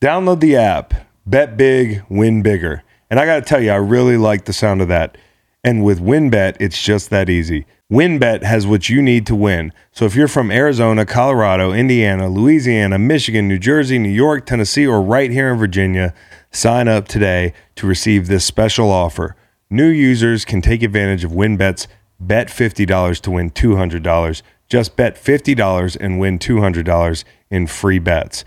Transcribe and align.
Download 0.00 0.40
the 0.40 0.56
app, 0.56 0.94
bet 1.26 1.58
big, 1.58 2.02
win 2.08 2.40
bigger. 2.40 2.82
And 3.10 3.20
I 3.20 3.26
got 3.26 3.34
to 3.34 3.42
tell 3.42 3.62
you, 3.62 3.70
I 3.70 3.76
really 3.76 4.16
like 4.16 4.46
the 4.46 4.52
sound 4.54 4.80
of 4.80 4.88
that. 4.88 5.18
And 5.62 5.84
with 5.84 6.00
WynnBET, 6.00 6.56
it's 6.58 6.82
just 6.82 7.10
that 7.10 7.28
easy. 7.28 7.66
WynnBET 7.92 8.42
has 8.42 8.66
what 8.66 8.88
you 8.88 9.02
need 9.02 9.26
to 9.26 9.34
win. 9.34 9.74
So 9.92 10.06
if 10.06 10.14
you're 10.14 10.26
from 10.26 10.50
Arizona, 10.50 11.04
Colorado, 11.04 11.74
Indiana, 11.74 12.30
Louisiana, 12.30 12.98
Michigan, 12.98 13.46
New 13.46 13.58
Jersey, 13.58 13.98
New 13.98 14.08
York, 14.08 14.46
Tennessee, 14.46 14.86
or 14.86 15.02
right 15.02 15.30
here 15.30 15.52
in 15.52 15.58
Virginia, 15.58 16.14
sign 16.50 16.88
up 16.88 17.06
today 17.06 17.52
to 17.74 17.86
receive 17.86 18.26
this 18.26 18.46
special 18.46 18.90
offer. 18.90 19.36
New 19.68 19.88
users 19.88 20.46
can 20.46 20.62
take 20.62 20.82
advantage 20.82 21.24
of 21.24 21.32
WynnBET's 21.32 21.88
bet 22.18 22.48
$50 22.48 23.20
to 23.20 23.30
win 23.30 23.50
$200. 23.50 24.42
Just 24.66 24.96
bet 24.96 25.22
$50 25.22 25.96
and 26.00 26.18
win 26.18 26.38
$200 26.38 27.24
in 27.50 27.66
free 27.66 27.98
bets. 27.98 28.46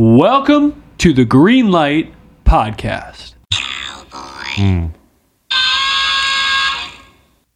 Welcome 0.00 0.80
to 0.98 1.12
the 1.12 1.24
Green 1.24 1.72
Light 1.72 2.14
Podcast. 2.44 3.34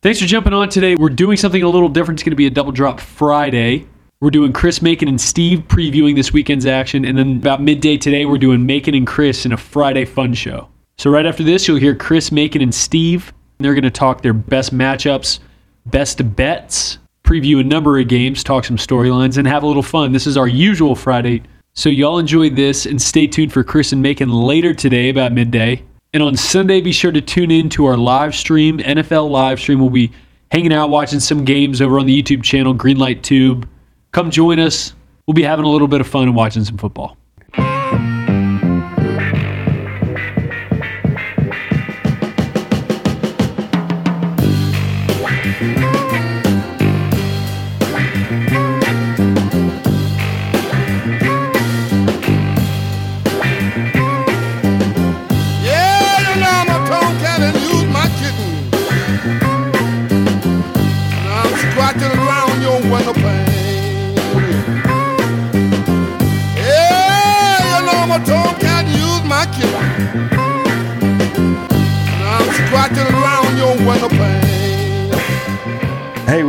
Thanks 0.02 0.18
for 0.18 0.26
jumping 0.26 0.52
on 0.52 0.68
today. 0.68 0.96
We're 0.96 1.10
doing 1.10 1.36
something 1.36 1.62
a 1.62 1.68
little 1.68 1.88
different. 1.88 2.18
It's 2.18 2.24
going 2.24 2.32
to 2.32 2.36
be 2.36 2.48
a 2.48 2.50
double 2.50 2.72
drop 2.72 2.98
Friday. 2.98 3.86
We're 4.18 4.32
doing 4.32 4.52
Chris 4.52 4.82
Macon 4.82 5.06
and 5.06 5.20
Steve 5.20 5.60
previewing 5.68 6.16
this 6.16 6.32
weekend's 6.32 6.66
action. 6.66 7.04
And 7.04 7.16
then 7.16 7.36
about 7.36 7.62
midday 7.62 7.96
today, 7.96 8.26
we're 8.26 8.38
doing 8.38 8.66
Macon 8.66 8.96
and 8.96 9.06
Chris 9.06 9.46
in 9.46 9.52
a 9.52 9.56
Friday 9.56 10.04
fun 10.04 10.34
show. 10.34 10.68
So, 10.98 11.12
right 11.12 11.26
after 11.26 11.44
this, 11.44 11.68
you'll 11.68 11.76
hear 11.76 11.94
Chris 11.94 12.32
Macon 12.32 12.60
and 12.60 12.74
Steve. 12.74 13.32
They're 13.58 13.74
going 13.74 13.84
to 13.84 13.90
talk 13.90 14.22
their 14.22 14.32
best 14.32 14.74
matchups, 14.74 15.38
best 15.86 16.34
bets, 16.34 16.98
preview 17.22 17.60
a 17.60 17.62
number 17.62 18.00
of 18.00 18.08
games, 18.08 18.42
talk 18.42 18.64
some 18.64 18.78
storylines, 18.78 19.38
and 19.38 19.46
have 19.46 19.62
a 19.62 19.66
little 19.68 19.80
fun. 19.80 20.10
This 20.10 20.26
is 20.26 20.36
our 20.36 20.48
usual 20.48 20.96
Friday. 20.96 21.44
So, 21.74 21.88
y'all 21.88 22.18
enjoy 22.18 22.50
this 22.50 22.84
and 22.84 23.00
stay 23.00 23.26
tuned 23.26 23.50
for 23.50 23.64
Chris 23.64 23.92
and 23.92 24.02
Macon 24.02 24.30
later 24.30 24.74
today 24.74 25.08
about 25.08 25.32
midday. 25.32 25.82
And 26.12 26.22
on 26.22 26.36
Sunday, 26.36 26.82
be 26.82 26.92
sure 26.92 27.12
to 27.12 27.22
tune 27.22 27.50
in 27.50 27.70
to 27.70 27.86
our 27.86 27.96
live 27.96 28.34
stream, 28.34 28.78
NFL 28.78 29.30
live 29.30 29.58
stream. 29.58 29.80
We'll 29.80 29.88
be 29.88 30.12
hanging 30.50 30.74
out, 30.74 30.90
watching 30.90 31.18
some 31.18 31.46
games 31.46 31.80
over 31.80 31.98
on 31.98 32.04
the 32.04 32.22
YouTube 32.22 32.42
channel, 32.42 32.74
Greenlight 32.74 33.22
Tube. 33.22 33.66
Come 34.10 34.30
join 34.30 34.58
us. 34.58 34.92
We'll 35.26 35.32
be 35.32 35.42
having 35.42 35.64
a 35.64 35.68
little 35.68 35.88
bit 35.88 36.02
of 36.02 36.06
fun 36.06 36.24
and 36.24 36.36
watching 36.36 36.62
some 36.62 36.76
football. 36.76 37.16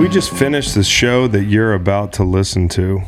We 0.03 0.09
just 0.09 0.31
finished 0.33 0.75
the 0.75 0.83
show 0.83 1.27
that 1.29 1.45
you're 1.45 1.73
about 1.73 2.11
to 2.11 2.25
listen 2.25 2.67
to. 2.67 3.01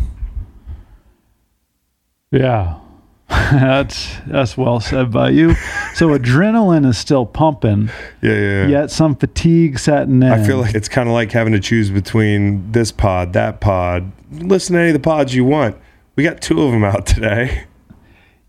Yeah. 2.32 2.80
that's 3.28 4.16
that's 4.28 4.56
well 4.56 4.80
said 4.80 5.12
by 5.12 5.30
you. 5.32 5.56
So 5.96 6.10
adrenaline 6.18 6.86
is 6.88 6.98
still 6.98 7.26
pumping, 7.26 7.90
Yeah, 8.22 8.32
yeah. 8.32 8.40
yeah. 8.40 8.68
yet 8.68 8.92
some 8.92 9.14
fatigue 9.16 9.78
setting 9.78 10.24
in. 10.24 10.32
I 10.32 10.42
feel 10.46 10.58
like 10.58 10.74
it's 10.74 10.88
kind 10.88 11.10
of 11.10 11.14
like 11.14 11.34
having 11.34 11.52
to 11.52 11.60
choose 11.60 11.90
between 11.90 12.72
this 12.72 12.94
pod, 12.94 13.34
that 13.34 13.60
pod. 13.60 14.10
Listen 14.32 14.76
to 14.76 14.80
any 14.80 14.90
of 14.90 14.94
the 14.94 15.00
pods 15.02 15.36
you 15.36 15.44
want. 15.44 15.76
We 16.16 16.24
got 16.24 16.42
two 16.42 16.62
of 16.62 16.72
them 16.72 16.86
out 16.86 17.06
today. 17.06 17.66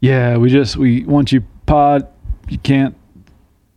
yeah, 0.00 0.36
we 0.36 0.50
just 0.50 0.76
we 0.76 1.02
once 1.04 1.32
you 1.32 1.42
pod, 1.64 2.06
you 2.48 2.58
can't 2.58 2.94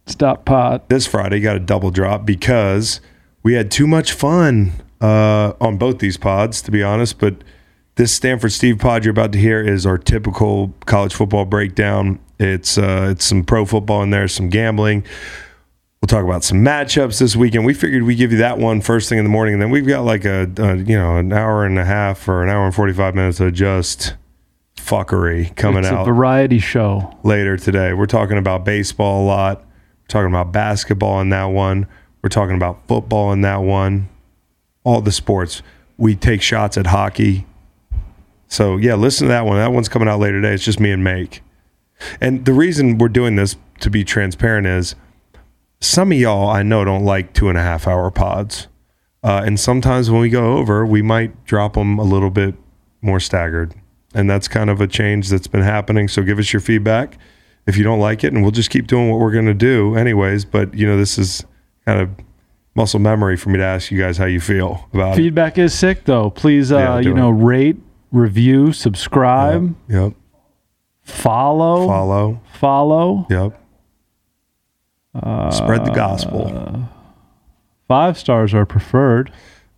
stop 0.05 0.45
pod. 0.45 0.87
This 0.89 1.07
Friday 1.07 1.39
got 1.39 1.55
a 1.55 1.59
double 1.59 1.89
drop 1.89 2.23
because 2.23 3.01
we 3.49 3.55
had 3.55 3.71
too 3.71 3.87
much 3.87 4.11
fun 4.11 4.71
uh, 5.01 5.53
on 5.59 5.75
both 5.79 5.97
these 5.97 6.17
pods, 6.17 6.61
to 6.61 6.69
be 6.69 6.83
honest. 6.83 7.17
But 7.17 7.43
this 7.95 8.11
Stanford 8.11 8.51
Steve 8.51 8.77
pod 8.77 9.03
you're 9.03 9.11
about 9.11 9.31
to 9.31 9.39
hear 9.39 9.59
is 9.59 9.87
our 9.87 9.97
typical 9.97 10.71
college 10.85 11.15
football 11.15 11.45
breakdown. 11.45 12.19
It's 12.37 12.77
uh, 12.77 13.07
it's 13.09 13.25
some 13.25 13.43
pro 13.43 13.65
football 13.65 14.03
in 14.03 14.11
there, 14.11 14.27
some 14.27 14.49
gambling. 14.49 15.03
We'll 15.99 16.07
talk 16.07 16.23
about 16.23 16.43
some 16.43 16.63
matchups 16.63 17.19
this 17.19 17.35
weekend. 17.35 17.65
We 17.65 17.73
figured 17.73 18.03
we 18.03 18.13
give 18.13 18.31
you 18.31 18.37
that 18.37 18.59
one 18.59 18.81
first 18.81 19.09
thing 19.09 19.17
in 19.17 19.25
the 19.25 19.31
morning, 19.31 19.55
and 19.55 19.63
then 19.63 19.71
we've 19.71 19.87
got 19.87 20.01
like 20.01 20.25
a, 20.25 20.47
a 20.57 20.75
you 20.75 20.95
know 20.95 21.17
an 21.17 21.33
hour 21.33 21.65
and 21.65 21.79
a 21.79 21.85
half 21.85 22.29
or 22.29 22.43
an 22.43 22.49
hour 22.49 22.67
and 22.67 22.75
forty 22.75 22.93
five 22.93 23.15
minutes 23.15 23.39
of 23.39 23.51
just 23.53 24.13
fuckery 24.75 25.55
coming 25.55 25.79
it's 25.79 25.87
out 25.87 26.07
a 26.07 26.13
variety 26.13 26.59
show. 26.59 27.17
later 27.23 27.57
today. 27.57 27.93
We're 27.93 28.05
talking 28.05 28.37
about 28.37 28.63
baseball 28.63 29.23
a 29.23 29.25
lot. 29.25 29.61
We're 29.61 30.07
talking 30.07 30.29
about 30.29 30.51
basketball 30.51 31.19
in 31.21 31.29
that 31.29 31.45
one. 31.45 31.87
We're 32.21 32.29
talking 32.29 32.55
about 32.55 32.87
football 32.87 33.31
in 33.31 33.41
that 33.41 33.61
one. 33.61 34.09
All 34.83 35.01
the 35.01 35.11
sports. 35.11 35.61
We 35.97 36.15
take 36.15 36.41
shots 36.41 36.77
at 36.77 36.87
hockey. 36.87 37.45
So 38.47 38.77
yeah, 38.77 38.95
listen 38.95 39.27
to 39.27 39.29
that 39.29 39.45
one. 39.45 39.57
That 39.57 39.71
one's 39.71 39.89
coming 39.89 40.07
out 40.07 40.19
later 40.19 40.41
today. 40.41 40.53
It's 40.53 40.63
just 40.63 40.79
me 40.79 40.91
and 40.91 41.03
Make. 41.03 41.41
And 42.21 42.45
the 42.45 42.53
reason 42.53 42.97
we're 42.97 43.09
doing 43.09 43.35
this 43.35 43.55
to 43.81 43.89
be 43.89 44.03
transparent 44.03 44.67
is 44.67 44.95
some 45.81 46.11
of 46.11 46.17
y'all 46.17 46.49
I 46.49 46.63
know 46.63 46.83
don't 46.83 47.05
like 47.05 47.33
two 47.33 47.49
and 47.49 47.57
a 47.57 47.61
half 47.61 47.87
hour 47.87 48.09
pods. 48.11 48.67
Uh, 49.23 49.43
and 49.45 49.59
sometimes 49.59 50.09
when 50.09 50.21
we 50.21 50.29
go 50.29 50.57
over, 50.57 50.85
we 50.85 51.01
might 51.01 51.45
drop 51.45 51.73
them 51.73 51.99
a 51.99 52.03
little 52.03 52.29
bit 52.29 52.55
more 53.01 53.19
staggered. 53.19 53.73
And 54.13 54.29
that's 54.29 54.47
kind 54.47 54.69
of 54.69 54.81
a 54.81 54.87
change 54.87 55.29
that's 55.29 55.47
been 55.47 55.61
happening. 55.61 56.07
So 56.07 56.23
give 56.23 56.39
us 56.39 56.51
your 56.51 56.61
feedback 56.61 57.17
if 57.67 57.77
you 57.77 57.83
don't 57.83 57.99
like 57.99 58.23
it, 58.23 58.33
and 58.33 58.41
we'll 58.41 58.51
just 58.51 58.69
keep 58.69 58.87
doing 58.87 59.09
what 59.09 59.19
we're 59.19 59.31
going 59.31 59.45
to 59.45 59.53
do, 59.53 59.95
anyways. 59.95 60.45
But, 60.45 60.73
you 60.73 60.87
know, 60.87 60.97
this 60.97 61.19
is 61.19 61.45
kind 61.89 62.01
of 62.01 62.09
muscle 62.75 62.99
memory 62.99 63.35
for 63.35 63.49
me 63.49 63.57
to 63.57 63.63
ask 63.63 63.89
you 63.91 63.99
guys 63.99 64.17
how 64.17 64.25
you 64.25 64.39
feel 64.39 64.87
about. 64.93 65.15
Feedback 65.15 65.57
is 65.57 65.73
sick 65.73 66.05
though. 66.05 66.29
Please, 66.29 66.71
uh, 66.71 66.77
Yeah, 66.77 66.99
you 66.99 67.13
know, 67.13 67.29
it. 67.29 67.43
rate, 67.43 67.77
review, 68.11 68.71
subscribe, 68.71 69.75
Yep. 69.87 70.13
follow, 71.01 71.87
Follow. 71.87 72.39
follow. 72.53 73.27
Yep. 73.29 73.55
Spread 75.51 75.85
the 75.85 75.91
gospel. 75.93 76.87
Five 77.87 78.17
stars 78.17 78.53
are 78.53 78.65
preferred. 78.65 79.31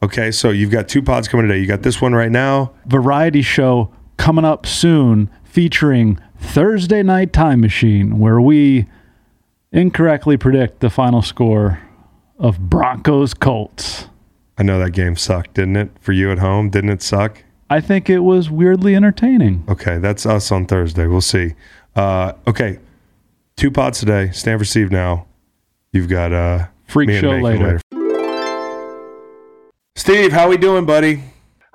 Okay, 0.03 0.31
so 0.31 0.49
you've 0.49 0.71
got 0.71 0.87
two 0.89 1.01
pods 1.01 1.27
coming 1.27 1.47
today. 1.47 1.59
You 1.59 1.67
got 1.67 1.83
this 1.83 2.01
one 2.01 2.13
right 2.13 2.31
now. 2.31 2.71
variety 2.85 3.41
show 3.41 3.91
coming 4.17 4.43
up 4.45 4.65
soon 4.65 5.29
featuring 5.43 6.19
Thursday 6.37 7.01
Night 7.03 7.31
Time 7.33 7.61
Machine, 7.61 8.19
where 8.19 8.41
we 8.41 8.87
incorrectly 9.71 10.35
predict 10.37 10.81
the 10.81 10.89
final 10.89 11.21
score 11.21 11.79
of 12.41 12.59
Broncos 12.59 13.35
Colts. 13.35 14.07
I 14.57 14.63
know 14.63 14.79
that 14.79 14.91
game 14.91 15.15
sucked, 15.15 15.53
didn't 15.53 15.75
it? 15.77 15.91
For 16.01 16.11
you 16.11 16.31
at 16.31 16.39
home, 16.39 16.69
didn't 16.69 16.89
it 16.89 17.01
suck? 17.01 17.43
I 17.69 17.79
think 17.79 18.09
it 18.09 18.19
was 18.19 18.49
weirdly 18.49 18.95
entertaining. 18.95 19.63
Okay, 19.69 19.99
that's 19.99 20.25
us 20.25 20.51
on 20.51 20.65
Thursday. 20.65 21.05
We'll 21.07 21.21
see. 21.21 21.53
Uh, 21.95 22.33
okay, 22.47 22.79
two 23.55 23.71
pods 23.71 23.99
today. 23.99 24.31
Stanford 24.31 24.67
Steve 24.67 24.91
now. 24.91 25.27
You've 25.93 26.09
got 26.09 26.33
uh, 26.33 26.67
Freak 26.87 27.09
me 27.09 27.19
show 27.19 27.39
Macon 27.39 27.43
later. 27.43 27.81
Steve, 29.95 30.31
how 30.31 30.49
we 30.49 30.57
doing, 30.57 30.85
buddy? 30.85 31.23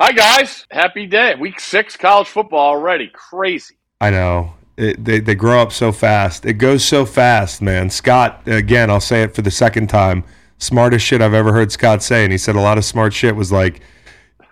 Hi 0.00 0.12
guys, 0.12 0.66
happy 0.70 1.06
day. 1.06 1.36
Week 1.36 1.60
six 1.60 1.96
college 1.96 2.26
football 2.26 2.74
already. 2.74 3.08
Crazy. 3.14 3.76
I 4.00 4.10
know. 4.10 4.52
It, 4.76 5.02
they, 5.02 5.20
they 5.20 5.34
grow 5.34 5.62
up 5.62 5.72
so 5.72 5.90
fast. 5.92 6.44
It 6.44 6.54
goes 6.54 6.84
so 6.84 7.06
fast, 7.06 7.62
man. 7.62 7.88
Scott, 7.88 8.42
again, 8.46 8.90
I'll 8.90 9.00
say 9.00 9.22
it 9.22 9.34
for 9.34 9.40
the 9.40 9.50
second 9.50 9.88
time. 9.88 10.22
Smartest 10.58 11.04
shit 11.04 11.20
I've 11.20 11.34
ever 11.34 11.52
heard 11.52 11.70
Scott 11.72 12.02
say. 12.02 12.24
And 12.24 12.32
he 12.32 12.38
said 12.38 12.56
a 12.56 12.60
lot 12.60 12.78
of 12.78 12.84
smart 12.84 13.12
shit 13.12 13.36
was 13.36 13.52
like, 13.52 13.80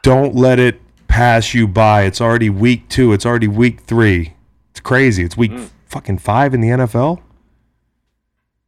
don't 0.03 0.35
let 0.35 0.59
it 0.59 0.81
pass 1.09 1.55
you 1.55 1.67
by. 1.67 2.03
It's 2.03 2.21
already 2.21 2.51
week 2.51 2.89
two. 2.89 3.13
It's 3.13 3.25
already 3.25 3.49
week 3.49 3.81
three. 3.81 4.35
It's 4.71 4.81
crazy. 4.81 5.25
It's 5.25 5.37
week 5.37 5.53
mm. 5.53 5.71
fucking 5.87 6.19
five 6.19 6.53
in 6.55 6.61
the 6.61 6.69
NFL. 6.69 7.21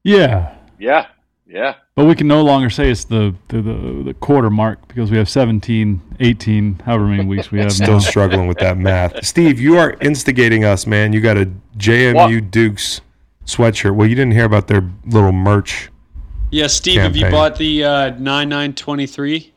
Yeah. 0.02 0.54
Yeah, 0.78 1.06
yeah. 1.46 1.74
But 1.94 2.04
we 2.04 2.14
can 2.14 2.28
no 2.28 2.42
longer 2.42 2.68
say 2.68 2.90
it's 2.90 3.04
the, 3.04 3.34
the, 3.48 3.62
the, 3.62 4.02
the 4.06 4.14
quarter 4.14 4.50
mark 4.50 4.86
because 4.86 5.10
we 5.10 5.16
have 5.16 5.28
17, 5.28 6.16
18, 6.20 6.80
however 6.84 7.06
many 7.06 7.24
weeks 7.24 7.50
we 7.50 7.58
have 7.60 7.72
Still 7.72 7.94
now. 7.94 7.98
struggling 7.98 8.46
with 8.46 8.58
that 8.58 8.76
math. 8.76 9.24
Steve, 9.24 9.58
you 9.58 9.78
are 9.78 9.96
instigating 10.02 10.64
us, 10.64 10.86
man. 10.86 11.12
You 11.12 11.20
got 11.20 11.38
a 11.38 11.50
JMU 11.78 12.14
What? 12.14 12.50
Dukes 12.50 13.00
sweatshirt. 13.46 13.94
Well, 13.94 14.06
you 14.06 14.14
didn't 14.14 14.32
hear 14.32 14.44
about 14.44 14.68
their 14.68 14.88
little 15.06 15.32
merch. 15.32 15.90
Yeah, 16.50 16.66
Steve, 16.68 17.00
have 17.00 17.16
you 17.16 17.28
bought 17.30 17.56
the 17.56 17.84
uh, 17.84 18.10
9923? 18.10 19.52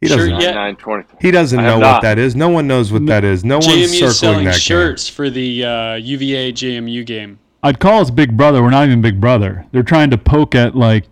He 0.00 0.08
Sure, 0.08 0.16
doesn't. 0.16 0.40
yeah. 0.40 0.50
Nine 0.52 0.74
twenty. 0.76 1.04
He 1.20 1.30
doesn't 1.30 1.56
know 1.62 1.78
have 1.78 1.80
what 1.80 2.02
that 2.02 2.18
is. 2.18 2.34
No 2.34 2.48
one 2.48 2.66
knows 2.66 2.92
what 2.92 3.06
that 3.06 3.22
is. 3.22 3.44
No 3.44 3.58
one's 3.58 3.66
JMU 3.68 3.86
circling 3.86 4.04
is 4.10 4.18
selling 4.18 4.44
that 4.46 4.54
shirts 4.56 5.08
for 5.08 5.30
the 5.30 5.64
uh, 5.64 5.94
UVA 5.94 6.52
JMU 6.52 7.06
game. 7.06 7.38
I'd 7.62 7.78
call 7.78 8.00
us 8.00 8.10
Big 8.10 8.36
Brother. 8.36 8.62
We're 8.64 8.70
not 8.70 8.86
even 8.88 9.00
Big 9.00 9.20
Brother. 9.20 9.64
They're 9.70 9.84
trying 9.84 10.10
to 10.10 10.18
poke 10.18 10.56
at 10.56 10.74
like 10.74 11.04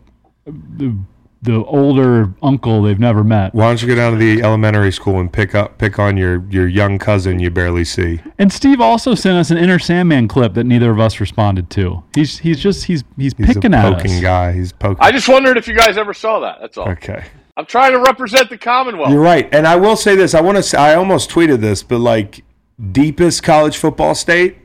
the 0.44 0.96
the 1.42 1.64
older 1.64 2.34
uncle 2.42 2.82
they've 2.82 2.98
never 2.98 3.25
met. 3.25 3.54
Why 3.54 3.69
don't 3.69 3.81
you 3.81 3.88
go 3.88 3.94
down 3.94 4.12
to 4.12 4.19
the 4.19 4.42
elementary 4.42 4.92
school 4.92 5.20
and 5.20 5.32
pick 5.32 5.54
up 5.54 5.78
pick 5.78 5.98
on 5.98 6.16
your 6.16 6.44
your 6.50 6.69
young 6.69 6.98
cousin 6.98 7.38
you 7.38 7.50
barely 7.50 7.84
see? 7.84 8.20
And 8.38 8.52
Steve 8.52 8.81
also 8.81 9.14
sent 9.14 9.38
us 9.38 9.50
an 9.50 9.56
Enter 9.56 9.78
Sandman 9.78 10.28
clip 10.28 10.54
that 10.54 10.64
neither 10.64 10.90
of 10.90 11.00
us 11.00 11.19
responded 11.19 11.70
to. 11.70 12.02
He's 12.14 12.38
he's 12.38 12.60
just 12.60 12.84
he's 12.84 13.04
he's, 13.16 13.34
He's 13.37 13.46
picking 13.54 13.72
a 13.72 13.78
at 13.78 13.94
poking 13.94 14.16
us. 14.16 14.20
guy. 14.20 14.52
He's 14.52 14.72
poking. 14.72 14.98
I 15.00 15.10
just 15.12 15.28
wondered 15.28 15.56
if 15.56 15.66
you 15.66 15.75
guys 15.76 15.96
ever 15.96 16.12
saw 16.12 16.40
that. 16.40 16.58
That's 16.60 16.76
all. 16.76 16.88
okay. 16.90 17.25
I'm 17.56 17.66
trying 17.66 17.93
to 17.93 17.98
represent 18.00 18.48
the 18.48 18.56
Commonwealth. 18.56 19.10
You're 19.10 19.20
right. 19.20 19.48
And 19.52 19.66
I 19.66 19.76
will 19.76 19.96
say 19.96 20.14
this. 20.16 20.34
I 20.34 20.40
want 20.40 20.56
to. 20.56 20.62
Say, 20.62 20.78
I 20.78 20.94
almost 20.94 21.31
tweeted 21.31 21.60
this, 21.60 21.82
but 21.82 21.98
like 21.98 22.44
deepest 22.93 23.43
college 23.43 23.76
football 23.76 24.14
state. 24.14 24.58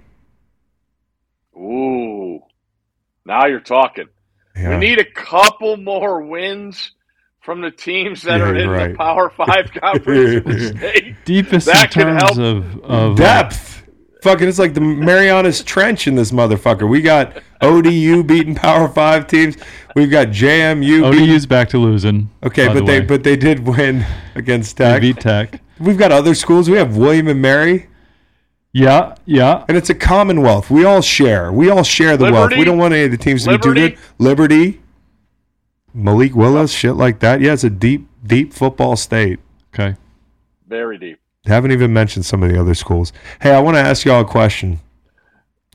Ooh, 1.57 2.39
now 3.25 3.45
you're 3.47 3.59
talking. 3.59 4.05
Yeah. 4.55 4.69
We 4.69 4.77
need 4.77 4.99
a 4.99 5.05
couple 5.05 5.77
more 5.77 6.21
wins 6.21 6.91
from 7.41 7.61
the 7.61 7.71
teams 7.71 8.21
that 8.23 8.39
Yeah, 8.39 8.45
are 8.49 8.55
in 8.55 8.69
right. 8.69 8.91
the 8.91 8.97
Power 8.97 9.29
Five 9.29 9.71
conference 9.81 10.29
in 10.35 10.43
the 10.43 10.77
state. 10.77 11.15
Deepest 11.25 11.67
in 11.67 11.73
That 11.73 11.91
could 11.91 12.01
terms 12.03 12.21
help. 12.21 12.37
of 12.37 12.83
of 12.83 13.17
depth. 13.17 13.83
Fucking, 14.23 14.47
it's 14.47 14.57
like 14.57 14.73
the 14.73 14.81
Marianas 14.81 15.63
Trench 15.63 16.07
in 16.07 16.15
this 16.15 16.31
motherfucker. 16.31 16.89
We 16.89 17.01
got 17.01 17.43
ODU 17.61 18.23
beating 18.27 18.55
Power 18.55 18.87
Five 18.87 19.27
teams. 19.27 19.55
We've 19.95 20.09
got 20.09 20.29
JMU. 20.29 21.11
beating- 21.11 21.29
ODU's 21.29 21.45
back 21.45 21.69
to 21.69 21.77
losing. 21.77 22.31
Okay, 22.43 22.65
but 22.67 22.73
the 22.73 22.83
they 22.85 22.99
way. 23.01 23.05
but 23.05 23.23
they 23.23 23.35
did 23.35 23.59
win 23.67 24.03
against 24.35 24.77
They 24.77 24.99
beat 24.99 25.17
Tech. 25.19 25.61
We've 25.79 25.97
got 25.97 26.11
other 26.11 26.33
schools. 26.33 26.69
We 26.69 26.77
have 26.77 26.97
William 26.97 27.27
and 27.27 27.39
Mary, 27.41 27.87
Yeah, 28.75 29.15
yeah. 29.25 29.63
and 29.69 29.77
it's 29.77 29.89
a 29.89 29.95
Commonwealth. 29.95 30.69
We 30.69 30.83
all 30.83 31.01
share. 31.01 31.49
We 31.49 31.69
all 31.69 31.83
share 31.83 32.17
the 32.17 32.29
wealth. 32.29 32.51
We 32.57 32.65
don't 32.65 32.77
want 32.77 32.93
any 32.93 33.05
of 33.05 33.11
the 33.11 33.17
teams 33.17 33.45
to 33.45 33.51
be 33.51 33.57
too 33.57 33.73
good. 33.73 33.97
Liberty, 34.17 34.81
Malik 35.93 36.35
Willis, 36.35 36.73
shit 36.73 36.95
like 36.95 37.19
that. 37.19 37.39
Yeah, 37.39 37.53
it's 37.53 37.63
a 37.63 37.69
deep, 37.69 38.05
deep 38.25 38.51
football 38.51 38.97
state. 38.97 39.39
Okay. 39.73 39.95
Very 40.67 40.97
deep. 40.97 41.19
Haven't 41.45 41.71
even 41.71 41.93
mentioned 41.93 42.25
some 42.25 42.43
of 42.43 42.51
the 42.51 42.59
other 42.59 42.73
schools. 42.73 43.13
Hey, 43.41 43.53
I 43.53 43.61
want 43.61 43.77
to 43.77 43.81
ask 43.81 44.03
y'all 44.03 44.19
a 44.19 44.25
question. 44.25 44.81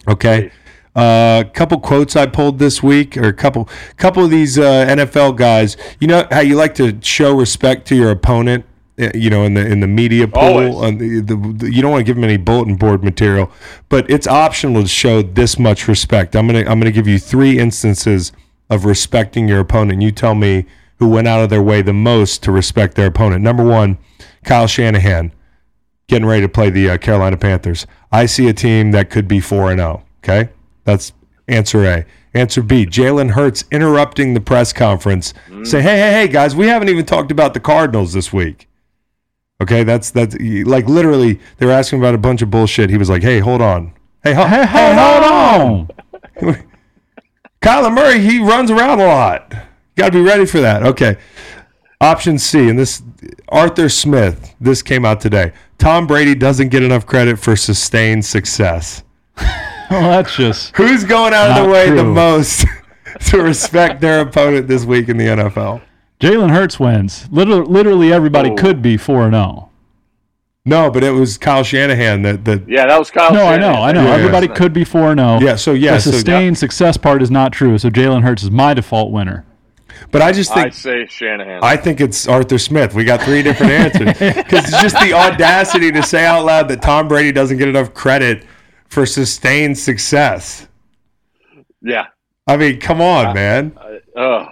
Okay. 0.06 0.53
A 0.94 1.49
couple 1.55 1.81
quotes 1.81 2.17
I 2.17 2.26
pulled 2.26 2.58
this 2.58 2.82
week, 2.82 3.17
or 3.17 3.29
a 3.29 3.32
couple, 3.32 3.67
couple 3.96 4.23
of 4.26 4.31
these 4.31 4.58
uh, 4.58 4.85
NFL 4.87 5.37
guys. 5.37 5.79
You 6.00 6.06
know 6.06 6.26
how 6.31 6.41
you 6.41 6.55
like 6.55 6.75
to 6.75 6.99
show 7.00 7.35
respect 7.35 7.87
to 7.88 7.96
your 7.96 8.11
opponent. 8.11 8.67
You 8.97 9.31
know, 9.31 9.45
in 9.45 9.55
the 9.55 9.67
in 9.67 9.81
the 9.81 9.87
media 9.87 10.29
pool, 10.29 10.77
on 10.85 10.99
the, 10.99 11.21
the, 11.21 11.35
the- 11.37 11.73
you 11.73 11.81
don't 11.81 11.91
want 11.91 12.01
to 12.01 12.05
give 12.05 12.17
them 12.17 12.25
any 12.25 12.37
bulletin 12.37 12.77
board 12.77 13.03
material, 13.03 13.51
but 13.89 14.11
it's 14.11 14.27
optional 14.27 14.83
to 14.83 14.89
show 14.89 15.23
this 15.23 15.59
much 15.59 15.89
respect. 15.89 16.37
I'm 16.37 16.47
gonna 16.47 16.61
I'm 16.61 16.79
gonna 16.79 16.91
give 16.91 17.09
you 17.09 17.19
three 17.19 17.59
instances 17.59 18.33
of 18.69 18.85
respecting 18.85 19.49
your 19.49 19.61
opponent. 19.61 20.03
You 20.03 20.11
tell 20.13 20.35
me 20.35 20.67
who 20.99 21.09
went 21.09 21.29
out 21.29 21.43
of 21.43 21.49
their 21.49 21.63
way 21.63 21.81
the 21.81 21.95
most 21.95 22.43
to 22.43 22.53
respect 22.53 22.95
their 22.95 23.07
opponent. 23.07 23.43
Number 23.43 23.65
one, 23.65 23.97
Kyle 24.45 24.67
Shanahan 24.67 25.33
getting 26.09 26.27
ready 26.27 26.43
to 26.43 26.49
play 26.49 26.69
the 26.69 26.91
uh, 26.91 26.99
Carolina 26.99 27.37
Panthers. 27.39 27.87
I 28.13 28.27
see 28.27 28.49
a 28.49 28.53
team 28.53 28.91
that 28.91 29.09
could 29.11 29.27
be 29.29 29.41
4 29.41 29.71
and 29.71 29.79
0. 29.79 30.05
Okay? 30.23 30.51
That's 30.85 31.13
answer 31.49 31.85
A. 31.87 32.05
Answer 32.35 32.63
B, 32.63 32.85
Jalen 32.85 33.31
Hurts 33.31 33.65
interrupting 33.71 34.35
the 34.35 34.41
press 34.41 34.73
conference. 34.73 35.33
Say, 35.65 35.81
hey, 35.83 35.97
hey, 35.99 36.13
hey, 36.13 36.29
guys, 36.29 36.55
we 36.55 36.67
haven't 36.67 36.89
even 36.89 37.07
talked 37.07 37.31
about 37.33 37.55
the 37.55 37.61
Cardinals 37.61 38.13
this 38.13 38.33
week. 38.33 38.69
Okay, 39.61 39.85
that's 39.85 40.11
that's 40.11 40.35
like 40.41 40.89
literally 40.89 41.39
they 41.59 41.67
were 41.67 41.73
asking 41.73 41.99
about 41.99 42.15
a 42.15 42.19
bunch 42.19 42.41
of 42.43 42.51
bullshit. 42.51 42.89
He 42.91 42.97
was 42.97 43.11
like, 43.11 43.23
"Hey, 43.23 43.41
hold 43.41 43.61
on, 43.61 43.93
hey, 44.25 44.33
ho- 44.35 44.47
Hey, 44.47 44.65
hey, 44.67 44.95
hold 44.97 45.89
on. 46.45 46.65
Kyler 47.62 47.93
Murray, 47.95 48.21
he 48.21 48.39
runs 48.39 48.71
around 48.71 49.01
a 49.01 49.07
lot. 49.07 49.55
Got 49.97 50.07
to 50.07 50.12
be 50.12 50.21
ready 50.23 50.47
for 50.47 50.61
that. 50.61 50.83
Okay. 50.83 51.19
Option 52.01 52.39
C, 52.39 52.71
and 52.71 52.79
this 52.79 53.03
Arthur 53.51 53.91
Smith. 53.91 54.55
This 54.59 54.81
came 54.83 55.05
out 55.05 55.21
today. 55.21 55.53
Tom 55.77 56.06
Brady 56.06 56.35
doesn't 56.35 56.71
get 56.71 56.83
enough 56.83 57.05
credit 57.05 57.39
for 57.39 57.56
sustained 57.56 58.25
success. 58.25 59.03
Well, 59.91 60.03
that's 60.03 60.37
just 60.37 60.77
Who's 60.77 61.03
going 61.03 61.35
out 61.35 61.51
of 61.59 61.67
the 61.67 61.73
way 61.73 61.91
the 61.91 62.05
most 62.05 62.65
to 63.31 63.43
respect 63.43 64.01
their 64.01 64.21
opponent 64.21 64.69
this 64.69 64.85
week 64.85 65.09
in 65.09 65.17
the 65.17 65.25
NFL? 65.27 65.83
Jalen 66.20 66.50
Hurts 66.50 66.78
wins. 66.78 67.28
Literally, 67.31 67.67
literally 67.67 68.12
everybody 68.12 68.50
Oh. 68.50 68.55
could 68.56 68.82
be 68.82 68.96
four 68.96 69.25
and 69.25 69.32
zero. 69.34 69.69
No, 70.67 70.90
but 70.90 71.02
it 71.02 71.12
was 71.12 71.38
Kyle 71.38 71.62
Shanahan 71.64 72.22
that 72.22 72.44
that. 72.44 72.69
Yeah, 72.69 72.87
that 72.87 72.99
was 72.99 73.11
Kyle. 73.11 73.31
Shanahan. 73.31 73.61
No, 73.61 73.67
I 73.69 73.72
know, 73.72 73.82
I 73.82 73.93
know. 73.93 74.05
Yeah. 74.05 74.14
Everybody 74.17 74.46
could 74.49 74.72
be 74.75 74.84
four 74.84 75.11
and 75.11 75.19
zero. 75.19 75.40
Yeah, 75.40 75.56
so 75.56 75.72
yeah, 75.72 75.94
the 75.94 76.00
so- 76.02 76.11
sustained 76.11 76.58
success 76.58 76.96
part 76.99 77.22
is 77.22 77.31
not 77.31 77.52
true. 77.52 77.78
So 77.78 77.88
Jalen 77.88 78.22
Hurts 78.22 78.43
is 78.43 78.50
my 78.50 78.75
default 78.75 79.11
winner. 79.11 79.46
But 80.12 80.22
I 80.22 80.32
just 80.32 80.52
think 80.52 80.67
I 80.67 80.70
think 80.70 80.75
say 80.75 81.06
Shanahan. 81.06 81.61
I 81.62 81.76
think 81.76 82.00
it's 82.00 82.28
Arthur 82.28 82.58
Smith. 82.58 82.94
We 82.94 83.05
got 83.05 83.22
three 83.22 83.43
different 83.43 83.72
answers 83.72 84.34
because 84.44 84.64
it's 84.72 84.82
just 84.82 84.99
the 85.00 85.12
audacity 85.14 85.90
to 85.93 86.02
say 86.02 86.25
out 86.26 86.44
loud 86.44 86.69
that 86.69 86.82
Tom 86.82 87.08
Brady 87.08 87.32
doesn't 87.32 87.56
get 87.58 87.69
enough 87.69 87.93
credit 87.94 88.44
for 88.88 89.06
sustained 89.06 89.78
success. 89.78 90.69
yeah. 91.82 92.06
I 92.46 92.56
mean, 92.56 92.81
come 92.81 93.00
on, 93.00 93.34
man. 93.34 93.78
Oh, 94.17 94.46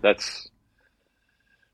that's 0.00 0.48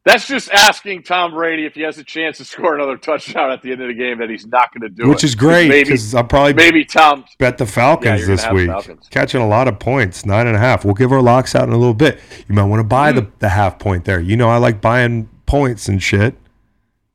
that's 0.09 0.27
just 0.27 0.51
asking 0.51 1.03
Tom 1.03 1.33
Brady 1.33 1.67
if 1.67 1.75
he 1.75 1.83
has 1.83 1.99
a 1.99 2.05
chance 2.05 2.39
to 2.39 2.45
score 2.45 2.75
another 2.75 2.97
touchdown 2.97 3.51
at 3.51 3.63
the 3.63 3.73
end 3.73 3.83
of 3.83 3.89
the 3.89 3.95
game 3.95 4.19
that 4.19 4.31
he's 4.31 4.47
not 4.47 4.73
going 4.73 4.83
to 4.83 4.89
do 4.89 5.09
Which 5.09 5.23
it. 5.23 5.27
is 5.29 5.35
great 5.35 5.69
because 5.69 6.15
I'll 6.15 6.25
probably 6.25 6.55
maybe 6.55 6.85
Tom. 6.85 7.25
bet 7.39 7.59
the 7.59 7.67
Falcons 7.67 8.21
you're 8.21 8.29
this 8.29 8.49
week, 8.51 8.69
Falcons. 8.69 9.07
catching 9.11 9.41
a 9.41 9.47
lot 9.49 9.69
of 9.69 9.79
points, 9.79 10.25
nine 10.25 10.47
and 10.47 10.57
a 10.57 10.59
half. 10.59 10.85
We'll 10.85 10.95
give 10.95 11.13
our 11.13 11.21
locks 11.23 11.55
out 11.55 11.65
in 11.69 11.75
a 11.75 11.79
little 11.79 11.95
bit. 11.95 12.19
You 12.49 12.55
might 12.55 12.65
want 12.65 12.81
to 12.81 12.85
buy 12.85 13.11
Hmm. 13.13 13.17
the, 13.19 13.31
the 13.41 13.49
half 13.51 13.79
point 13.79 14.05
there. 14.05 14.21
You 14.21 14.37
know, 14.37 14.49
I 14.49 14.57
like 14.57 14.81
buying 14.81 15.29
points 15.47 15.89
and 15.89 16.03
shit. 16.03 16.35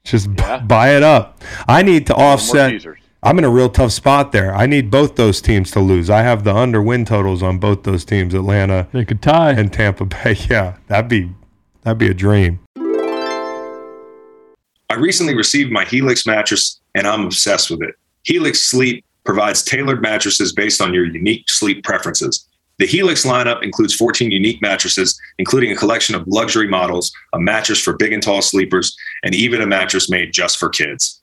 Just 0.04 0.36
b- 0.36 0.44
buy 0.68 0.96
it 0.96 1.04
up. 1.04 1.42
I 1.68 1.82
need 1.82 2.08
to 2.08 2.14
offset. 2.16 2.74
I'm 3.24 3.38
in 3.40 3.46
a 3.46 3.50
real 3.50 3.70
tough 3.70 3.94
spot 3.94 4.34
there. 4.34 4.54
I 4.54 4.66
need 4.66 4.92
both 4.92 5.16
those 5.16 5.40
teams 5.40 5.72
to 5.72 5.80
lose. 5.80 6.10
I 6.10 6.24
have 6.24 6.44
the 6.44 6.54
under 6.54 6.82
win 6.82 7.06
totals 7.06 7.42
on 7.42 7.58
both 7.58 7.84
those 7.84 8.04
teams, 8.04 8.34
Atlanta 8.34 8.88
They 8.92 9.06
could 9.06 9.22
tie. 9.22 9.52
and 9.52 9.72
Tampa 9.72 10.04
Bay. 10.06 10.36
Yeah, 10.50 10.76
that'd 10.88 11.08
be 11.10 11.32
that'd 11.84 11.98
be 11.98 12.10
a 12.10 12.14
dream. 12.14 12.60
I 14.94 14.98
recently 14.98 15.34
received 15.34 15.72
my 15.72 15.86
Helix 15.86 16.24
mattress 16.28 16.80
and 16.94 17.08
I'm 17.08 17.26
obsessed 17.26 17.72
with 17.72 17.82
it. 17.82 17.96
Helix 18.26 18.62
Sleep 18.62 19.04
provides 19.24 19.64
tailored 19.64 20.04
mattresses 20.04 20.54
based 20.54 20.82
on 20.82 20.94
your 20.94 21.04
unique 21.04 21.50
sleep 21.50 21.84
preferences. 21.84 22.48
The 22.78 22.86
Helix 22.86 23.26
lineup 23.26 23.64
includes 23.64 23.96
14 23.96 24.30
unique 24.30 24.62
mattresses, 24.62 25.20
including 25.40 25.72
a 25.72 25.76
collection 25.76 26.14
of 26.14 26.28
luxury 26.28 26.68
models, 26.68 27.12
a 27.34 27.40
mattress 27.40 27.82
for 27.82 27.98
big 27.98 28.14
and 28.14 28.22
tall 28.22 28.44
sleepers, 28.44 28.96
and 29.24 29.34
even 29.34 29.64
a 29.64 29.66
mattress 29.66 30.12
made 30.12 30.32
just 30.32 30.60
for 30.60 30.70
kids. 30.70 31.20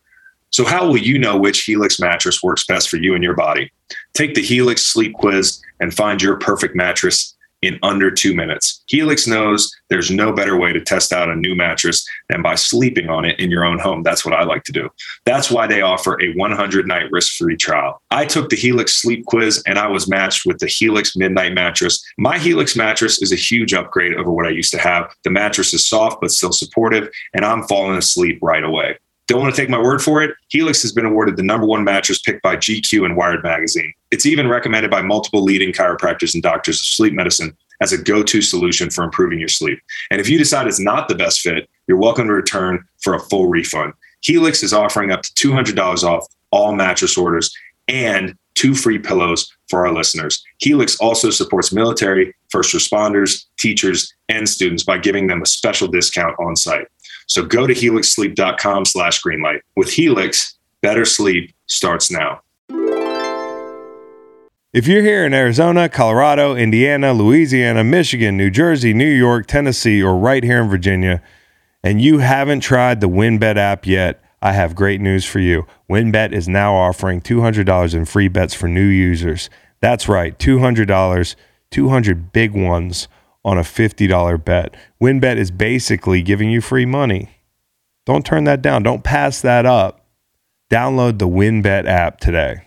So, 0.50 0.64
how 0.64 0.88
will 0.88 0.96
you 0.96 1.16
know 1.16 1.36
which 1.36 1.62
Helix 1.62 2.00
mattress 2.00 2.42
works 2.42 2.66
best 2.66 2.88
for 2.88 2.96
you 2.96 3.14
and 3.14 3.22
your 3.22 3.36
body? 3.36 3.70
Take 4.14 4.34
the 4.34 4.42
Helix 4.42 4.82
Sleep 4.82 5.14
Quiz 5.14 5.62
and 5.78 5.94
find 5.94 6.20
your 6.20 6.38
perfect 6.38 6.74
mattress 6.74 7.36
in 7.62 7.78
under 7.82 8.10
two 8.10 8.34
minutes. 8.34 8.82
Helix 8.86 9.26
knows 9.26 9.70
there's 9.88 10.10
no 10.10 10.32
better 10.32 10.56
way 10.56 10.72
to 10.72 10.80
test 10.80 11.12
out 11.12 11.28
a 11.28 11.36
new 11.36 11.54
mattress 11.54 12.06
than 12.28 12.42
by 12.42 12.54
sleeping 12.54 13.08
on 13.08 13.24
it 13.24 13.38
in 13.38 13.50
your 13.50 13.64
own 13.64 13.78
home. 13.78 14.02
That's 14.02 14.24
what 14.24 14.34
I 14.34 14.44
like 14.44 14.64
to 14.64 14.72
do. 14.72 14.88
That's 15.24 15.50
why 15.50 15.66
they 15.66 15.82
offer 15.82 16.20
a 16.22 16.32
100 16.34 16.86
night 16.86 17.10
risk 17.10 17.36
free 17.36 17.56
trial. 17.56 18.00
I 18.10 18.24
took 18.24 18.48
the 18.48 18.56
Helix 18.56 18.96
sleep 18.96 19.26
quiz 19.26 19.62
and 19.66 19.78
I 19.78 19.88
was 19.88 20.08
matched 20.08 20.46
with 20.46 20.58
the 20.58 20.66
Helix 20.66 21.16
midnight 21.16 21.52
mattress. 21.52 22.04
My 22.18 22.38
Helix 22.38 22.76
mattress 22.76 23.20
is 23.20 23.32
a 23.32 23.36
huge 23.36 23.74
upgrade 23.74 24.14
over 24.14 24.30
what 24.30 24.46
I 24.46 24.50
used 24.50 24.70
to 24.72 24.78
have. 24.78 25.12
The 25.24 25.30
mattress 25.30 25.74
is 25.74 25.86
soft 25.86 26.20
but 26.20 26.30
still 26.30 26.52
supportive, 26.52 27.10
and 27.34 27.44
I'm 27.44 27.64
falling 27.64 27.96
asleep 27.96 28.38
right 28.42 28.64
away. 28.64 28.98
Don't 29.30 29.42
want 29.42 29.54
to 29.54 29.62
take 29.62 29.70
my 29.70 29.80
word 29.80 30.02
for 30.02 30.20
it? 30.20 30.34
Helix 30.48 30.82
has 30.82 30.90
been 30.90 31.06
awarded 31.06 31.36
the 31.36 31.44
number 31.44 31.64
one 31.64 31.84
mattress 31.84 32.18
picked 32.18 32.42
by 32.42 32.56
GQ 32.56 33.04
and 33.04 33.16
Wired 33.16 33.44
Magazine. 33.44 33.92
It's 34.10 34.26
even 34.26 34.48
recommended 34.48 34.90
by 34.90 35.02
multiple 35.02 35.44
leading 35.44 35.72
chiropractors 35.72 36.34
and 36.34 36.42
doctors 36.42 36.80
of 36.80 36.86
sleep 36.86 37.12
medicine 37.12 37.56
as 37.80 37.92
a 37.92 38.02
go 38.02 38.24
to 38.24 38.42
solution 38.42 38.90
for 38.90 39.04
improving 39.04 39.38
your 39.38 39.46
sleep. 39.46 39.78
And 40.10 40.20
if 40.20 40.28
you 40.28 40.36
decide 40.36 40.66
it's 40.66 40.80
not 40.80 41.06
the 41.06 41.14
best 41.14 41.42
fit, 41.42 41.70
you're 41.86 41.96
welcome 41.96 42.26
to 42.26 42.32
return 42.32 42.84
for 42.98 43.14
a 43.14 43.20
full 43.20 43.46
refund. 43.46 43.92
Helix 44.22 44.64
is 44.64 44.72
offering 44.72 45.12
up 45.12 45.22
to 45.22 45.32
$200 45.48 46.02
off 46.02 46.26
all 46.50 46.74
mattress 46.74 47.16
orders 47.16 47.56
and 47.86 48.34
two 48.56 48.74
free 48.74 48.98
pillows 48.98 49.48
for 49.68 49.86
our 49.86 49.94
listeners. 49.94 50.42
Helix 50.58 50.96
also 50.96 51.30
supports 51.30 51.72
military, 51.72 52.34
first 52.48 52.74
responders, 52.74 53.44
teachers, 53.60 54.12
and 54.28 54.48
students 54.48 54.82
by 54.82 54.98
giving 54.98 55.28
them 55.28 55.40
a 55.40 55.46
special 55.46 55.86
discount 55.86 56.34
on 56.40 56.56
site. 56.56 56.88
So 57.30 57.44
go 57.44 57.64
to 57.64 57.72
helixsleep.com 57.72 58.84
slash 58.86 59.22
greenlight. 59.22 59.60
With 59.76 59.92
Helix, 59.92 60.58
better 60.82 61.04
sleep 61.04 61.54
starts 61.66 62.10
now. 62.10 62.42
If 64.72 64.88
you're 64.88 65.02
here 65.02 65.24
in 65.24 65.32
Arizona, 65.32 65.88
Colorado, 65.88 66.56
Indiana, 66.56 67.12
Louisiana, 67.12 67.84
Michigan, 67.84 68.36
New 68.36 68.50
Jersey, 68.50 68.92
New 68.92 69.08
York, 69.08 69.46
Tennessee, 69.46 70.02
or 70.02 70.16
right 70.16 70.42
here 70.42 70.60
in 70.60 70.68
Virginia, 70.68 71.22
and 71.84 72.02
you 72.02 72.18
haven't 72.18 72.60
tried 72.60 73.00
the 73.00 73.08
WynnBET 73.08 73.56
app 73.56 73.86
yet, 73.86 74.20
I 74.42 74.52
have 74.52 74.74
great 74.74 75.00
news 75.00 75.24
for 75.24 75.38
you. 75.38 75.66
WynnBET 75.88 76.32
is 76.32 76.48
now 76.48 76.74
offering 76.74 77.20
$200 77.20 77.94
in 77.94 78.06
free 78.06 78.28
bets 78.28 78.54
for 78.54 78.66
new 78.66 78.86
users. 78.86 79.48
That's 79.80 80.08
right, 80.08 80.36
$200, 80.36 81.36
200 81.70 82.32
big 82.32 82.52
ones 82.52 83.06
on 83.44 83.58
a 83.58 83.62
$50 83.62 84.44
bet. 84.44 84.74
WynnBET 85.00 85.36
is 85.36 85.50
basically 85.50 86.22
giving 86.22 86.50
you 86.50 86.60
free 86.60 86.86
money. 86.86 87.30
Don't 88.06 88.24
turn 88.24 88.44
that 88.44 88.62
down. 88.62 88.82
Don't 88.82 89.04
pass 89.04 89.40
that 89.40 89.66
up. 89.66 90.06
Download 90.70 91.18
the 91.18 91.28
WynnBET 91.28 91.86
app 91.86 92.20
today. 92.20 92.62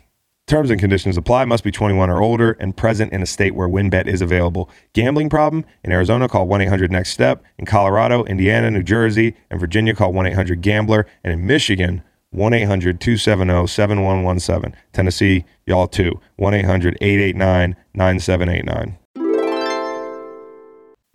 Terms 0.45 0.69
and 0.69 0.79
conditions 0.79 1.15
apply. 1.15 1.45
Must 1.45 1.63
be 1.63 1.71
21 1.71 2.09
or 2.09 2.21
older 2.21 2.51
and 2.59 2.75
present 2.75 3.13
in 3.13 3.21
a 3.21 3.25
state 3.25 3.55
where 3.55 3.69
WynnBET 3.69 4.07
is 4.07 4.21
available. 4.21 4.69
Gambling 4.91 5.29
problem? 5.29 5.63
In 5.83 5.91
Arizona, 5.91 6.27
call 6.27 6.47
1 6.47 6.61
800 6.61 6.91
NEXT 6.91 7.13
STEP. 7.13 7.43
In 7.57 7.65
Colorado, 7.65 8.25
Indiana, 8.25 8.69
New 8.69 8.83
Jersey, 8.83 9.35
and 9.49 9.59
Virginia, 9.59 9.95
call 9.95 10.11
1 10.11 10.27
800 10.27 10.61
GAMBLER. 10.61 11.07
And 11.23 11.33
in 11.33 11.47
Michigan, 11.47 12.03
1 12.31 12.53
800 12.53 12.99
270 12.99 13.67
7117. 13.67 14.75
Tennessee, 14.91 15.45
y'all 15.65 15.87
too. 15.87 16.19
1 16.35 16.53
800 16.53 16.97
889 16.99 17.75
9789. 17.93 18.97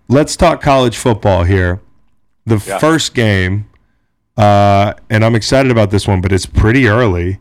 Let's 0.08 0.36
talk 0.36 0.62
college 0.62 0.96
football 0.96 1.44
here. 1.44 1.80
The 2.46 2.62
Yeah. 2.66 2.78
first 2.78 3.14
game, 3.14 3.66
uh, 4.36 4.94
and 5.10 5.24
I'm 5.24 5.34
excited 5.34 5.70
about 5.70 5.90
this 5.90 6.08
one, 6.08 6.20
but 6.20 6.32
it's 6.32 6.46
pretty 6.46 6.88
early 6.88 7.38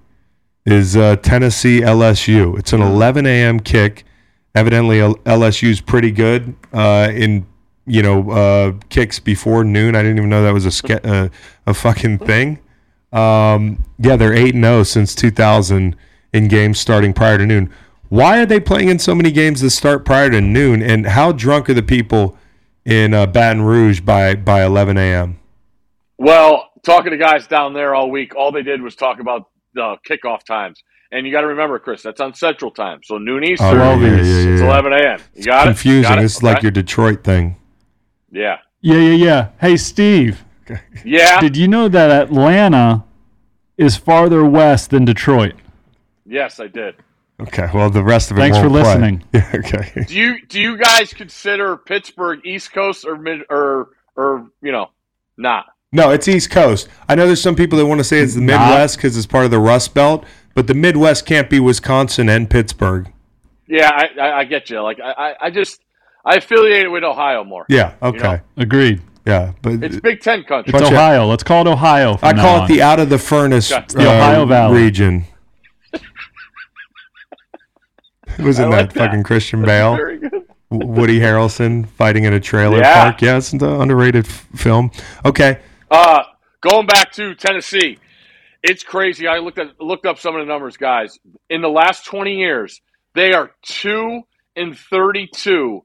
is 0.66 0.98
uh, 0.98 1.16
Tennessee 1.18 1.80
LSU. 1.82 2.58
It's 2.60 2.74
an 2.74 2.82
11 2.82 3.26
a.m. 3.26 3.62
kick. 3.62 4.04
Evidently, 4.54 4.98
LSU's 5.26 5.80
pretty 5.80 6.12
good 6.12 6.56
uh, 6.74 7.10
in 7.14 7.46
you 7.86 8.02
know 8.02 8.30
uh, 8.32 8.74
kicks 8.90 9.18
before 9.20 9.64
noon. 9.64 9.96
I 9.96 10.02
didn't 10.02 10.18
even 10.18 10.30
know 10.30 10.44
that 10.44 10.54
was 10.54 10.66
a 10.66 10.72
ske- 10.72 11.06
uh, 11.06 11.30
a 11.66 11.74
fucking 11.74 12.18
thing. 12.20 12.60
Um, 13.14 13.86
yeah, 13.98 14.18
they're 14.18 14.34
eight 14.34 14.56
and 14.56 14.64
zero 14.66 14.84
since 14.84 15.16
2000 15.16 15.96
in 16.34 16.48
games 16.50 16.80
starting 16.80 17.14
prior 17.14 17.38
to 17.38 17.46
noon. 17.46 17.70
Why 18.10 18.40
are 18.42 18.46
they 18.46 18.60
playing 18.60 18.90
in 18.90 19.00
so 19.00 19.16
many 19.16 19.32
games 19.32 19.62
that 19.62 19.70
start 19.70 20.04
prior 20.04 20.30
to 20.32 20.42
noon? 20.42 20.82
And 20.82 21.06
how 21.08 21.32
drunk 21.32 21.70
are 21.70 21.74
the 21.74 21.84
people 21.84 22.38
in 22.88 23.14
uh, 23.14 23.26
Baton 23.28 23.62
Rouge 23.62 24.00
by 24.00 24.34
by 24.36 24.64
11 24.66 24.98
a.m.? 24.98 25.40
Well, 26.18 26.72
talking 26.84 27.12
to 27.12 27.18
guys 27.18 27.46
down 27.46 27.74
there 27.74 27.94
all 27.94 28.10
week, 28.10 28.36
all 28.36 28.52
they 28.52 28.64
did 28.64 28.82
was 28.82 28.96
talk 28.96 29.20
about 29.20 29.50
the 29.76 29.98
kickoff 30.10 30.44
times. 30.44 30.82
And 31.12 31.26
you 31.26 31.32
got 31.32 31.42
to 31.42 31.48
remember, 31.48 31.78
Chris, 31.80 32.02
that's 32.02 32.20
on 32.20 32.34
Central 32.34 32.72
Time. 32.72 33.00
So 33.04 33.18
noon 33.18 33.44
Eastern, 33.44 33.68
Oh, 33.68 33.74
Twelve 33.76 34.02
yeah, 34.02 34.08
is- 34.18 34.28
yeah, 34.28 34.44
yeah, 34.44 34.54
it's 34.54 34.62
11 34.62 34.94
a.m. 34.94 35.20
You 35.36 35.44
got 35.46 35.62
it? 35.68 35.70
Confusing. 35.70 36.02
Got 36.04 36.20
it? 36.20 36.26
It's 36.26 36.42
like 36.44 36.58
Okay. 36.58 36.64
your 36.66 36.72
Detroit 36.72 37.24
thing. 37.24 37.56
Yeah. 38.32 38.58
Yeah, 38.82 38.98
yeah, 38.98 39.26
yeah. 39.26 39.48
Hey, 39.62 39.78
Steve, 39.78 40.44
Yeah. 41.06 41.40
did 41.40 41.56
you 41.56 41.68
know 41.68 41.88
that 41.88 42.10
Atlanta 42.12 43.04
is 43.78 43.96
farther 43.96 44.44
west 44.44 44.90
than 44.90 45.06
Detroit? 45.06 45.54
yes, 46.26 46.60
I 46.60 46.68
did. 46.68 46.96
Okay. 47.40 47.70
Well, 47.74 47.90
the 47.90 48.04
rest 48.04 48.32
of 48.32 48.38
it. 48.38 48.42
Thanks 48.42 48.58
for 48.58 48.68
play. 48.70 48.82
listening. 48.84 49.24
Yeah. 49.34 49.52
Okay. 49.56 50.06
Do 50.08 50.16
you 50.16 50.46
do 50.48 50.60
you 50.60 50.78
guys 50.78 51.14
consider 51.14 51.78
Pittsburgh 51.78 52.40
East 52.46 52.74
Coast 52.74 53.06
or 53.06 53.18
mid 53.18 53.42
or 53.50 53.90
or 54.16 54.48
you 54.62 54.72
know 54.72 54.88
not? 55.38 55.66
No, 55.92 56.10
it's 56.12 56.28
East 56.28 56.50
Coast. 56.50 56.90
I 57.08 57.16
know 57.16 57.26
there's 57.28 57.42
some 57.42 57.56
people 57.56 57.78
that 57.78 57.86
want 57.86 58.00
to 58.00 58.04
say 58.04 58.20
it's 58.20 58.34
the 58.36 58.42
Midwest 58.42 58.98
because 58.98 59.16
it's 59.16 59.26
part 59.28 59.46
of 59.46 59.52
the 59.52 59.60
Rust 59.60 59.94
Belt, 59.94 60.26
but 60.54 60.68
the 60.68 60.74
Midwest 60.74 61.26
can't 61.26 61.50
be 61.50 61.60
Wisconsin 61.60 62.28
and 62.28 62.50
Pittsburgh. 62.50 63.12
Yeah, 63.68 63.90
I, 63.94 64.20
I, 64.20 64.38
I 64.40 64.44
get 64.46 64.70
you. 64.70 64.82
Like 64.82 65.00
I, 65.00 65.12
I- 65.12 65.36
I 65.48 65.50
just 65.52 65.80
I 66.26 66.36
affiliate 66.38 66.86
it 66.86 66.90
with 66.90 67.04
Ohio 67.04 67.44
more. 67.44 67.66
Yeah. 67.70 67.94
Okay. 68.02 68.18
know? 68.22 68.40
Agreed. 68.58 69.02
Yeah. 69.26 69.54
But 69.62 69.84
It's 69.84 70.00
Big 70.00 70.22
Ten 70.22 70.44
country. 70.44 70.74
It's 70.74 70.90
Ohio. 70.92 71.26
Let's 71.28 71.44
call 71.44 71.68
it 71.68 71.70
Ohio. 71.72 72.18
from 72.18 72.30
I 72.30 72.32
now 72.34 72.42
call 72.42 72.60
on. 72.62 72.64
it 72.66 72.74
the 72.74 72.82
out 72.82 73.00
of 73.00 73.10
the 73.10 73.18
furnace 73.20 73.70
Gotcha. 73.70 73.98
uh, 73.98 74.02
The 74.02 74.10
Ohio 74.10 74.46
Valley. 74.46 74.82
region. 74.84 75.26
It 78.40 78.44
was 78.46 78.60
in 78.60 78.70
that 78.72 78.94
fucking 78.94 79.24
Christian 79.24 79.64
Bale, 79.64 79.96
Very 79.96 80.20
Woody 80.70 81.20
Harrelson 81.20 81.88
fighting 81.88 82.26
in 82.26 82.34
a 82.34 82.40
trailer 82.40 82.80
Yeah. 82.80 83.04
park. 83.04 83.22
Yeah, 83.22 83.38
it's 83.38 83.54
an 83.54 83.64
underrated 83.64 84.26
f- 84.26 84.48
film. 84.56 84.92
Okay. 85.26 85.60
Uh, 85.90 86.24
going 86.62 86.86
back 86.88 87.12
to 87.14 87.34
Tennessee, 87.36 87.98
it's 88.64 88.84
crazy. 88.84 89.28
I 89.28 89.38
looked 89.40 89.60
at 89.60 89.80
looked 89.80 90.06
up 90.06 90.20
some 90.20 90.36
of 90.36 90.46
the 90.46 90.52
numbers, 90.52 90.78
guys. 90.78 91.18
In 91.50 91.62
the 91.62 91.70
last 91.70 92.06
twenty 92.06 92.36
years, 92.36 92.82
they 93.16 93.34
are 93.34 93.52
two 93.64 94.22
and 94.56 94.78
thirty-two 94.78 95.84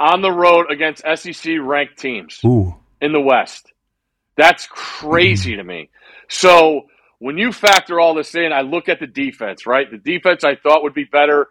on 0.00 0.22
the 0.22 0.32
road 0.32 0.70
against 0.70 1.02
SEC 1.16 1.54
ranked 1.60 1.98
teams 1.98 2.40
Ooh. 2.44 2.74
in 3.00 3.12
the 3.12 3.20
West. 3.20 3.72
That's 4.36 4.66
crazy 4.66 5.54
to 5.56 5.62
me. 5.62 5.90
So 6.28 6.86
when 7.20 7.38
you 7.38 7.52
factor 7.52 8.00
all 8.00 8.14
this 8.14 8.34
in, 8.34 8.52
I 8.52 8.62
look 8.62 8.88
at 8.88 8.98
the 8.98 9.06
defense, 9.06 9.66
right? 9.66 9.88
The 9.88 9.98
defense 9.98 10.42
I 10.42 10.56
thought 10.56 10.82
would 10.82 10.94
be 10.94 11.04
better. 11.04 11.46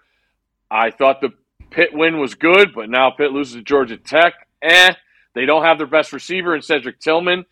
I 0.74 0.90
thought 0.90 1.22
the 1.22 1.30
Pitt 1.70 1.92
win 1.94 2.20
was 2.20 2.34
good, 2.36 2.74
but 2.74 2.90
now 2.90 3.12
Pitt 3.12 3.32
loses 3.32 3.56
to 3.56 3.62
Georgia 3.62 3.98
Tech. 3.98 4.34
Eh, 4.62 4.94
they 5.36 5.46
don't 5.46 5.64
have 5.64 5.78
their 5.78 5.88
best 5.88 6.14
receiver 6.14 6.56
in 6.56 6.62
Cedric 6.62 7.00
Tillman. 7.00 7.46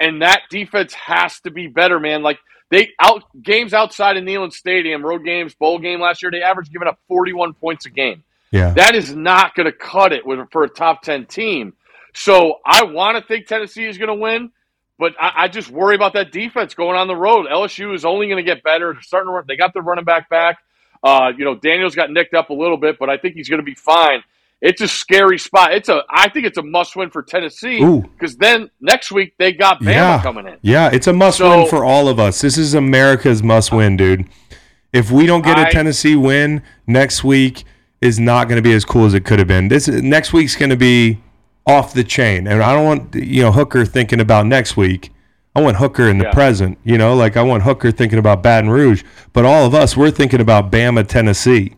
And 0.00 0.22
that 0.22 0.42
defense 0.50 0.92
has 0.94 1.40
to 1.40 1.50
be 1.50 1.68
better, 1.68 2.00
man. 2.00 2.22
Like 2.22 2.38
they 2.70 2.90
out 3.00 3.22
games 3.40 3.72
outside 3.72 4.16
of 4.16 4.24
Neyland 4.24 4.52
Stadium, 4.52 5.04
road 5.04 5.24
games, 5.24 5.54
bowl 5.54 5.78
game 5.78 6.00
last 6.00 6.22
year, 6.22 6.30
they 6.30 6.42
averaged 6.42 6.72
giving 6.72 6.88
up 6.88 6.98
41 7.08 7.54
points 7.54 7.86
a 7.86 7.90
game. 7.90 8.24
Yeah. 8.50 8.72
That 8.72 8.94
is 8.94 9.14
not 9.14 9.54
going 9.54 9.66
to 9.66 9.72
cut 9.72 10.12
it 10.12 10.26
with 10.26 10.38
for 10.50 10.64
a 10.64 10.68
top 10.68 11.02
10 11.02 11.26
team. 11.26 11.74
So 12.14 12.58
I 12.64 12.84
want 12.84 13.18
to 13.18 13.26
think 13.26 13.46
Tennessee 13.46 13.86
is 13.86 13.98
going 13.98 14.08
to 14.08 14.14
win, 14.14 14.52
but 14.98 15.14
I, 15.20 15.32
I 15.36 15.48
just 15.48 15.70
worry 15.70 15.96
about 15.96 16.14
that 16.14 16.32
defense 16.32 16.74
going 16.74 16.96
on 16.96 17.08
the 17.08 17.16
road. 17.16 17.46
LSU 17.46 17.94
is 17.94 18.04
only 18.04 18.28
going 18.28 18.44
to 18.44 18.48
get 18.48 18.62
better. 18.62 18.92
They're 18.92 19.02
starting 19.02 19.28
to 19.28 19.32
run. 19.32 19.44
They 19.46 19.56
got 19.56 19.72
their 19.74 19.82
running 19.82 20.04
back 20.04 20.28
back. 20.28 20.58
Uh, 21.04 21.32
you 21.36 21.44
know, 21.44 21.54
Daniels 21.54 21.94
got 21.94 22.10
nicked 22.10 22.32
up 22.34 22.48
a 22.48 22.54
little 22.54 22.78
bit, 22.78 22.98
but 22.98 23.10
I 23.10 23.18
think 23.18 23.34
he's 23.34 23.48
going 23.48 23.60
to 23.60 23.64
be 23.64 23.74
fine. 23.74 24.24
It's 24.62 24.80
a 24.80 24.88
scary 24.88 25.38
spot. 25.38 25.74
It's 25.74 25.90
a. 25.90 26.02
I 26.08 26.30
think 26.30 26.46
it's 26.46 26.56
a 26.56 26.62
must 26.62 26.96
win 26.96 27.10
for 27.10 27.22
Tennessee 27.22 27.84
because 28.14 28.36
then 28.38 28.70
next 28.80 29.12
week 29.12 29.34
they 29.38 29.52
got 29.52 29.80
Bama 29.80 29.92
yeah. 29.92 30.22
coming 30.22 30.46
in. 30.46 30.56
Yeah, 30.62 30.88
it's 30.90 31.06
a 31.06 31.12
must 31.12 31.38
So- 31.38 31.50
win 31.50 31.68
for 31.68 31.84
all 31.84 32.08
of 32.08 32.18
us. 32.18 32.40
This 32.40 32.56
is 32.56 32.72
America's 32.72 33.42
must 33.42 33.72
win, 33.72 33.98
dude. 33.98 34.26
If 34.94 35.10
we 35.10 35.26
don't 35.26 35.44
get 35.44 35.58
a 35.58 35.70
Tennessee 35.70 36.16
win 36.16 36.62
next 36.86 37.22
week, 37.24 37.64
is 38.00 38.20
not 38.20 38.48
going 38.48 38.56
to 38.56 38.62
be 38.62 38.72
as 38.72 38.84
cool 38.84 39.06
as 39.06 39.14
it 39.14 39.24
could 39.24 39.38
have 39.38 39.48
been. 39.48 39.68
This 39.68 39.88
next 39.88 40.32
week's 40.32 40.56
going 40.56 40.70
to 40.70 40.76
be 40.76 41.20
off 41.66 41.94
the 41.94 42.04
chain, 42.04 42.46
and 42.46 42.62
I 42.62 42.74
don't 42.74 42.84
want 42.84 43.14
you 43.14 43.42
know 43.42 43.50
Hooker 43.50 43.84
thinking 43.84 44.20
about 44.20 44.46
next 44.46 44.76
week. 44.76 45.10
I 45.54 45.60
want 45.60 45.76
Hooker 45.76 46.08
in 46.08 46.18
the 46.18 46.24
Yeah. 46.24 46.32
present. 46.32 46.78
You 46.84 46.98
know, 46.98 47.14
like 47.14 47.36
I 47.36 47.42
want 47.42 47.62
Hooker 47.62 47.90
thinking 47.92 48.18
about 48.18 48.42
Baton 48.42 48.70
Rouge, 48.70 49.02
but 49.32 49.44
all 49.44 49.64
of 49.66 49.74
us 49.74 49.96
we're 49.96 50.10
thinking 50.10 50.40
about 50.40 50.70
Bama, 50.72 51.06
Tennessee, 51.06 51.74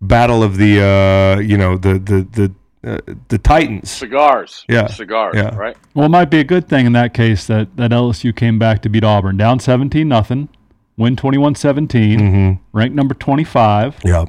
battle 0.00 0.42
of 0.42 0.56
the 0.56 0.80
uh, 0.82 1.40
you 1.40 1.56
know 1.56 1.76
the 1.76 1.94
the 1.98 2.26
the 2.32 2.52
uh, 2.92 2.98
the 3.28 3.38
Titans. 3.38 3.90
Cigars. 3.90 4.64
Yeah. 4.68 4.86
Cigars. 4.86 5.34
Yeah. 5.36 5.54
Right. 5.54 5.76
Well, 5.94 6.06
it 6.06 6.08
might 6.08 6.30
be 6.30 6.38
a 6.40 6.44
good 6.44 6.66
thing 6.68 6.86
in 6.86 6.92
that 6.94 7.12
case 7.12 7.46
that, 7.46 7.76
that 7.76 7.90
LSU 7.90 8.34
came 8.34 8.58
back 8.58 8.80
to 8.82 8.88
beat 8.88 9.04
Auburn. 9.04 9.36
Down 9.36 9.58
17 9.60 10.08
nothing, 10.08 10.48
win 10.96 11.14
21 11.14 11.54
17, 11.56 12.18
Mm-hmm. 12.18 12.62
ranked 12.78 12.96
number 12.96 13.12
25. 13.14 13.98
Yeah. 14.04 14.24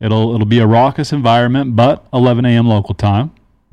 It'll 0.00 0.34
it'll 0.34 0.46
be 0.46 0.58
a 0.58 0.66
raucous 0.66 1.12
environment, 1.12 1.76
but 1.76 2.04
11 2.14 2.44
a.m. 2.46 2.66
local 2.66 2.94
time. 2.94 3.30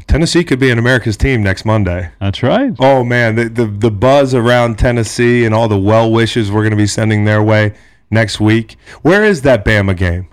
Tennessee 0.10 0.44
could 0.44 0.58
be 0.60 0.72
an 0.72 0.80
America's 0.80 1.16
team 1.16 1.44
next 1.44 1.66
Monday. 1.66 2.10
That's 2.20 2.42
right. 2.42 2.74
Oh 2.80 3.04
man, 3.04 3.36
the, 3.36 3.48
the 3.48 3.66
the 3.68 3.92
buzz 3.92 4.34
around 4.34 4.80
Tennessee 4.80 5.46
and 5.46 5.54
all 5.54 5.68
the 5.68 5.78
well 5.78 6.12
wishes 6.12 6.52
we're 6.52 6.64
going 6.64 6.72
to 6.72 6.78
be 6.78 6.88
sending 6.88 7.26
their 7.26 7.44
way 7.44 7.76
next 8.10 8.40
week. 8.40 8.76
Where 9.04 9.24
is 9.24 9.44
that 9.44 9.64
Bama 9.64 9.96
game? 9.96 10.28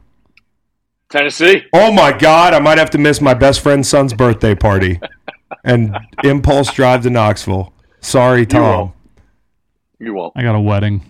Tennessee. 1.10 1.62
Oh 1.74 1.92
my 1.92 2.16
God, 2.16 2.54
I 2.54 2.58
might 2.58 2.78
have 2.78 2.88
to 2.92 2.98
miss 2.98 3.20
my 3.20 3.34
best 3.34 3.60
friend's 3.60 3.86
son's 3.86 4.14
birthday 4.14 4.54
party 4.54 4.98
and 5.64 5.94
impulse 6.24 6.72
drive 6.72 7.02
to 7.02 7.10
Knoxville. 7.10 7.74
Sorry, 8.00 8.46
Tom. 8.46 8.62
won't. 8.62 8.92
You 9.98 10.14
won't. 10.14 10.32
I 10.36 10.42
got 10.42 10.54
a 10.54 10.60
wedding. 10.60 11.02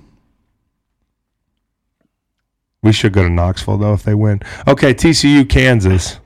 We 2.83 2.93
should 2.93 3.13
go 3.13 3.23
to 3.23 3.31
Knoxville 3.31 3.79
though 3.79 3.95
if 3.95 4.03
they 4.03 4.15
win. 4.15 4.43
Okay, 4.67 4.93
TCU, 4.93 5.49
Kansas. 5.49 6.19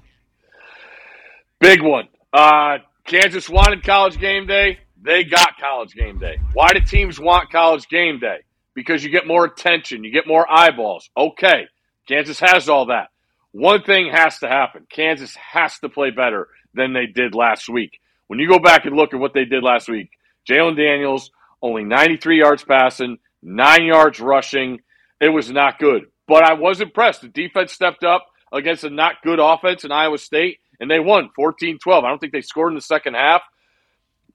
Big 1.61 1.82
one. 1.82 2.09
Uh, 2.32 2.78
Kansas 3.04 3.49
wanted 3.49 3.82
college 3.82 4.18
game 4.18 4.46
day. 4.46 4.78
they 5.02 5.25
got 5.25 5.58
college 5.58 5.94
game 5.94 6.18
day. 6.18 6.38
Why 6.52 6.72
do 6.72 6.80
teams 6.80 7.18
want 7.18 7.50
college 7.50 7.88
game 7.88 8.20
day? 8.20 8.38
Because 8.75 9.02
you 9.02 9.10
get 9.10 9.26
more 9.26 9.44
attention, 9.44 10.04
you 10.04 10.12
get 10.12 10.26
more 10.26 10.46
eyeballs. 10.50 11.10
Okay, 11.16 11.66
Kansas 12.08 12.38
has 12.40 12.68
all 12.68 12.87
that. 12.87 13.08
One 13.52 13.82
thing 13.82 14.10
has 14.12 14.38
to 14.38 14.49
happen 14.49 14.87
Kansas 14.90 15.34
has 15.34 15.78
to 15.80 15.88
play 15.88 16.10
better 16.10 16.49
than 16.72 16.92
they 16.92 17.06
did 17.06 17.34
last 17.34 17.68
week. 17.68 17.99
When 18.28 18.38
you 18.38 18.49
go 18.49 18.60
back 18.60 18.84
and 18.84 18.94
look 18.94 19.12
at 19.12 19.18
what 19.18 19.34
they 19.34 19.44
did 19.44 19.64
last 19.64 19.88
week, 19.88 20.10
Jalon 20.49 20.76
Daniels, 20.76 21.30
only 21.60 21.82
93 21.82 22.38
yards 22.38 22.64
passing, 22.64 23.18
nine 23.42 23.84
yards 23.84 24.20
rushing. 24.20 24.80
It 25.20 25.30
was 25.30 25.50
not 25.50 25.80
good. 25.80 26.06
But 26.28 26.44
I 26.44 26.54
was 26.54 26.80
impressed. 26.80 27.22
The 27.22 27.28
defense 27.28 27.72
stepped 27.72 28.04
up 28.04 28.26
against 28.52 28.84
a 28.84 28.90
not 28.90 29.16
good 29.22 29.40
offense 29.40 29.84
in 29.84 29.90
Iowa 29.90 30.18
State, 30.18 30.58
and 30.80 30.90
they 30.90 30.99
won 30.99 31.30
14 31.37 31.78
12. 31.78 32.04
I 32.04 32.08
don't 32.08 32.18
think 32.18 32.32
they 32.32 32.40
scored 32.40 32.72
in 32.72 32.75
the 32.75 32.82
second 32.82 33.14
half. 33.14 33.42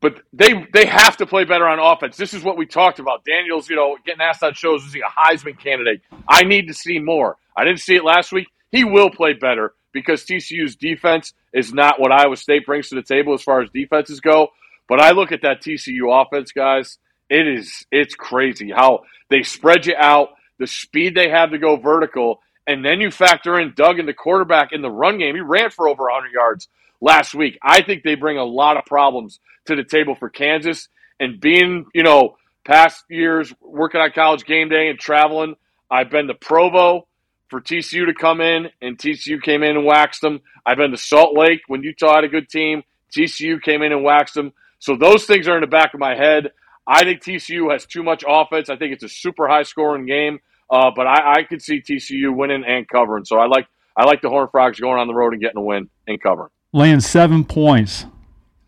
But 0.02 0.22
they 0.34 0.54
they 0.74 0.86
have 0.86 1.18
to 1.18 1.26
play 1.26 1.46
better 1.46 1.68
on 1.68 1.80
offense. 1.80 2.18
This 2.18 2.34
is 2.34 2.44
what 2.44 2.58
we 2.58 2.66
talked 2.66 3.00
about. 3.00 3.26
Daniels, 3.26 3.70
you 3.70 3.76
know, 3.76 3.98
getting 4.06 4.22
asked 4.22 4.44
on 4.44 4.54
shows, 4.54 4.84
is 4.84 4.94
he 4.94 5.02
a 5.02 5.04
Heisman 5.04 5.58
candidate? 5.58 6.02
I 6.28 6.44
need 6.44 6.68
to 6.68 6.74
see 6.74 7.00
more. 7.00 7.38
I 7.56 7.64
didn't 7.64 7.80
see 7.80 7.96
it 7.96 8.04
last 8.04 8.32
week. 8.32 8.48
He 8.72 8.84
will 8.84 9.10
play 9.10 9.34
better 9.34 9.74
because 9.94 10.26
TCU's 10.26 10.76
defense 10.76 11.34
is 11.54 11.74
not 11.74 12.00
what 12.00 12.12
Iowa 12.12 12.36
State 12.36 12.66
brings 12.66 12.90
to 12.90 12.96
the 12.96 13.02
table 13.02 13.34
as 13.34 13.42
far 13.42 13.62
as 13.62 13.70
defenses 13.70 14.20
go. 14.20 14.50
But 14.88 15.00
I 15.00 15.12
look 15.12 15.32
at 15.32 15.42
that 15.44 15.62
TCU 15.62 16.22
offense, 16.22 16.52
guys. 16.52 16.98
It 17.30 17.48
is 17.48 17.86
it's 17.92 18.14
crazy 18.14 18.72
how 18.72 19.04
they 19.30 19.42
spread 19.42 19.88
you 19.88 19.96
out, 19.98 20.30
the 20.60 20.68
speed 20.68 21.16
they 21.16 21.30
have 21.30 21.52
to 21.52 21.58
go 21.58 21.78
vertical, 21.78 22.42
and 22.68 22.84
then 22.84 23.00
you 23.00 23.12
factor 23.12 23.60
in 23.60 23.74
Duggan, 23.76 24.06
the 24.06 24.14
quarterback 24.14 24.72
in 24.72 24.82
the 24.82 24.90
run 24.90 25.18
game. 25.18 25.36
He 25.36 25.42
ran 25.42 25.70
for 25.70 25.88
over 25.88 26.04
100 26.04 26.32
yards 26.32 26.68
last 27.02 27.36
week. 27.36 27.58
I 27.62 27.82
think 27.82 28.04
they 28.04 28.16
bring 28.16 28.38
a 28.38 28.44
lot 28.44 28.78
of 28.78 28.86
problems 28.86 29.40
to 29.66 29.76
the 29.76 29.84
table 29.84 30.16
for 30.16 30.30
Kansas. 30.30 30.90
And 31.20 31.40
being, 31.40 31.86
you 31.94 32.04
know, 32.04 32.38
past 32.66 33.06
years 33.10 33.54
working 33.62 34.02
on 34.02 34.12
college 34.12 34.46
game 34.46 34.70
day 34.70 34.90
and 34.90 35.00
traveling, 35.00 35.56
I've 35.90 36.10
been 36.10 36.28
to 36.28 36.34
Provo 36.34 37.08
for 37.50 37.62
TCU 37.62 38.08
to 38.08 38.14
come 38.14 38.42
in, 38.42 38.70
and 38.82 38.98
TCU 38.98 39.42
came 39.42 39.64
in 39.64 39.78
and 39.78 39.86
waxed 39.86 40.22
them. 40.22 40.42
I've 40.66 40.78
been 40.78 40.92
to 40.92 40.98
Salt 40.98 41.38
Lake 41.38 41.62
when 41.68 41.84
Utah 41.84 42.16
had 42.16 42.24
a 42.24 42.28
good 42.28 42.50
team. 42.50 42.84
TCU 43.16 43.62
came 43.62 43.82
in 43.84 43.92
and 43.92 44.04
waxed 44.04 44.34
them. 44.34 44.52
So 44.80 44.96
those 44.96 45.26
things 45.26 45.48
are 45.48 45.56
in 45.56 45.62
the 45.62 45.68
back 45.68 45.94
of 45.94 46.00
my 46.00 46.16
head. 46.16 46.52
I 46.88 47.04
think 47.04 47.22
TCU 47.22 47.72
has 47.72 47.86
too 47.86 48.04
much 48.04 48.24
offense. 48.28 48.70
I 48.70 48.76
think 48.76 48.94
it's 48.94 49.04
a 49.04 49.10
super 49.10 49.48
high 49.48 49.64
scoring 49.64 50.06
game, 50.06 50.40
uh, 50.70 50.92
but 50.96 51.08
I, 51.08 51.34
I 51.40 51.44
could 51.44 51.62
see 51.62 51.82
TCU 51.82 52.36
winning 52.36 52.64
and 52.66 52.88
covering. 52.88 53.26
So 53.26 53.38
I 53.40 53.48
like 53.48 53.68
I 53.98 54.06
like 54.06 54.22
the 54.22 54.30
Horned 54.30 54.52
Frogs 54.52 54.80
going 54.80 55.00
on 55.00 55.08
the 55.08 55.14
road 55.14 55.34
and 55.34 55.42
getting 55.42 55.58
a 55.58 55.64
win 55.64 55.90
and 56.08 56.22
covering. 56.22 56.50
Laying 56.74 57.00
seven 57.00 57.44
points, 57.46 58.06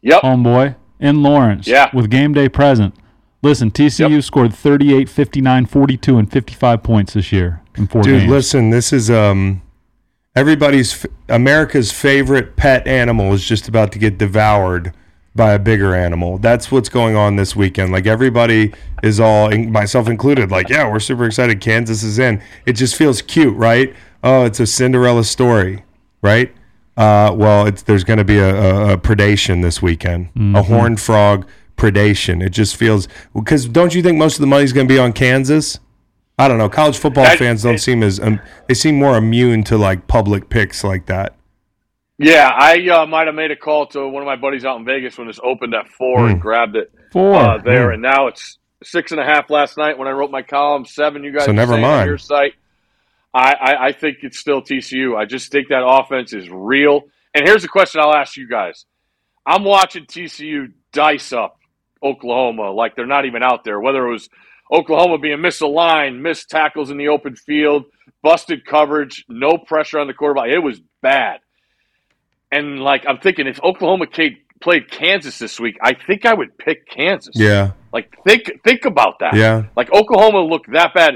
Yep. 0.01 0.21
homeboy, 0.21 0.75
in 0.99 1.21
Lawrence. 1.21 1.67
Yeah. 1.67 1.89
With 1.93 2.09
game 2.09 2.33
day 2.33 2.47
present. 2.49 2.95
Listen, 3.43 3.69
TCU 3.69 4.09
Yep. 4.09 4.23
scored 4.23 4.53
38, 4.53 5.09
59, 5.09 5.65
42, 5.65 6.17
and 6.17 6.31
55 6.31 6.81
points 6.83 7.13
this 7.13 7.31
year 7.31 7.61
in 7.77 7.87
four 7.87 8.01
Dude, 8.03 8.21
games. 8.21 8.31
listen, 8.31 8.69
this 8.69 8.91
is 8.93 9.11
um 9.11 9.61
everybody's 10.35 11.05
America's 11.29 11.91
favorite 11.91 12.55
pet 12.55 12.87
animal 12.87 13.33
is 13.33 13.43
just 13.45 13.67
about 13.67 13.91
to 13.91 13.99
get 13.99 14.17
devoured 14.17 14.93
by 15.37 15.53
a 15.53 15.59
bigger 15.59 15.95
animal. 15.95 16.37
That's 16.39 16.69
what's 16.69 16.89
going 16.89 17.15
on 17.15 17.37
this 17.37 17.55
weekend. 17.55 17.93
Like 17.93 18.05
everybody 18.05 18.73
is 19.03 19.21
all, 19.21 19.49
myself 19.57 20.09
included, 20.09 20.51
like, 20.51 20.67
yeah, 20.67 20.91
we're 20.91 20.99
super 20.99 21.23
excited. 21.25 21.61
Kansas 21.61 22.03
is 22.03 22.19
in. 22.19 22.41
It 22.65 22.73
just 22.73 22.97
feels 22.97 23.21
cute, 23.21 23.55
right? 23.55 23.95
Oh, 24.23 24.43
it's 24.43 24.59
a 24.59 24.67
Cinderella 24.67 25.23
story, 25.23 25.85
right? 26.21 26.53
Uh, 26.97 27.31
well, 27.33 27.65
it's 27.67 27.83
there's 27.83 28.03
going 28.03 28.17
to 28.17 28.25
be 28.25 28.39
a, 28.39 28.49
a, 28.89 28.93
a 28.93 28.97
predation 28.97 29.61
this 29.61 29.81
weekend, 29.81 30.29
a 30.55 30.63
horned 30.63 30.99
frog 30.99 31.47
predation. 31.77 32.43
It 32.43 32.49
just 32.49 32.75
feels 32.75 33.07
because 33.35 33.67
don't 33.67 33.93
you 33.93 34.01
think 34.01 34.17
most 34.17 34.35
of 34.35 34.41
the 34.41 34.47
money's 34.47 34.73
going 34.73 34.87
to 34.87 34.93
be 34.93 34.99
on 34.99 35.13
Kansas? 35.13 35.79
I 36.39 36.47
don't 36.47 36.57
know. 36.57 36.69
College 36.69 36.97
football 36.97 37.23
That- 37.25 37.37
fans 37.37 37.61
don't 37.63 37.77
seem 37.77 38.01
as 38.01 38.19
um, 38.19 38.39
they 38.67 38.73
seem 38.73 38.95
more 38.95 39.15
immune 39.15 39.63
to 39.65 39.77
like 39.77 40.07
public 40.07 40.49
picks 40.49 40.83
like 40.83 41.05
that. 41.05 41.35
Yeah, 42.19 42.49
I 42.51 42.87
uh, 42.89 43.05
might 43.05 43.27
have 43.27 43.35
made 43.35 43.51
a 43.51 43.55
call 43.55 43.85
to 43.87 44.07
one 44.07 44.23
of 44.23 44.25
my 44.25 44.35
buddies 44.35 44.65
out 44.65 44.79
in 44.79 44.85
Vegas 44.85 45.17
when 45.17 45.27
this 45.27 45.39
opened 45.43 45.75
at 45.75 45.87
four 45.87 46.27
and 46.27 46.41
grabbed 46.41 46.75
it 46.75 46.91
Four. 47.11 47.35
uh, 47.35 47.57
there, 47.59 47.91
and 47.91 48.01
now 48.01 48.27
it's 48.27 48.57
six 48.83 49.11
and 49.11 49.21
a 49.21 49.23
half 49.23 49.49
last 49.51 49.77
night 49.77 49.97
when 49.99 50.07
I 50.07 50.11
wrote 50.11 50.31
my 50.31 50.41
column. 50.41 50.85
Seven, 50.85 51.23
you 51.23 51.31
guys. 51.31 51.45
So 51.45 51.51
never 51.51 51.77
mind. 51.77 52.07
Your 52.07 52.17
site. 52.17 52.53
I, 53.33 53.53
I, 53.53 53.85
I 53.87 53.91
think 53.91 54.17
it's 54.21 54.39
still 54.39 54.61
TCU. 54.63 55.15
I 55.15 55.25
just 55.25 55.51
think 55.51 55.67
that 55.67 55.85
offense 55.85 56.33
is 56.33 56.49
real. 56.49 57.01
And 57.35 57.45
here's 57.45 57.61
the 57.61 57.67
question 57.67 58.01
I'll 58.01 58.15
ask 58.15 58.35
you 58.35 58.49
guys: 58.49 58.85
I'm 59.45 59.63
watching 59.63 60.05
TCU 60.05 60.73
dice 60.93 61.33
up 61.33 61.59
Oklahoma 62.01 62.71
like 62.71 62.95
they're 62.95 63.05
not 63.05 63.25
even 63.25 63.43
out 63.43 63.63
there. 63.63 63.79
Whether 63.79 64.07
it 64.07 64.11
was 64.11 64.27
Oklahoma 64.71 65.19
being 65.19 65.37
misaligned, 65.37 66.19
missed 66.19 66.49
tackles 66.49 66.89
in 66.89 66.97
the 66.97 67.09
open 67.09 67.35
field, 67.35 67.85
busted 68.23 68.65
coverage, 68.65 69.23
no 69.29 69.57
pressure 69.57 69.99
on 69.99 70.07
the 70.07 70.13
quarterback. 70.13 70.49
It 70.49 70.59
was 70.59 70.81
bad. 71.03 71.41
And 72.51 72.79
like 72.79 73.03
I'm 73.07 73.17
thinking, 73.19 73.47
if 73.47 73.61
Oklahoma 73.63 74.07
K- 74.07 74.37
played 74.61 74.89
Kansas 74.89 75.37
this 75.39 75.59
week, 75.59 75.77
I 75.81 75.93
think 75.93 76.25
I 76.25 76.33
would 76.33 76.57
pick 76.57 76.87
Kansas. 76.87 77.33
Yeah, 77.35 77.71
Like 77.91 78.13
think 78.25 78.51
think 78.63 78.85
about 78.85 79.19
that. 79.19 79.35
yeah. 79.35 79.63
Like 79.75 79.91
Oklahoma 79.93 80.39
looked 80.41 80.71
that 80.71 80.93
bad, 80.93 81.15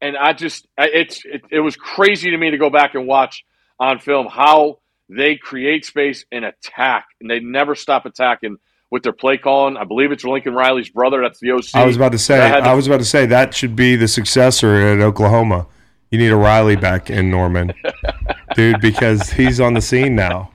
and 0.00 0.16
I 0.16 0.32
just 0.32 0.66
it's 0.78 1.22
it, 1.24 1.42
it 1.50 1.60
was 1.60 1.76
crazy 1.76 2.30
to 2.30 2.36
me 2.36 2.50
to 2.50 2.58
go 2.58 2.70
back 2.70 2.94
and 2.94 3.06
watch 3.06 3.44
on 3.78 3.98
film 4.00 4.26
how 4.30 4.78
they 5.08 5.36
create 5.36 5.84
space 5.84 6.24
and 6.32 6.44
attack, 6.44 7.06
and 7.20 7.30
they 7.30 7.38
never 7.40 7.74
stop 7.74 8.06
attacking 8.06 8.56
with 8.90 9.02
their 9.04 9.12
play 9.12 9.36
calling. 9.38 9.76
I 9.76 9.84
believe 9.84 10.10
it's 10.12 10.24
Lincoln 10.24 10.54
Riley's 10.54 10.90
brother. 10.90 11.22
That's 11.22 11.38
the 11.40 11.52
OC. 11.52 11.64
I 11.74 11.86
was 11.86 11.96
about 11.96 12.12
to 12.12 12.18
say. 12.18 12.36
To- 12.38 12.58
I 12.58 12.74
was 12.74 12.86
about 12.88 12.98
to 13.00 13.04
say 13.06 13.26
that 13.26 13.54
should 13.54 13.76
be 13.76 13.94
the 13.96 14.08
successor 14.08 14.74
at 14.74 15.00
Oklahoma. 15.00 15.66
You 16.10 16.18
need 16.18 16.30
a 16.30 16.36
Riley 16.36 16.76
back 16.76 17.08
in 17.08 17.30
Norman, 17.30 17.72
dude, 18.54 18.80
because 18.82 19.30
he's 19.30 19.60
on 19.60 19.72
the 19.74 19.80
scene 19.80 20.14
now. 20.14 20.50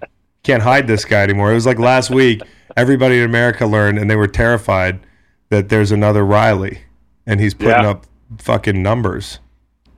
Can't 0.47 0.63
hide 0.63 0.87
this 0.87 1.03
guy 1.03 1.23
anymore. 1.23 1.51
It 1.51 1.55
was 1.55 1.65
like 1.65 1.77
last 1.77 2.09
week. 2.09 2.41
Everybody 2.77 3.17
in 3.17 3.25
America 3.25 3.65
learned, 3.65 3.99
and 3.99 4.09
they 4.09 4.15
were 4.15 4.29
terrified 4.29 5.01
that 5.49 5.67
there's 5.67 5.91
another 5.91 6.25
Riley, 6.25 6.83
and 7.25 7.41
he's 7.41 7.53
putting 7.53 7.83
Yeah. 7.83 7.89
up 7.89 8.05
fucking 8.37 8.81
numbers. 8.81 9.39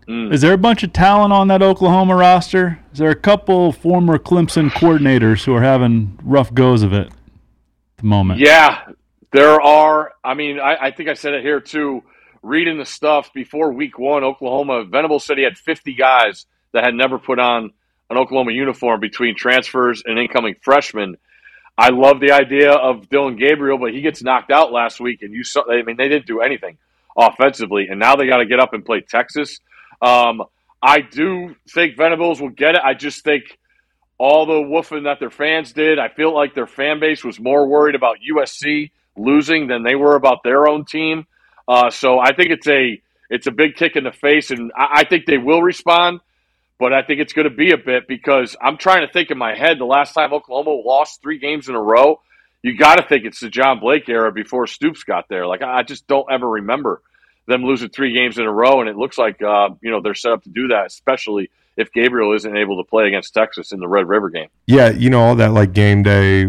Mm. 0.08 0.34
Is 0.34 0.42
there 0.42 0.54
a 0.54 0.58
bunch 0.58 0.82
of 0.82 0.92
talent 0.92 1.32
on 1.34 1.50
that 1.50 1.62
Oklahoma 1.62 2.16
roster? 2.16 2.80
Is 2.92 2.98
there 2.98 3.12
a 3.12 3.16
couple 3.16 3.72
former 3.72 4.18
Clemson 4.18 4.72
coordinators 4.72 5.44
who 5.46 5.54
are 5.54 5.62
having 5.62 6.18
rough 6.24 6.52
goes 6.52 6.82
of 6.82 6.94
it 6.94 7.08
at 7.10 7.14
the 7.98 8.06
moment? 8.08 8.40
Yeah, 8.40 8.80
there 9.32 9.62
are. 9.62 10.14
I 10.24 10.34
mean, 10.34 10.60
I, 10.60 10.86
I 10.88 10.92
think 10.92 11.10
I 11.10 11.14
said 11.14 11.36
it 11.36 11.44
here 11.44 11.60
too. 11.60 12.02
Reading 12.42 12.80
the 12.80 12.86
stuff 12.86 13.32
before 13.34 13.72
week 13.72 14.00
one, 14.00 14.24
Oklahoma, 14.24 14.84
Venable 14.86 15.20
said 15.20 15.38
he 15.38 15.44
had 15.44 15.60
50 15.60 15.94
guys 15.94 16.48
that 16.72 16.84
had 16.84 16.96
never 16.96 17.20
put 17.20 17.38
on 17.38 17.74
an 18.10 18.18
Oklahoma 18.18 18.52
uniform 18.52 19.00
between 19.00 19.36
transfers 19.36 20.04
and 20.06 20.18
incoming 20.18 20.56
freshmen. 20.62 21.18
I 21.78 21.90
love 21.90 22.20
the 22.20 22.32
idea 22.32 22.72
of 22.72 23.10
Dillon 23.10 23.38
Gabriel, 23.38 23.78
but 23.78 23.94
he 23.94 24.02
gets 24.02 24.22
knocked 24.22 24.52
out 24.52 24.72
last 24.72 25.00
week, 25.00 25.22
and 25.22 25.34
you 25.34 25.44
saw. 25.44 25.64
I 25.70 25.84
mean, 25.84 25.98
they 25.98 26.10
didn't 26.10 26.26
do 26.26 26.42
anything 26.42 26.78
offensively, 27.18 27.88
and 27.90 28.00
now 28.00 28.16
they 28.16 28.28
got 28.28 28.38
to 28.38 28.46
get 28.46 28.60
up 28.60 28.74
and 28.74 28.86
play 28.86 29.02
Texas. 29.02 29.60
Um, 30.02 30.44
I 30.82 31.02
do 31.02 31.56
think 31.70 31.98
Venables 31.98 32.42
will 32.42 32.50
get 32.50 32.76
it. 32.76 32.82
I 32.84 32.94
just 32.94 33.24
think 33.24 33.58
all 34.18 34.46
the 34.46 34.54
woofing 34.54 35.06
that 35.06 35.20
their 35.20 35.30
fans 35.30 35.72
did, 35.72 36.00
I 36.00 36.10
feel 36.10 36.34
like 36.34 36.54
their 36.54 36.68
fan 36.68 37.00
base 37.00 37.24
was 37.24 37.40
more 37.40 37.68
worried 37.68 37.96
about 37.96 38.18
USC 38.30 38.92
losing 39.16 39.68
than 39.68 39.84
they 39.84 39.96
were 39.96 40.16
about 40.16 40.44
their 40.44 40.68
own 40.68 40.86
team. 40.86 41.26
Uh, 41.68 41.90
so 41.90 42.20
I 42.20 42.34
think 42.34 42.50
it's 42.50 42.68
a 42.68 43.02
it's 43.30 43.48
a 43.48 43.52
big 43.52 43.76
kick 43.76 43.96
in 43.96 44.04
the 44.04 44.12
face, 44.12 44.52
and 44.52 44.72
I, 44.76 45.02
I 45.02 45.04
think 45.04 45.26
they 45.26 45.38
will 45.38 45.62
respond. 45.62 46.20
But 46.80 46.94
I 46.94 47.02
think 47.04 47.20
it's 47.20 47.34
going 47.34 47.50
to 47.50 47.54
be 47.54 47.72
a 47.72 47.78
bit 47.78 48.08
because 48.08 48.56
I'm 48.62 48.78
trying 48.78 49.06
to 49.06 49.12
think 49.12 49.32
in 49.32 49.38
my 49.38 49.54
head 49.54 49.80
the 49.80 49.86
last 49.86 50.14
time 50.14 50.34
Oklahoma 50.34 50.72
lost 50.72 51.22
three 51.22 51.38
games 51.38 51.68
in 51.68 51.76
a 51.76 51.82
row. 51.82 52.22
You 52.64 52.78
got 52.78 52.96
to 52.96 53.04
think 53.04 53.26
it's 53.26 53.42
the 53.42 53.50
John 53.50 53.80
Blake 53.80 54.08
era 54.08 54.32
before 54.32 54.66
Stoops 54.66 55.04
got 55.04 55.28
there. 55.30 55.46
Like 55.46 55.62
I 55.62 55.84
just 55.84 56.08
don't 56.08 56.32
ever 56.32 56.48
remember 56.48 57.02
them 57.48 57.64
losing 57.64 57.90
three 57.90 58.14
games 58.14 58.38
in 58.38 58.46
a 58.46 58.52
row, 58.52 58.80
and 58.80 58.90
it 58.90 58.96
looks 58.96 59.18
like 59.18 59.42
uh, 59.42 59.70
you 59.82 59.92
know 59.92 60.02
they're 60.02 60.16
set 60.16 60.32
up 60.32 60.44
to 60.44 60.50
do 60.50 60.70
that, 60.70 60.86
especially 60.88 61.50
if 61.76 61.92
Gabriel 61.92 62.34
isn't 62.34 62.58
able 62.58 62.82
to 62.82 62.90
play 62.90 63.08
against 63.08 63.34
Texas 63.34 63.72
in 63.72 63.80
the 63.80 63.88
Red 63.88 64.08
River 64.08 64.30
game. 64.30 64.50
Yeah, 64.68 64.90
you 64.90 65.10
know 65.10 65.22
all 65.22 65.36
that 65.36 65.52
like 65.52 65.74
game 65.74 66.04
day 66.04 66.48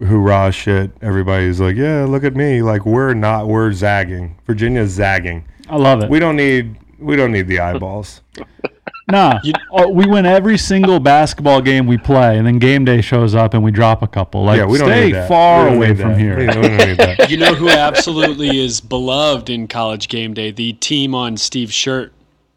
hoorah 0.00 0.52
shit. 0.52 0.90
Everybody's 1.00 1.60
like, 1.60 1.76
"Yeah, 1.76 2.04
look 2.04 2.24
at 2.24 2.34
me!" 2.34 2.62
Like 2.62 2.84
we're 2.84 3.14
not, 3.14 3.48
we're 3.48 3.72
zagging. 3.72 4.38
Virginia's 4.46 4.90
zagging. 4.90 5.46
I 5.68 5.76
love 5.76 6.02
it. 6.02 6.10
We 6.10 6.18
don't 6.18 6.36
need, 6.36 6.76
we 6.98 7.16
don't 7.16 7.32
need 7.32 7.48
the 7.48 7.60
eyeballs. 7.60 8.20
Nah, 9.10 9.40
oh, 9.70 9.88
we 9.90 10.06
win 10.06 10.24
every 10.24 10.56
single 10.56 10.98
basketball 10.98 11.60
game 11.60 11.86
we 11.86 11.98
play, 11.98 12.38
and 12.38 12.46
then 12.46 12.58
game 12.58 12.86
day 12.86 13.02
shows 13.02 13.34
up 13.34 13.52
and 13.52 13.62
we 13.62 13.70
drop 13.70 14.02
a 14.02 14.06
couple. 14.06 14.44
Like, 14.44 14.58
yeah, 14.58 14.64
we 14.64 14.78
don't 14.78 14.88
stay 14.88 15.06
need 15.06 15.14
that. 15.14 15.28
far 15.28 15.64
We 15.64 15.68
don't 15.68 15.76
away 15.76 15.88
need 15.88 15.98
from 15.98 16.08
that. 16.12 16.18
here. 16.18 16.38
We 16.38 16.46
don't, 16.46 16.62
don't 16.62 17.18
need. 17.18 17.30
You 17.30 17.36
know 17.36 17.54
who 17.54 17.68
absolutely 17.68 18.58
is 18.58 18.80
beloved 18.80 19.50
in 19.50 19.68
college 19.68 20.08
game 20.08 20.32
day? 20.32 20.50
The 20.50 20.72
team 20.74 21.14
on 21.14 21.36
Steve's 21.36 21.74
shirt. 21.74 22.12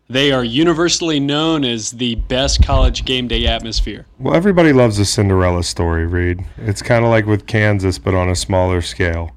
They 0.10 0.32
are 0.32 0.44
universally 0.44 1.20
known 1.20 1.66
as 1.66 1.92
the 1.92 2.16
best 2.16 2.64
college 2.64 3.04
game 3.04 3.28
day 3.28 3.46
atmosphere. 3.46 4.06
Well, 4.18 4.34
everybody 4.34 4.72
loves 4.72 4.98
a 5.00 5.06
Cinderella 5.06 5.64
story, 5.64 6.06
Reed. 6.06 6.46
It's 6.60 6.82
kind 6.82 7.04
of 7.04 7.12
like 7.12 7.26
with 7.26 7.46
Kansas, 7.46 8.00
but 8.00 8.14
on 8.14 8.30
a 8.30 8.36
smaller 8.36 8.82
scale. 8.82 9.32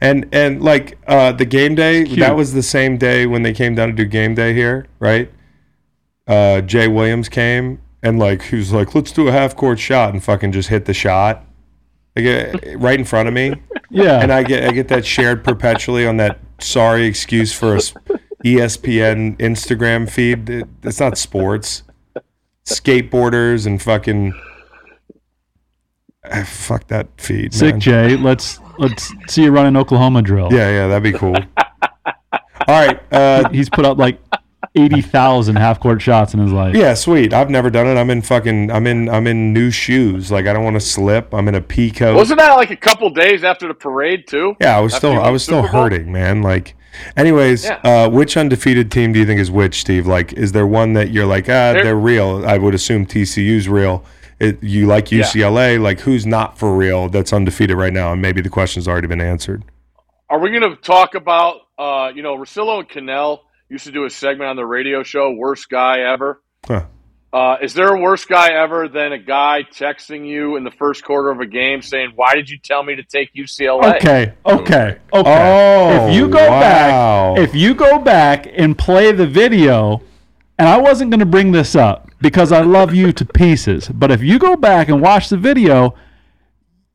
And 0.00 0.26
and 0.32 0.62
like 0.62 0.98
uh, 1.06 1.32
the 1.32 1.44
game 1.44 1.74
day, 1.74 2.04
Cute. 2.04 2.20
that 2.20 2.34
was 2.34 2.54
the 2.54 2.62
same 2.62 2.96
day 2.96 3.26
when 3.26 3.42
they 3.42 3.52
came 3.52 3.74
down 3.74 3.88
to 3.88 3.94
do 3.94 4.06
game 4.06 4.34
day 4.34 4.54
here, 4.54 4.86
right? 5.00 5.30
Uh, 6.26 6.60
Jay 6.60 6.88
Williams 6.88 7.28
came 7.28 7.80
and 8.02 8.18
like 8.18 8.42
he 8.42 8.56
was 8.56 8.72
like, 8.72 8.94
"Let's 8.94 9.12
do 9.12 9.28
a 9.28 9.32
half 9.32 9.54
court 9.56 9.78
shot," 9.78 10.12
and 10.12 10.22
fucking 10.22 10.52
just 10.52 10.68
hit 10.68 10.84
the 10.86 10.94
shot, 10.94 11.44
like 12.16 12.26
uh, 12.26 12.78
right 12.78 12.98
in 12.98 13.04
front 13.04 13.28
of 13.28 13.34
me. 13.34 13.54
Yeah. 13.88 14.20
and 14.20 14.32
I 14.32 14.42
get 14.42 14.64
I 14.64 14.72
get 14.72 14.88
that 14.88 15.06
shared 15.06 15.44
perpetually 15.44 16.08
on 16.08 16.16
that 16.16 16.40
sorry 16.58 17.06
excuse 17.06 17.52
for 17.52 17.76
a 17.76 17.78
ESPN 18.44 19.36
Instagram 19.38 20.10
feed. 20.10 20.50
It, 20.50 20.66
it's 20.82 20.98
not 20.98 21.16
sports. 21.16 21.84
Skateboarders 22.64 23.64
and 23.64 23.80
fucking 23.80 24.34
Ah, 26.28 26.42
fuck 26.44 26.88
that 26.88 27.06
feed. 27.20 27.54
Sick 27.54 27.74
man. 27.74 27.80
Jay. 27.80 28.16
Let's 28.16 28.58
let's 28.78 29.12
see 29.28 29.44
you 29.44 29.52
run 29.52 29.66
an 29.66 29.76
Oklahoma 29.76 30.20
drill. 30.22 30.48
Yeah, 30.52 30.68
yeah, 30.68 30.88
that'd 30.88 31.02
be 31.04 31.16
cool. 31.16 31.36
All 32.66 32.86
right. 32.86 33.00
Uh, 33.12 33.48
He's 33.50 33.70
put 33.70 33.84
up 33.84 33.98
like 33.98 34.18
eighty 34.76 35.00
thousand 35.02 35.56
half 35.56 35.80
court 35.80 36.00
shots 36.02 36.34
in 36.34 36.40
his 36.40 36.52
life. 36.52 36.74
yeah, 36.76 36.94
sweet. 36.94 37.32
I've 37.32 37.50
never 37.50 37.70
done 37.70 37.86
it. 37.86 37.98
I'm 37.98 38.10
in 38.10 38.22
fucking. 38.22 38.70
I'm 38.70 38.86
in. 38.86 39.08
I'm 39.08 39.26
in 39.26 39.52
new 39.52 39.70
shoes. 39.70 40.30
Like 40.30 40.46
I 40.46 40.52
don't 40.52 40.64
want 40.64 40.74
to 40.74 40.80
slip. 40.80 41.32
I'm 41.34 41.48
in 41.48 41.54
a 41.54 41.60
pea 41.60 41.90
coat. 41.90 42.14
Wasn't 42.16 42.38
that 42.38 42.54
like 42.54 42.70
a 42.70 42.76
couple 42.76 43.10
days 43.10 43.42
after 43.44 43.66
the 43.68 43.74
parade 43.74 44.26
too? 44.26 44.54
Yeah, 44.60 44.76
I 44.76 44.80
was 44.80 44.94
After 44.94 45.08
still 45.08 45.20
I 45.20 45.30
was 45.30 45.42
still 45.42 45.62
hurting, 45.62 46.12
man. 46.12 46.42
Like, 46.42 46.74
anyways, 47.16 47.64
Yeah. 47.64 47.80
uh, 47.84 48.08
which 48.10 48.36
undefeated 48.36 48.90
team 48.90 49.12
do 49.12 49.18
you 49.20 49.26
think 49.26 49.40
is 49.40 49.50
which, 49.50 49.80
Steve? 49.80 50.06
Like, 50.06 50.32
is 50.34 50.52
there 50.52 50.66
one 50.66 50.92
that 50.94 51.10
you're 51.10 51.26
like, 51.26 51.44
ah, 51.44 51.72
There- 51.72 51.84
they're 51.84 51.96
real? 51.96 52.44
I 52.46 52.58
would 52.58 52.74
assume 52.74 53.06
TCU's 53.06 53.68
real. 53.68 54.04
It, 54.38 54.62
you 54.62 54.86
like 54.86 55.10
Yeah. 55.10 55.22
UCLA? 55.24 55.80
Like, 55.80 56.00
who's 56.00 56.26
not 56.26 56.58
for 56.58 56.76
real? 56.76 57.08
That's 57.08 57.32
undefeated 57.32 57.76
right 57.76 57.92
now, 57.92 58.12
and 58.12 58.20
maybe 58.20 58.42
the 58.42 58.50
question's 58.50 58.86
already 58.86 59.06
been 59.06 59.20
answered. 59.22 59.64
Are 60.28 60.38
we 60.38 60.50
going 60.50 60.62
to 60.62 60.76
talk 60.76 61.14
about, 61.14 61.60
uh, 61.78 62.10
you 62.14 62.22
know, 62.22 62.36
Russillo 62.36 62.80
and 62.80 62.88
Kanell 62.88 63.40
used 63.68 63.84
to 63.84 63.92
do 63.92 64.04
a 64.04 64.10
segment 64.10 64.50
on 64.50 64.56
the 64.56 64.66
radio 64.66 65.02
show, 65.02 65.32
Worst 65.32 65.68
Guy 65.68 66.00
Ever? 66.00 66.42
Huh. 66.66 66.86
Uh, 67.32 67.58
is 67.60 67.74
there 67.74 67.94
a 67.94 68.00
worse 68.00 68.24
guy 68.24 68.52
ever 68.52 68.88
than 68.88 69.12
a 69.12 69.18
guy 69.18 69.62
texting 69.70 70.26
you 70.26 70.56
in 70.56 70.64
the 70.64 70.70
first 70.70 71.04
quarter 71.04 71.28
of 71.28 71.38
a 71.40 71.46
game 71.46 71.82
saying, 71.82 72.12
Why 72.14 72.34
did 72.34 72.48
you 72.48 72.58
tell 72.58 72.82
me 72.82 72.94
to 72.94 73.02
take 73.02 73.34
UCLA? 73.34 73.96
Okay, 73.96 74.32
okay, 74.46 74.98
okay. 75.12 75.98
Oh, 76.02 76.08
if 76.08 76.14
you 76.14 76.28
go 76.28 76.48
wow. 76.48 76.60
back, 76.60 77.38
if 77.38 77.54
you 77.54 77.74
go 77.74 77.98
back 77.98 78.48
and 78.56 78.78
play 78.78 79.12
the 79.12 79.26
video, 79.26 80.00
and 80.58 80.66
I 80.66 80.78
wasn't 80.78 81.10
going 81.10 81.20
to 81.20 81.26
bring 81.26 81.52
this 81.52 81.76
up 81.76 82.08
because 82.22 82.52
I 82.52 82.62
love 82.62 82.94
you 82.94 83.12
to 83.12 83.24
pieces, 83.26 83.88
but 83.88 84.10
if 84.10 84.22
you 84.22 84.38
go 84.38 84.56
back 84.56 84.88
and 84.88 85.02
watch 85.02 85.28
the 85.28 85.36
video, 85.36 85.94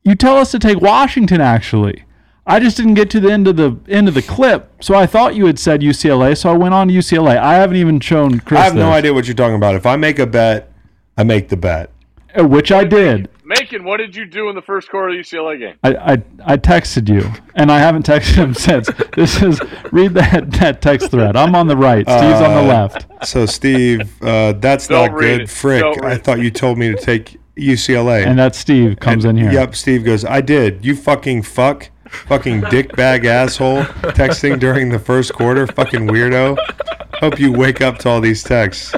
you 0.02 0.16
tell 0.16 0.38
us 0.38 0.50
to 0.50 0.58
take 0.58 0.80
Washington. 0.80 1.40
Actually, 1.40 2.02
I 2.46 2.58
just 2.58 2.76
didn't 2.76 2.94
get 2.94 3.08
to 3.10 3.20
the 3.20 3.30
end 3.30 3.46
of 3.46 3.56
the 3.56 3.76
end 3.88 4.08
of 4.08 4.14
the 4.14 4.22
clip, 4.22 4.70
so 4.82 4.94
I 4.96 5.06
thought 5.06 5.36
you 5.36 5.46
had 5.46 5.58
said 5.58 5.80
UCLA, 5.80 6.36
so 6.36 6.50
I 6.50 6.56
went 6.56 6.74
on 6.74 6.88
to 6.88 6.94
UCLA. 6.94 7.36
I 7.38 7.54
haven't 7.54 7.76
even 7.76 8.00
shown 8.00 8.40
Chris. 8.40 8.60
I 8.60 8.64
have 8.64 8.74
no 8.74 8.86
this, 8.86 8.94
idea 8.96 9.14
what 9.14 9.26
you're 9.26 9.34
talking 9.36 9.54
about. 9.56 9.76
If 9.76 9.86
I 9.86 9.96
make 9.96 10.18
a 10.18 10.26
bet, 10.26 10.72
I 11.16 11.22
make 11.22 11.48
the 11.50 11.56
bet. 11.56 11.90
uh, 12.38 12.44
which 12.44 12.72
I 12.72 12.82
did. 12.84 13.28
Macon, 13.44 13.84
what 13.84 13.98
did 13.98 14.16
you 14.16 14.24
do 14.24 14.48
in 14.48 14.54
the 14.54 14.62
first 14.62 14.88
quarter 14.90 15.08
of 15.10 15.14
the 15.14 15.20
UCLA 15.20 15.58
game? 15.58 15.74
I, 15.84 15.94
I, 16.14 16.22
I 16.54 16.56
texted 16.56 17.08
you, 17.08 17.30
and 17.54 17.70
I 17.70 17.78
haven't 17.78 18.06
texted 18.06 18.34
him 18.36 18.54
since. 18.68 18.88
This 19.14 19.40
is 19.42 19.60
read 19.92 20.14
that, 20.14 20.50
that 20.52 20.80
text 20.82 21.10
thread. 21.10 21.36
I'm 21.36 21.54
on 21.54 21.66
the 21.68 21.76
right. 21.76 22.04
Steve's 22.08 22.40
on 22.40 22.54
the 22.54 22.62
Uh, 22.62 22.66
left. 22.66 23.06
So, 23.26 23.46
Steve, 23.46 24.20
uh, 24.22 24.52
that's 24.54 24.88
Don't 24.88 25.10
not 25.12 25.14
read 25.16 25.38
good. 25.38 25.40
it. 25.42 25.50
Frick, 25.50 25.80
Don't 25.82 26.00
read 26.00 26.12
I 26.12 26.14
it. 26.14 26.24
thought 26.24 26.40
you 26.40 26.50
told 26.50 26.78
me 26.78 26.88
to 26.88 26.96
take 26.96 27.38
UCLA. 27.56 28.26
And 28.26 28.38
that 28.38 28.54
Steve 28.54 28.98
comes 28.98 29.24
in 29.26 29.36
here. 29.36 29.52
Yep, 29.52 29.74
Steve 29.76 30.04
goes, 30.04 30.24
I 30.24 30.40
did. 30.40 30.84
You 30.84 30.96
fucking 30.96 31.42
fuck. 31.42 31.90
Fucking 32.12 32.62
dickbag 32.62 33.24
asshole. 33.24 33.82
Texting 34.12 34.58
during 34.60 34.88
the 34.90 34.98
first 34.98 35.32
quarter. 35.32 35.66
Fucking 35.66 36.08
weirdo. 36.08 36.56
Hope 37.20 37.38
you 37.40 37.52
wake 37.52 37.80
up 37.80 37.98
to 37.98 38.08
all 38.08 38.20
these 38.20 38.42
texts. 38.42 38.94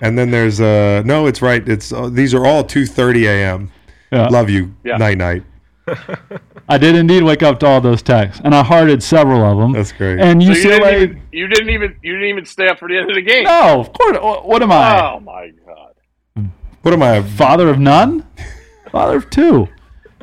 And 0.00 0.18
then 0.18 0.30
there's 0.30 0.60
uh 0.60 1.02
no, 1.04 1.26
it's 1.26 1.42
right. 1.42 1.66
It's 1.68 1.92
uh, 1.92 2.08
these 2.08 2.34
are 2.34 2.44
all 2.46 2.64
2:30 2.64 3.24
a.m. 3.26 3.72
Yeah. 4.10 4.28
Love 4.28 4.50
you. 4.50 4.74
Yeah. 4.84 4.96
Night 4.96 5.18
night. 5.18 5.42
I 6.68 6.78
did 6.78 6.94
indeed 6.94 7.22
wake 7.24 7.42
up 7.42 7.58
to 7.60 7.66
all 7.66 7.80
those 7.80 8.02
texts, 8.02 8.40
and 8.44 8.54
I 8.54 8.62
hearted 8.62 9.02
several 9.02 9.42
of 9.44 9.58
them. 9.58 9.72
That's 9.72 9.90
great. 9.92 10.20
And 10.20 10.40
So 10.42 10.48
you, 10.48 10.54
didn't 10.54 10.80
UCLA. 10.82 11.02
even, 11.02 11.22
you 11.32 11.48
didn't 11.48 11.70
even 11.70 11.96
you 12.02 12.12
didn't 12.12 12.28
even 12.28 12.44
stay 12.44 12.68
up 12.68 12.78
for 12.78 12.88
the 12.88 12.98
end 12.98 13.10
of 13.10 13.16
the 13.16 13.22
game. 13.22 13.44
no, 13.44 13.80
of 13.80 13.92
course. 13.92 14.16
What 14.44 14.62
am 14.62 14.70
I? 14.70 15.00
Oh 15.14 15.20
my 15.20 15.50
god! 15.66 16.50
What 16.82 16.94
am 16.94 17.02
I? 17.02 17.22
Father 17.22 17.68
of 17.68 17.78
none? 17.78 18.26
Father 18.92 19.16
of 19.16 19.30
two. 19.30 19.68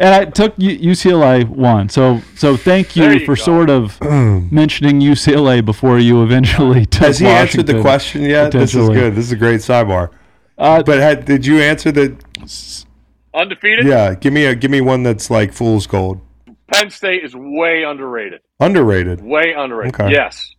And 0.01 0.15
I 0.15 0.25
took 0.25 0.55
UCLA 0.55 1.45
one. 1.47 1.89
So 1.89 2.21
so 2.35 2.55
thank 2.55 2.95
you, 2.95 3.03
you 3.09 3.25
for 3.25 3.35
go. 3.35 3.41
sort 3.43 3.69
of 3.69 3.99
mentioning 4.51 5.01
UCLA 5.01 5.63
before 5.63 5.99
you 5.99 6.23
eventually 6.23 6.85
took 6.85 7.01
it. 7.03 7.07
Has 7.07 7.19
he 7.19 7.27
answered 7.27 7.67
the 7.67 7.81
question 7.81 8.21
yet? 8.21 8.51
This 8.53 8.73
is 8.73 8.87
good. 8.89 9.13
This 9.15 9.25
is 9.25 9.31
a 9.33 9.35
great 9.35 9.59
sidebar. 9.59 10.09
Uh, 10.57 10.81
But 10.83 10.99
had, 10.99 11.25
did 11.25 11.45
you 11.45 11.59
answer 11.59 11.91
the? 11.91 12.15
Undefeated. 13.33 13.85
Yeah, 13.85 14.15
give 14.15 14.33
me 14.33 14.45
a 14.45 14.55
give 14.55 14.71
me 14.71 14.81
one 14.81 15.03
that's 15.03 15.29
like 15.29 15.53
fool's 15.53 15.85
gold. 15.85 16.19
Penn 16.71 16.89
State 16.89 17.23
is 17.23 17.35
way 17.35 17.83
underrated. 17.83 18.41
Underrated. 18.59 19.21
Way 19.21 19.53
underrated. 19.55 19.99
Okay. 19.99 20.11
Yes, 20.11 20.53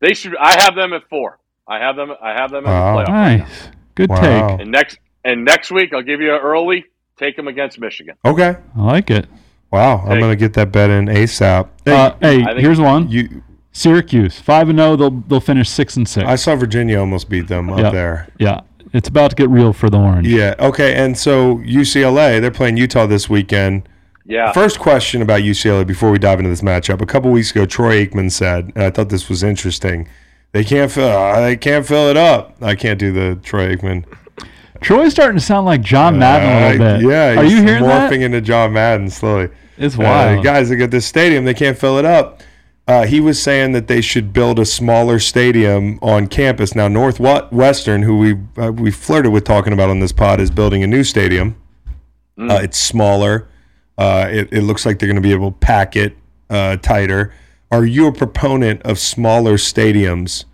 they 0.00 0.14
should. 0.14 0.36
I 0.36 0.62
have 0.62 0.74
them 0.74 0.92
at 0.92 1.02
four. 1.10 1.38
I 1.68 1.78
have 1.78 1.96
them. 1.96 2.12
I 2.22 2.30
have 2.32 2.50
them 2.50 2.64
in 2.64 2.70
Wow. 2.70 2.96
the 2.96 3.02
playoff. 3.04 3.08
right 3.08 3.38
nice. 3.40 3.68
Good 3.94 4.10
Wow. 4.10 4.20
take. 4.56 4.60
And 4.60 4.70
next 4.70 4.98
and 5.24 5.44
next 5.44 5.70
week, 5.70 5.92
I'll 5.92 6.02
give 6.02 6.20
you 6.20 6.32
an 6.34 6.40
early. 6.40 6.84
Take 7.16 7.36
them 7.36 7.48
against 7.48 7.78
Michigan. 7.78 8.16
Okay. 8.24 8.56
I 8.76 8.82
like 8.82 9.10
it. 9.10 9.26
Wow. 9.70 10.04
I'm 10.06 10.20
gonna 10.20 10.36
get 10.36 10.52
that 10.54 10.72
bet 10.72 10.90
in 10.90 11.06
ASAP. 11.06 11.68
Uh, 11.86 12.14
hey, 12.20 12.40
here's 12.60 12.80
one. 12.80 13.08
You, 13.08 13.42
Syracuse, 13.72 14.38
five 14.38 14.68
and 14.68 14.78
zero. 14.78 14.96
They'll 14.96 15.10
they'll 15.10 15.40
finish 15.40 15.68
six 15.68 15.96
and 15.96 16.08
six. 16.08 16.26
I 16.26 16.36
saw 16.36 16.54
Virginia 16.56 16.98
almost 17.00 17.28
beat 17.28 17.48
them 17.48 17.70
up 17.70 17.78
Yeah. 17.80 17.90
there. 17.90 18.28
yeah, 18.38 18.60
it's 18.92 19.08
about 19.08 19.30
to 19.30 19.36
get 19.36 19.48
real 19.50 19.72
for 19.72 19.90
the 19.90 19.98
Orange. 19.98 20.26
Yeah. 20.28 20.54
Okay. 20.60 20.94
And 20.94 21.16
so 21.18 21.56
UCLA, 21.58 22.40
they're 22.40 22.50
playing 22.52 22.76
Utah 22.76 23.06
this 23.06 23.28
weekend. 23.28 23.88
Yeah. 24.26 24.52
First 24.52 24.78
question 24.78 25.22
about 25.22 25.42
UCLA 25.42 25.84
before 25.86 26.10
we 26.10 26.18
dive 26.18 26.38
into 26.38 26.50
this 26.50 26.62
matchup. 26.62 27.00
A 27.02 27.06
couple 27.06 27.30
weeks 27.30 27.50
ago, 27.50 27.66
Troy 27.66 28.06
Aikman 28.06 28.30
said, 28.32 28.72
and 28.74 28.84
I 28.84 28.90
thought 28.90 29.08
this 29.10 29.28
was 29.28 29.42
interesting. 29.42 30.08
They 30.52 30.62
can't 30.64 30.90
fill. 30.90 31.08
uh, 31.08 31.40
They 31.40 31.56
can't 31.56 31.84
fill 31.84 32.08
it 32.08 32.16
up. 32.16 32.56
I 32.62 32.74
can't 32.76 32.98
do 32.98 33.12
the 33.12 33.38
Troy 33.42 33.74
Aikman. 33.76 34.04
Troy's 34.84 35.12
starting 35.12 35.38
to 35.38 35.44
sound 35.44 35.66
like 35.66 35.80
John 35.80 36.18
Madden 36.18 36.48
a 36.48 36.70
little 36.70 36.86
Uh, 36.86 36.98
bit. 36.98 37.10
Yeah. 37.10 37.40
are 37.40 37.44
he's 37.44 37.52
you 37.54 37.62
hearing 37.62 37.82
morphing 37.84 38.08
that? 38.10 38.22
into 38.22 38.40
John 38.40 38.72
Madden 38.72 39.10
slowly. 39.10 39.48
It's 39.78 39.98
Uh, 39.98 40.02
wild. 40.02 40.44
guys, 40.44 40.68
they 40.68 40.76
got 40.76 40.90
this 40.90 41.06
stadium. 41.06 41.44
They 41.44 41.54
can't 41.54 41.76
fill 41.78 41.98
it 41.98 42.04
up. 42.04 42.42
Uh, 42.86 43.06
he 43.06 43.18
was 43.18 43.40
saying 43.42 43.72
that 43.72 43.88
they 43.88 44.00
should 44.02 44.32
build 44.32 44.58
a 44.58 44.66
smaller 44.66 45.18
stadium 45.18 45.98
on 46.02 46.26
campus. 46.26 46.74
Now, 46.74 46.86
Northwestern, 46.86 48.02
who 48.02 48.18
we 48.18 48.36
uh, 48.62 48.72
we 48.72 48.90
flirted 48.90 49.32
with 49.32 49.44
talking 49.44 49.72
about 49.72 49.88
on 49.88 50.00
this 50.00 50.12
pod, 50.12 50.38
is 50.38 50.50
building 50.50 50.82
a 50.82 50.86
new 50.86 51.02
stadium. 51.02 51.56
Uh, 52.38 52.60
it's 52.62 52.76
smaller. 52.76 53.48
Uh, 53.96 54.26
it, 54.30 54.48
it 54.52 54.62
looks 54.62 54.84
like 54.84 54.98
they're 54.98 55.06
going 55.06 55.16
to 55.16 55.22
be 55.22 55.32
able 55.32 55.52
to 55.52 55.56
pack 55.58 55.96
it 55.96 56.16
uh, 56.50 56.76
tighter. 56.76 57.32
Are 57.70 57.86
you 57.86 58.06
a 58.06 58.12
proponent 58.12 58.82
of 58.82 58.98
smaller 58.98 59.54
stadiums 59.54 60.44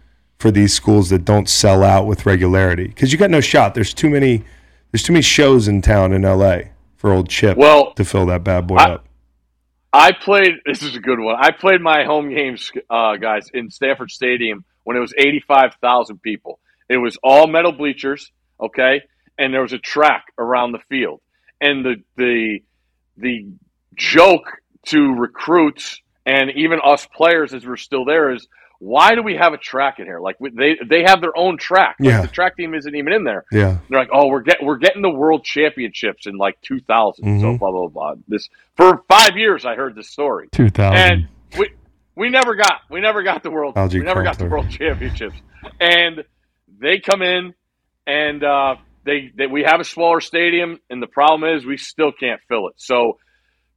for 0.41 0.51
these 0.51 0.73
schools 0.75 1.11
that 1.11 1.25
don't 1.25 1.49
sell 1.49 1.85
out 1.85 2.07
with 2.07 2.27
regularity? 2.27 2.89
Because 2.89 3.13
you 3.13 3.19
got 3.19 3.31
no 3.31 3.41
shot. 3.41 3.75
There's 3.75 3.95
too 3.95 4.11
many. 4.11 4.43
There's 4.91 5.03
too 5.05 5.13
many 5.13 5.23
shows 5.23 5.69
in 5.69 5.83
town 5.83 6.13
in 6.13 6.25
L.A. 6.25 6.73
for 6.97 7.13
old 7.13 7.29
Chip 7.29 7.57
Well, 7.57 7.93
to 7.95 8.05
fill 8.05 8.27
that 8.27 8.43
bad 8.43 8.67
boy 8.67 8.77
I- 8.77 8.91
up. 8.95 9.07
I 9.93 10.13
played. 10.13 10.53
This 10.67 10.83
is 10.83 10.97
a 10.97 11.01
good 11.01 11.19
one. 11.21 11.37
I 11.39 11.51
played 11.53 11.81
my 11.81 12.05
home 12.05 12.31
games, 12.31 12.71
uh, 12.89 13.17
guys, 13.17 13.49
in 13.55 13.71
Stanford 13.71 14.11
Stadium 14.11 14.65
when 14.85 14.97
it 14.97 15.01
was 15.01 15.13
eighty-five 15.19 15.75
thousand 15.81 16.23
people. 16.23 16.59
It 16.89 16.97
was 16.97 17.17
all 17.23 17.47
metal 17.47 17.73
bleachers, 17.73 18.33
okay, 18.61 19.03
and 19.39 19.53
there 19.55 19.63
was 19.63 19.73
a 19.73 19.79
track 19.79 20.33
around 20.39 20.73
the 20.73 20.79
field. 20.89 21.21
And 21.61 21.85
the 21.85 21.97
the 22.17 22.61
the 23.17 23.47
joke 23.97 24.59
to 24.87 25.13
recruits 25.15 26.01
and 26.25 26.51
even 26.53 26.79
us 26.85 27.07
players, 27.15 27.53
as 27.53 27.67
we're 27.67 27.77
still 27.77 28.05
there, 28.05 28.31
is 28.33 28.47
why 28.83 29.15
do 29.15 29.23
we 29.23 29.37
have 29.37 29.53
a 29.53 29.59
track 29.59 29.99
in 30.01 30.07
here? 30.07 30.21
Like 30.21 30.37
they 30.41 30.77
they 30.89 31.03
have 31.05 31.21
their 31.21 31.37
own 31.37 31.59
track. 31.59 31.97
Like, 32.01 32.09
Yeah. 32.09 32.21
the 32.23 32.29
track 32.29 32.57
team 32.57 32.75
isn't 32.75 32.95
even 32.95 33.13
in 33.13 33.25
there. 33.25 33.45
Yeah. 33.53 33.77
They're 33.89 33.99
like, 34.01 34.09
oh, 34.13 34.29
we're 34.29 34.41
get 34.41 34.57
we're 34.63 34.79
getting 34.79 35.03
the 35.03 35.11
world 35.11 35.45
championships 35.45 36.27
in 36.27 36.37
like 36.39 36.59
2000. 36.63 37.41
So 37.41 37.47
Mhm. 37.47 37.59
blah 37.59 37.71
blah 37.71 37.89
blah. 37.89 38.15
This 38.27 38.49
for 38.77 39.03
five 39.07 39.37
years, 39.37 39.65
I 39.67 39.75
heard 39.77 39.95
this 39.95 40.09
story, 40.09 40.49
Two 40.51 40.71
thousand. 40.71 40.99
and 41.13 41.29
we 41.59 41.69
we 42.17 42.31
never 42.31 42.55
got 42.55 42.81
we 42.91 43.01
never 43.01 43.23
got 43.23 43.43
the 43.43 43.51
world 43.51 43.75
Algae 43.77 43.99
we 44.01 44.05
never 44.05 44.23
got 44.23 44.39
the 44.39 44.47
world 44.47 44.71
championships, 44.71 45.37
and 45.79 46.25
they 46.81 46.99
come 47.01 47.21
in 47.21 47.53
and 48.07 48.43
uh, 48.43 48.77
they, 49.05 49.31
they 49.37 49.47
we 49.47 49.63
have 49.63 49.81
a 49.81 49.85
smaller 49.85 50.21
stadium, 50.23 50.79
and 50.89 51.03
the 51.03 51.07
problem 51.07 51.55
is 51.55 51.67
we 51.67 51.77
still 51.77 52.13
can't 52.13 52.41
fill 52.49 52.69
it. 52.69 52.75
So 52.77 53.19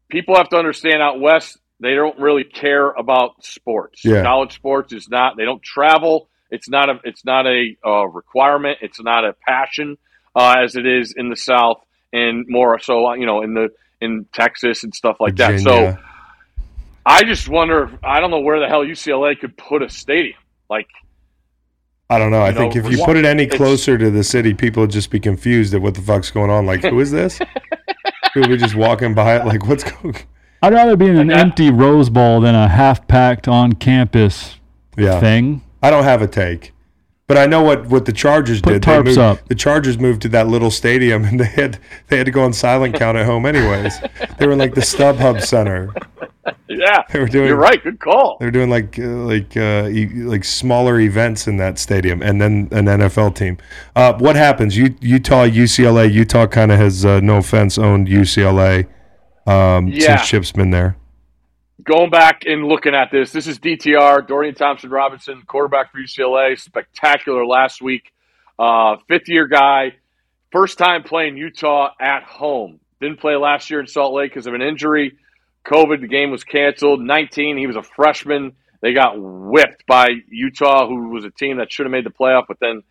people 0.09 0.35
have 0.35 0.47
to 0.49 0.57
understand 0.57 1.01
out 1.01 1.19
west 1.19 1.57
they 1.79 1.95
don't 1.95 2.17
really 2.19 2.43
care 2.43 2.89
about 2.91 3.43
sports. 3.43 4.03
Yeah. 4.05 4.23
College 4.23 4.53
sports 4.55 4.93
is 4.93 5.09
not. 5.09 5.37
They 5.37 5.45
don't 5.45 5.61
travel. 5.61 6.29
It's 6.49 6.69
not 6.69 6.89
a. 6.89 6.99
It's 7.03 7.25
not 7.25 7.45
a 7.47 7.75
uh, 7.85 8.05
requirement. 8.07 8.77
It's 8.81 9.01
not 9.01 9.25
a 9.25 9.33
passion 9.47 9.97
uh, 10.35 10.55
as 10.63 10.75
it 10.75 10.85
is 10.85 11.13
in 11.15 11.29
the 11.29 11.35
South 11.35 11.83
and 12.11 12.45
more 12.47 12.79
so. 12.79 13.07
uh, 13.07 13.13
You 13.15 13.25
know, 13.25 13.41
in 13.41 13.53
the 13.53 13.69
in 14.01 14.25
Texas 14.33 14.83
and 14.83 14.93
stuff 14.93 15.17
like 15.19 15.35
that. 15.37 15.59
So 15.61 15.97
I 17.05 17.23
just 17.23 17.49
wonder. 17.49 17.91
I 18.03 18.19
don't 18.19 18.31
know 18.31 18.41
where 18.41 18.59
the 18.59 18.67
hell 18.67 18.85
UCLA 18.85 19.37
could 19.39 19.57
put 19.57 19.81
a 19.81 19.89
stadium. 19.89 20.37
Like, 20.69 20.87
I 22.09 22.17
don't 22.19 22.31
know. 22.31 22.41
I 22.41 22.49
You 22.49 22.55
think 22.55 22.75
if 22.75 22.89
you 22.91 23.03
put 23.03 23.17
it 23.17 23.25
any 23.25 23.47
closer 23.47 23.97
to 23.97 24.09
the 24.11 24.23
city, 24.23 24.53
people 24.53 24.81
would 24.81 24.91
just 24.91 25.09
be 25.09 25.19
confused 25.19 25.73
at 25.73 25.81
what 25.81 25.95
the 25.95 26.01
fuck's 26.01 26.31
going 26.31 26.49
on. 26.49 26.65
Like, 26.65 26.81
who 26.83 26.99
is 26.99 27.11
this? 27.11 27.39
People 28.33 28.49
be 28.49 28.57
just 28.57 28.73
walking 28.73 29.13
by 29.13 29.35
it, 29.35 29.45
like, 29.45 29.67
what's 29.67 29.83
going? 29.83 30.15
I'd 30.63 30.73
rather 30.73 30.95
be 30.95 31.07
in 31.07 31.17
an 31.17 31.27
Like 31.27 31.37
empty 31.37 31.69
Rose 31.69 32.09
Bowl 32.09 32.39
than 32.41 32.55
a 32.55 32.67
half-packed 32.69 33.47
on-campus 33.47 34.55
Yeah, 34.97 35.19
thing. 35.19 35.61
I 35.81 35.89
don't 35.89 36.05
have 36.05 36.21
a 36.21 36.27
take, 36.27 36.71
but 37.27 37.37
I 37.37 37.45
know 37.45 37.61
what 37.61 37.87
what 37.87 38.05
the 38.05 38.13
Chargers 38.13 38.61
Put 38.61 38.71
did. 38.73 38.81
tarps 38.83 39.05
moved, 39.05 39.17
up. 39.17 39.47
The 39.49 39.55
Chargers 39.55 39.99
moved 39.99 40.21
to 40.21 40.29
that 40.29 40.47
little 40.47 40.71
stadium, 40.71 41.25
and 41.25 41.39
they 41.39 41.45
had 41.47 41.79
they 42.07 42.15
had 42.17 42.25
to 42.27 42.31
go 42.31 42.43
on 42.43 42.53
silent 42.53 42.95
count 42.95 43.17
at 43.17 43.25
home 43.25 43.45
anyways. 43.45 43.99
they 44.39 44.45
were 44.47 44.53
in 44.53 44.59
like 44.59 44.73
the 44.75 44.81
StubHub 44.81 45.41
Center. 45.41 45.93
yeah, 46.69 47.03
They 47.11 47.19
were 47.19 47.27
doing- 47.27 47.47
You're 47.47 47.57
right. 47.57 47.81
Good 47.83 47.99
call. 47.99 48.37
They're 48.39 48.51
doing 48.51 48.69
like 48.69 48.97
uh, 48.97 49.03
like 49.03 49.57
uh, 49.57 49.89
e- 49.91 50.07
like 50.23 50.45
smaller 50.45 50.99
events 51.01 51.45
in 51.47 51.57
that 51.57 51.77
stadium, 51.79 52.21
and 52.21 52.39
then 52.41 52.69
an 52.71 52.85
NFL 52.85 53.35
team. 53.35 53.57
Uh, 53.97 54.13
what 54.13 54.37
happens? 54.37 54.77
U- 54.77 54.95
Utah, 55.01 55.45
UCLA. 55.45 56.09
Utah 56.11 56.47
kind 56.47 56.71
of 56.71 56.79
has, 56.79 57.03
uh, 57.05 57.19
no 57.19 57.37
offense, 57.37 57.77
owned 57.77 58.07
UCLA 58.07 58.87
um, 59.47 59.87
Yeah. 59.87 60.17
since 60.17 60.29
Chip's 60.29 60.51
been 60.51 60.69
there. 60.69 60.97
Going 61.83 62.09
back 62.09 62.43
and 62.45 62.65
looking 62.65 62.95
at 62.95 63.09
this, 63.11 63.31
this 63.31 63.47
is 63.47 63.59
DTR 63.59 64.21
Dorian 64.25 64.55
Thompson 64.55 64.89
Robinson, 64.89 65.41
quarterback 65.47 65.91
for 65.91 65.99
UCLA. 65.99 66.55
Spectacular 66.57 67.45
last 67.45 67.81
week. 67.81 68.13
Uh, 68.57 68.97
fifth 69.07 69.27
year 69.27 69.47
guy, 69.47 69.93
first 70.51 70.77
time 70.77 71.03
playing 71.03 71.35
Utah 71.35 71.89
at 71.99 72.23
home. 72.23 72.79
Didn't 73.01 73.19
play 73.19 73.35
last 73.35 73.69
year 73.69 73.79
in 73.81 73.87
Salt 73.87 74.13
Lake 74.13 74.31
because 74.31 74.47
of 74.47 74.53
an 74.53 74.61
injury. 74.61 75.17
COVID, 75.65 76.01
the 76.01 76.07
game 76.07 76.31
was 76.31 76.43
canceled. 76.43 77.01
19, 77.01 77.57
he 77.57 77.67
was 77.67 77.75
a 77.75 77.83
freshman. 77.83 78.53
They 78.81 78.93
got 78.93 79.15
whipped 79.17 79.85
by 79.87 80.07
Utah, 80.29 80.87
who 80.87 81.09
was 81.09 81.25
a 81.25 81.31
team 81.31 81.57
that 81.57 81.71
should 81.71 81.85
have 81.85 81.91
made 81.91 82.05
the 82.05 82.11
playoff, 82.11 82.43
but 82.47 82.57
then 82.61 82.83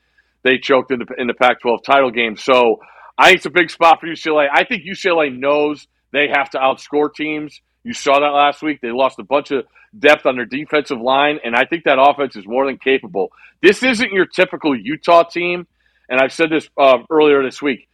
they 0.43 0.59
choked 0.59 0.91
in 0.91 0.99
the, 0.99 1.07
in 1.19 1.27
the 1.29 1.35
Pac 1.35 1.61
12 1.61 1.83
title 1.85 2.11
game. 2.11 2.37
So 2.37 2.81
I 3.17 3.27
think 3.27 3.37
it's 3.37 3.47
a 3.47 3.51
big 3.51 3.71
spot 3.71 4.01
for 4.01 4.07
UCLA. 4.07 4.49
I 4.53 4.65
think 4.65 4.83
UCLA 4.85 5.35
knows 5.39 5.87
they 6.13 6.29
have 6.29 6.51
to 6.51 6.59
outscore 6.59 7.13
teams. 7.13 7.61
You 7.85 7.95
saw 7.95 8.21
that 8.21 8.27
last 8.27 8.63
week. 8.63 8.81
They 8.81 8.93
lost 8.93 9.19
a 9.19 9.25
bunch 9.25 9.51
of 9.51 9.67
depth 9.99 10.27
on 10.27 10.37
their 10.37 10.47
defensive 10.47 11.01
line, 11.01 11.39
and 11.45 11.55
I 11.55 11.65
think 11.65 11.85
that 11.85 11.99
offense 12.01 12.37
is 12.37 12.47
more 12.47 12.67
than 12.67 12.79
capable. 12.79 13.33
This 13.61 13.83
isn't 13.83 14.13
your 14.13 14.27
typical 14.27 14.77
Utah 14.79 15.25
team, 15.25 15.67
and 16.09 16.21
I've 16.21 16.33
said 16.33 16.51
this 16.51 16.69
uh, 16.79 16.99
earlier 17.11 17.43
this 17.43 17.61
week. 17.61 17.89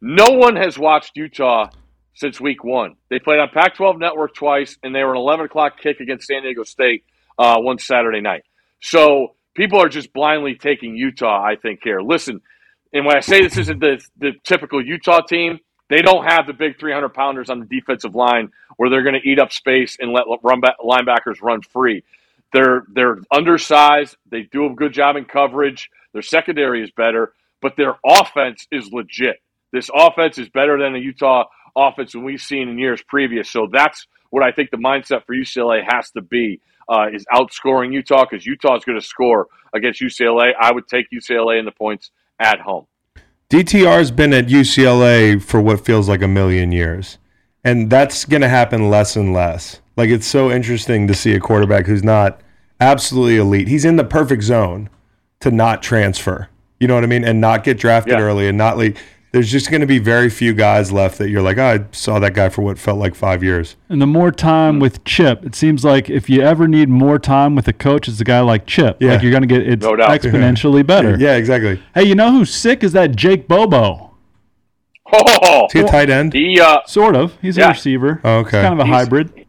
No 0.00 0.30
one 0.30 0.56
has 0.56 0.78
watched 0.78 1.16
Utah 1.16 1.70
since 2.14 2.40
week 2.40 2.64
one. 2.64 2.96
They 3.08 3.18
played 3.18 3.38
on 3.38 3.48
Pac 3.52 3.76
12 3.76 3.98
Network 3.98 4.34
twice, 4.34 4.76
and 4.82 4.94
they 4.94 5.02
were 5.02 5.12
an 5.12 5.18
11 5.18 5.46
o'clock 5.46 5.80
kick 5.80 6.00
against 6.00 6.26
San 6.26 6.42
Diego 6.42 6.64
State 6.64 7.04
uh, 7.38 7.58
one 7.58 7.78
Saturday 7.78 8.20
night. 8.20 8.42
So 8.80 9.36
people 9.54 9.80
are 9.80 9.88
just 9.88 10.12
blindly 10.12 10.54
taking 10.54 10.96
Utah, 10.96 11.42
I 11.42 11.56
think, 11.56 11.80
here. 11.82 12.00
Listen, 12.00 12.40
and 12.92 13.06
when 13.06 13.16
I 13.16 13.20
say 13.20 13.40
this 13.40 13.56
isn't 13.56 13.80
the, 13.80 14.04
the 14.18 14.32
typical 14.44 14.84
Utah 14.84 15.20
team, 15.20 15.58
they 15.90 16.02
don't 16.02 16.24
have 16.24 16.46
the 16.46 16.52
big 16.52 16.78
300 16.78 17.10
pounders 17.10 17.50
on 17.50 17.58
the 17.58 17.66
defensive 17.66 18.14
line 18.14 18.50
where 18.76 18.88
they're 18.88 19.02
going 19.02 19.20
to 19.20 19.28
eat 19.28 19.38
up 19.40 19.52
space 19.52 19.98
and 20.00 20.12
let 20.12 20.24
run 20.42 20.60
back, 20.60 20.76
linebackers 20.78 21.42
run 21.42 21.60
free. 21.60 22.02
They're 22.52 22.84
they're 22.94 23.18
undersized. 23.34 24.16
They 24.30 24.42
do 24.42 24.66
a 24.66 24.74
good 24.74 24.92
job 24.92 25.16
in 25.16 25.24
coverage. 25.24 25.90
Their 26.12 26.22
secondary 26.22 26.82
is 26.82 26.90
better, 26.92 27.34
but 27.60 27.76
their 27.76 27.96
offense 28.06 28.66
is 28.72 28.90
legit. 28.92 29.42
This 29.72 29.90
offense 29.94 30.38
is 30.38 30.48
better 30.48 30.78
than 30.78 30.92
the 30.92 31.00
Utah 31.00 31.44
offense 31.76 32.12
than 32.12 32.24
we've 32.24 32.40
seen 32.40 32.68
in 32.68 32.78
years 32.78 33.02
previous. 33.02 33.50
So 33.50 33.68
that's 33.70 34.06
what 34.30 34.42
I 34.42 34.52
think 34.52 34.70
the 34.70 34.76
mindset 34.76 35.26
for 35.26 35.34
UCLA 35.34 35.82
has 35.88 36.10
to 36.12 36.22
be: 36.22 36.60
uh, 36.88 37.06
is 37.12 37.24
outscoring 37.32 37.92
Utah 37.92 38.24
because 38.28 38.46
Utah 38.46 38.76
is 38.76 38.84
going 38.84 38.98
to 38.98 39.06
score 39.06 39.48
against 39.74 40.00
UCLA. 40.00 40.52
I 40.58 40.72
would 40.72 40.88
take 40.88 41.06
UCLA 41.12 41.58
in 41.58 41.64
the 41.64 41.72
points 41.72 42.10
at 42.40 42.60
home. 42.60 42.86
DTR's 43.50 44.12
been 44.12 44.32
at 44.32 44.46
UCLA 44.46 45.42
for 45.42 45.60
what 45.60 45.84
feels 45.84 46.08
like 46.08 46.22
a 46.22 46.28
million 46.28 46.70
years. 46.70 47.18
And 47.64 47.90
that's 47.90 48.24
going 48.24 48.42
to 48.42 48.48
happen 48.48 48.88
less 48.88 49.16
and 49.16 49.32
less. 49.32 49.80
Like 49.96 50.08
it's 50.08 50.26
so 50.26 50.50
interesting 50.50 51.06
to 51.08 51.14
see 51.14 51.34
a 51.34 51.40
quarterback 51.40 51.86
who's 51.86 52.04
not 52.04 52.40
absolutely 52.80 53.36
elite. 53.36 53.66
He's 53.68 53.84
in 53.84 53.96
the 53.96 54.04
perfect 54.04 54.44
zone 54.44 54.88
to 55.40 55.50
not 55.50 55.82
transfer. 55.82 56.48
You 56.78 56.86
know 56.86 56.94
what 56.94 57.02
I 57.04 57.08
mean? 57.08 57.24
And 57.24 57.40
not 57.40 57.64
get 57.64 57.76
drafted 57.78 58.14
Yeah. 58.14 58.20
early 58.20 58.48
and 58.48 58.56
not 58.56 58.78
like 58.78 58.96
there's 59.32 59.50
just 59.50 59.70
going 59.70 59.80
to 59.80 59.86
be 59.86 59.98
very 59.98 60.28
few 60.28 60.52
guys 60.52 60.90
left 60.90 61.18
that 61.18 61.28
you're 61.28 61.42
like, 61.42 61.56
oh, 61.58 61.64
I 61.64 61.84
saw 61.92 62.18
that 62.18 62.34
guy 62.34 62.48
for 62.48 62.62
what 62.62 62.78
felt 62.78 62.98
like 62.98 63.14
5 63.14 63.42
years. 63.44 63.76
And 63.88 64.02
the 64.02 64.06
more 64.06 64.32
time 64.32 64.80
with 64.80 65.04
Chip, 65.04 65.44
it 65.44 65.54
seems 65.54 65.84
like 65.84 66.10
if 66.10 66.28
you 66.28 66.42
ever 66.42 66.66
need 66.66 66.88
more 66.88 67.18
time 67.18 67.54
with 67.54 67.68
a 67.68 67.72
coach, 67.72 68.08
it's 68.08 68.20
a 68.20 68.24
guy 68.24 68.40
like 68.40 68.66
Chip. 68.66 68.96
Yeah. 69.00 69.12
Like 69.12 69.22
you're 69.22 69.30
going 69.30 69.42
to 69.42 69.46
get 69.46 69.66
it's 69.68 69.84
No 69.84 69.92
exponentially 69.96 70.84
better. 70.86 71.16
Yeah, 71.18 71.36
exactly. 71.36 71.80
Hey, 71.94 72.04
you 72.04 72.14
know 72.16 72.32
who's 72.32 72.52
sick? 72.52 72.82
Is 72.82 72.92
that 72.92 73.14
Jake 73.16 73.46
Bobo? 73.48 74.08
Oh, 75.12 75.66
Is 75.66 75.72
he 75.72 75.80
a 75.80 75.86
tight 75.88 76.08
end? 76.08 76.32
he 76.32 76.60
uh, 76.60 76.78
Sort 76.86 77.16
of. 77.16 77.36
He's 77.42 77.58
a 77.58 77.66
receiver. 77.68 78.20
Oh, 78.22 78.38
okay. 78.38 78.58
He's 78.58 78.64
kind 78.68 78.74
of 78.74 78.78
a 78.80 78.84
He's- 78.86 78.96
hybrid. 79.04 79.46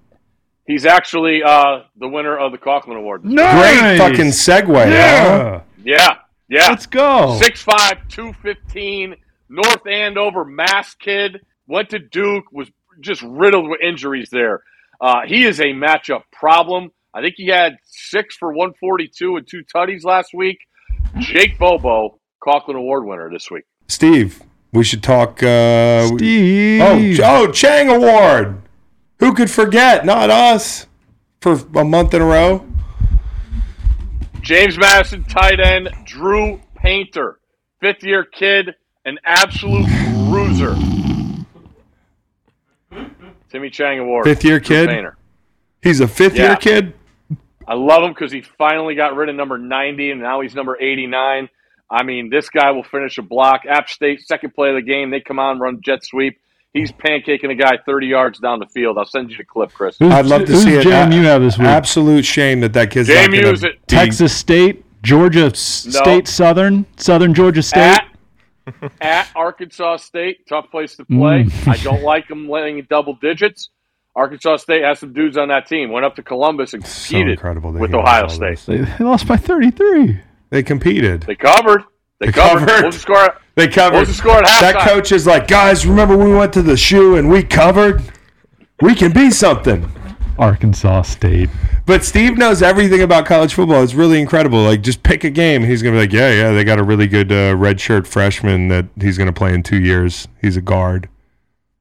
he's 0.66 0.86
actually 0.88 1.44
uh, 1.44 1.82
the 1.98 2.08
winner 2.08 2.36
of 2.36 2.52
the 2.52 2.58
Coughlin 2.58 2.96
Award. 2.98 3.22
Great 3.22 3.98
fucking 4.00 4.32
segue. 4.32 4.70
Yeah. 4.90 5.24
huh? 5.38 5.60
Yeah, 5.84 6.16
yeah. 6.50 6.68
Let's 6.70 6.88
go. 6.88 7.40
6'5", 7.40 8.10
215, 8.10 9.16
North 9.52 9.86
Andover 9.86 10.46
Mass 10.46 10.96
kid. 10.96 11.42
Went 11.68 11.90
to 11.90 12.00
Duke, 12.00 12.46
was 12.52 12.72
just 13.02 13.22
riddled 13.22 13.70
with 13.70 13.82
injuries 13.82 14.30
there. 14.32 14.64
Uh, 15.00 15.22
he 15.26 15.46
is 15.46 15.60
a 15.60 15.66
matchup 15.66 16.24
problem. 16.32 16.92
I 17.14 17.22
think 17.22 17.36
he 17.38 17.48
had 17.48 17.78
six 17.84 18.38
for 18.38 18.50
142 18.50 19.36
and 19.36 19.48
two 19.48 19.64
tutties 19.76 20.06
last 20.06 20.34
week. 20.34 20.60
Jake 21.20 21.60
Bobo, 21.60 22.20
Coughlin 22.42 22.78
Award 22.78 23.06
winner 23.06 23.30
this 23.30 23.52
week. 23.52 23.66
Steve, 23.88 24.42
we 24.72 24.86
should 24.86 25.04
talk 25.04 25.44
uh, 25.44 26.08
Steve. 26.08 26.82
Oh, 26.82 27.16
oh, 27.24 27.52
Chang 27.52 27.90
Award. 27.90 28.62
Who 29.20 29.34
could 29.34 29.52
forget? 29.52 30.06
Not 30.06 30.30
us. 30.30 30.88
For 31.42 31.60
a 31.76 31.84
month 31.84 32.14
in 32.14 32.22
a 32.22 32.26
row. 32.26 32.66
James 34.42 34.78
Madison, 34.78 35.24
tight 35.26 35.60
end. 35.60 35.90
Drew 36.06 36.62
Painter, 36.76 37.40
fifth 37.82 38.04
year 38.04 38.24
kid, 38.24 38.76
an 39.06 39.18
absolute 39.26 39.86
bruiser. 40.30 40.76
Timmy 43.50 43.70
Chang 43.70 44.00
Award. 44.00 44.26
Fifth 44.26 44.44
year 44.46 44.60
kid? 44.60 44.90
Painter. 44.90 45.18
He's 45.82 46.00
a 46.00 46.08
fifth 46.08 46.36
Yeah. 46.36 46.48
year 46.50 46.56
kid. 46.58 46.94
I 47.68 47.74
love 47.74 48.04
him 48.04 48.12
because 48.12 48.32
he 48.32 48.42
finally 48.42 48.96
got 48.96 49.16
rid 49.16 49.30
of 49.30 49.36
number 49.36 49.58
90 49.58 50.12
and 50.12 50.22
now 50.22 50.42
he's 50.42 50.56
number 50.56 50.78
89. 50.80 51.50
I 51.90 52.04
mean, 52.04 52.30
this 52.30 52.50
guy 52.50 52.72
will 52.72 52.84
finish 52.84 53.18
a 53.18 53.22
block. 53.22 53.62
App 53.68 53.90
State, 53.90 54.22
second 54.22 54.54
play 54.54 54.70
of 54.70 54.76
the 54.76 54.82
game. 54.82 55.10
They 55.10 55.20
come 55.20 55.40
on, 55.40 55.60
run 55.60 55.82
jet 55.82 56.04
sweep. 56.04 56.38
He's 56.74 56.92
pancaking 56.94 57.52
a 57.52 57.56
guy 57.56 57.78
30 57.86 58.08
yards 58.08 58.40
down 58.40 58.60
the 58.60 58.66
field. 58.68 58.98
I'll 58.98 59.04
send 59.06 59.30
you 59.30 59.36
the 59.38 59.44
clip, 59.44 59.74
Chris. 59.74 59.98
Who's, 60.00 60.12
I'd 60.14 60.26
love 60.26 60.46
to 60.46 60.54
who's 60.54 60.64
see 60.64 60.76
it. 60.76 60.86
JMU 60.86 61.20
A- 61.22 61.24
have 61.28 61.42
this 61.42 61.58
week? 61.58 61.68
Absolute 61.68 62.24
shame 62.24 62.62
that 62.62 62.72
that 62.74 62.92
kid's 62.92 63.10
not 63.10 63.18
JMU 63.30 63.42
gonna 63.44 63.68
it- 63.74 63.88
Texas 63.88 64.34
State, 64.34 64.86
Georgia 65.04 65.46
No. 65.48 65.50
State, 65.54 66.30
Southern, 66.30 66.86
Southern 66.96 67.34
Georgia 67.34 67.62
State. 67.62 67.82
At, 67.82 68.06
at 69.02 69.30
Arkansas 69.36 69.98
State, 69.98 70.48
tough 70.48 70.70
place 70.72 70.96
to 70.98 71.06
play. 71.06 71.44
Mm. 71.44 71.68
I 71.68 71.78
don't 71.78 72.04
like 72.04 72.28
them 72.28 72.48
laying 72.50 72.86
double 72.90 73.16
digits. 73.22 73.70
Arkansas 74.16 74.58
State 74.58 74.84
has 74.84 75.00
some 75.00 75.14
dudes 75.14 75.38
on 75.38 75.48
that 75.50 75.68
team. 75.68 75.92
Went 75.92 76.06
up 76.06 76.16
to 76.16 76.24
Columbus 76.24 76.74
and 76.74 76.84
competed 76.84 77.30
incredible. 77.34 77.72
with 77.72 77.94
Ohio 77.94 78.28
State. 78.28 78.60
They, 78.68 78.78
they 78.80 79.04
lost 79.04 79.28
by 79.28 79.38
33. 79.38 80.20
They 80.50 80.64
competed. 80.64 81.22
They 81.22 81.36
covered. 81.36 81.84
They, 82.20 82.28
They 82.28 82.32
covered. 82.34 82.68
covered. 82.68 82.68
What 82.68 82.86
was 82.86 82.96
the 82.96 83.02
score? 83.02 83.38
They 83.56 83.68
covered. 83.68 84.00
was 84.00 84.10
the 84.10 84.14
score 84.16 84.38
at 84.38 84.46
halftime? 84.46 84.60
That 84.74 84.88
coach 84.90 85.12
is 85.12 85.26
like, 85.26 85.48
guys, 85.48 85.86
remember 85.88 86.18
we 86.18 86.34
went 86.34 86.52
to 86.54 86.62
the 86.62 86.76
shoe 86.78 87.16
and 87.16 87.30
we 87.30 87.42
covered? 87.44 88.02
We 88.82 88.96
can 88.96 89.12
be 89.14 89.32
something. 89.32 89.90
Arkansas 90.42 91.04
State. 91.04 91.50
But 91.86 92.04
Steve 92.04 92.38
knows 92.38 92.62
everything 92.62 93.02
about 93.02 93.26
college 93.26 93.54
football. 93.54 93.84
It's 93.84 93.94
really 93.94 94.20
incredible. 94.20 94.64
Like, 94.64 94.82
just 94.82 95.04
pick 95.04 95.24
a 95.24 95.30
game. 95.30 95.64
He's 95.64 95.82
going 95.84 95.94
to 95.94 96.00
be 96.00 96.06
like, 96.08 96.12
yeah, 96.14 96.32
yeah, 96.34 96.52
they 96.52 96.64
got 96.64 96.80
a 96.80 96.84
really 96.84 97.08
good 97.08 97.32
uh, 97.32 97.54
redshirt 97.56 98.08
freshman 98.08 98.68
that 98.70 98.88
he's 99.00 99.18
going 99.18 99.28
to 99.28 99.34
play 99.34 99.54
in 99.54 99.62
two 99.64 99.80
years. 99.80 100.28
He's 100.42 100.58
a 100.58 100.62
guard. 100.62 101.08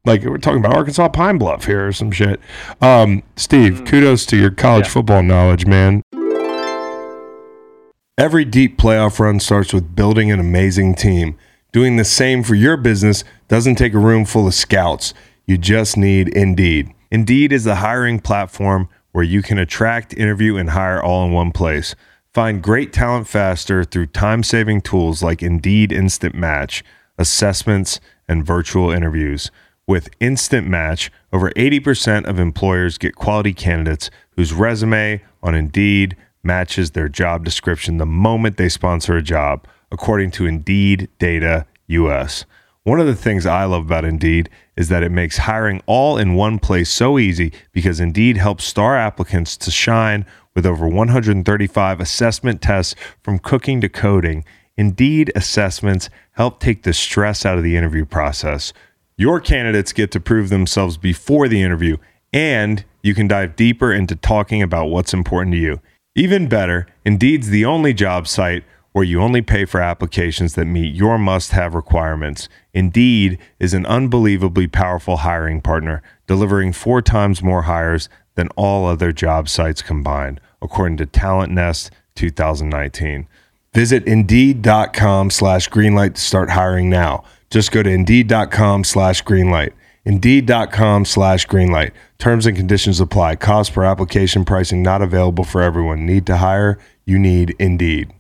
Like, 0.05 0.23
we're 0.25 0.39
talking 0.39 0.61
about 0.61 0.77
Arkansas 0.77 1.09
Pine 1.09 1.39
Bluff 1.39 1.65
here 1.65 1.89
or 1.89 1.93
some 1.93 2.11
shit. 2.11 2.39
Um, 2.81 3.23
Steve, 3.37 3.85
kudos 3.87 4.25
to 4.27 4.37
your 4.37 4.51
college 4.51 4.87
Yeah. 4.87 4.93
football 4.93 5.23
knowledge, 5.23 5.67
man. 5.67 6.03
Every 8.19 8.45
deep 8.45 8.77
playoff 8.79 9.19
run 9.19 9.41
starts 9.41 9.73
with 9.73 9.97
building 9.97 10.31
an 10.31 10.39
amazing 10.39 10.95
team. 10.95 11.37
Doing 11.73 11.97
the 11.97 12.05
same 12.05 12.43
for 12.43 12.55
your 12.55 12.77
business 12.77 13.25
doesn't 13.49 13.77
take 13.77 13.95
a 13.95 13.99
room 13.99 14.25
full 14.27 14.47
of 14.47 14.55
scouts. 14.55 15.15
You 15.47 15.57
just 15.57 15.97
need 15.97 16.29
Indeed. 16.29 16.93
Indeed 17.11 17.53
is 17.53 17.65
the 17.65 17.77
hiring 17.77 18.21
platform 18.21 18.89
where 19.13 19.25
you 19.25 19.43
can 19.43 19.59
attract, 19.59 20.15
interview, 20.15 20.57
and 20.57 20.71
hire 20.71 21.03
all 21.03 21.27
in 21.27 21.33
one 21.33 21.51
place. 21.51 21.95
Find 22.33 22.63
great 22.63 22.93
talent 22.93 23.27
faster 23.27 23.83
through 23.83 24.07
time 24.07 24.45
saving 24.45 24.83
tools 24.83 25.21
like 25.23 25.43
Indeed 25.43 25.91
Instant 25.91 26.37
Match, 26.37 26.85
assessments, 27.19 27.99
and 28.29 28.47
virtual 28.47 28.93
interviews. 28.93 29.51
With 29.89 30.11
Instant 30.21 30.69
Match, 30.69 31.11
over 31.33 31.51
80% 31.51 32.27
of 32.27 32.39
employers 32.39 32.99
get 32.99 33.17
quality 33.17 33.53
candidates 33.53 34.09
whose 34.37 34.53
resume 34.53 35.21
on 35.43 35.57
Indeed 35.57 36.17
matches 36.45 36.93
their 36.93 37.09
job 37.09 37.45
description 37.45 37.97
the 37.97 38.07
moment 38.07 38.57
they 38.57 38.69
sponsor 38.69 39.17
a 39.17 39.23
job, 39.23 39.67
according 39.91 40.31
to 40.33 40.47
Indeed 40.47 41.09
Data 41.19 41.67
US. 41.89 42.45
One 42.85 42.99
of 42.99 43.07
the 43.07 43.15
things 43.15 43.45
I 43.45 43.65
love 43.65 43.85
about 43.85 44.07
Indeed 44.07 44.49
is 44.75 44.89
that 44.89 45.03
it 45.03 45.13
makes 45.13 45.37
hiring 45.37 45.83
all 45.85 46.17
in 46.17 46.35
one 46.35 46.59
place 46.59 46.89
so 46.89 47.19
easy 47.19 47.53
because 47.73 48.01
Indeed 48.01 48.39
helps 48.39 48.65
star 48.65 48.97
applicants 48.97 49.59
to 49.59 49.71
shine 49.71 50.25
with 50.55 50.65
over 50.65 50.89
135 50.89 52.01
assessment 52.01 52.63
tests 52.63 52.95
from 53.23 53.39
cooking 53.39 53.83
to 53.83 53.91
coding. 53.91 54.47
Indeed 54.79 55.31
assessments 55.37 56.09
help 56.33 56.59
take 56.59 56.85
the 56.85 56.95
stress 56.95 57.45
out 57.45 57.59
of 57.59 57.65
the 57.65 57.77
interview 57.77 58.07
process. 58.07 58.73
Your 59.19 59.41
candidates 59.41 59.93
get 59.93 60.11
to 60.13 60.21
prove 60.21 60.49
themselves 60.49 60.97
before 60.97 61.49
the 61.49 61.63
interview, 61.63 61.99
and 62.33 62.83
you 63.03 63.15
can 63.15 63.29
dive 63.29 63.57
deeper 63.57 63.93
into 63.93 64.17
talking 64.17 64.63
about 64.63 64.87
what's 64.87 65.13
important 65.13 65.53
to 65.53 65.61
you. 65.61 65.81
Even 66.15 66.49
better, 66.49 66.87
Indeed's 67.05 67.51
the 67.51 67.67
only 67.67 67.93
job 67.93 68.27
site 68.27 68.65
where 68.93 69.05
you 69.05 69.21
only 69.21 69.43
pay 69.43 69.65
for 69.65 69.81
applications 69.81 70.55
that 70.55 70.65
meet 70.65 70.95
your 70.95 71.19
must 71.19 71.53
have 71.53 71.75
requirements. 71.75 72.49
Indeed 72.75 73.39
is 73.59 73.75
an 73.75 73.87
unbelievably 73.87 74.69
powerful 74.69 75.19
hiring 75.19 75.61
partner, 75.61 76.03
delivering 76.27 76.73
four 76.73 77.03
times 77.03 77.43
more 77.43 77.63
hires 77.63 78.09
than 78.35 78.49
all 78.57 78.87
other 78.87 79.13
job 79.13 79.49
sites 79.49 79.83
combined, 79.83 80.41
according 80.61 80.97
to 80.99 81.07
Talent 81.07 81.53
Nest 81.53 81.91
2019. 82.17 83.27
Visit 83.73 84.05
indeed.com 84.07 85.31
slash 85.31 85.69
greenlight 85.69 86.15
to 86.15 86.21
start 86.21 86.51
hiring 86.51 86.91
now. 86.91 87.23
Just 87.51 87.71
go 87.71 87.83
to 87.83 87.91
indeed.com 87.91 88.85
slash 88.85 89.23
greenlight. 89.23 89.73
Indeed.com 90.05 91.05
slash 91.05 91.47
greenlight. 91.47 91.93
Terms 92.19 92.47
and 92.47 92.57
conditions 92.57 93.01
apply. 93.01 93.37
Cost 93.37 93.73
per 93.73 93.85
application 93.85 94.45
pricing 94.45 94.83
not 94.83 95.03
available 95.03 95.45
for 95.45 95.61
everyone. 95.61 96.07
Need 96.07 96.27
to 96.27 96.39
hire? 96.39 96.79
You 97.05 97.19
need 97.19 97.55
Indeed. 97.59 98.13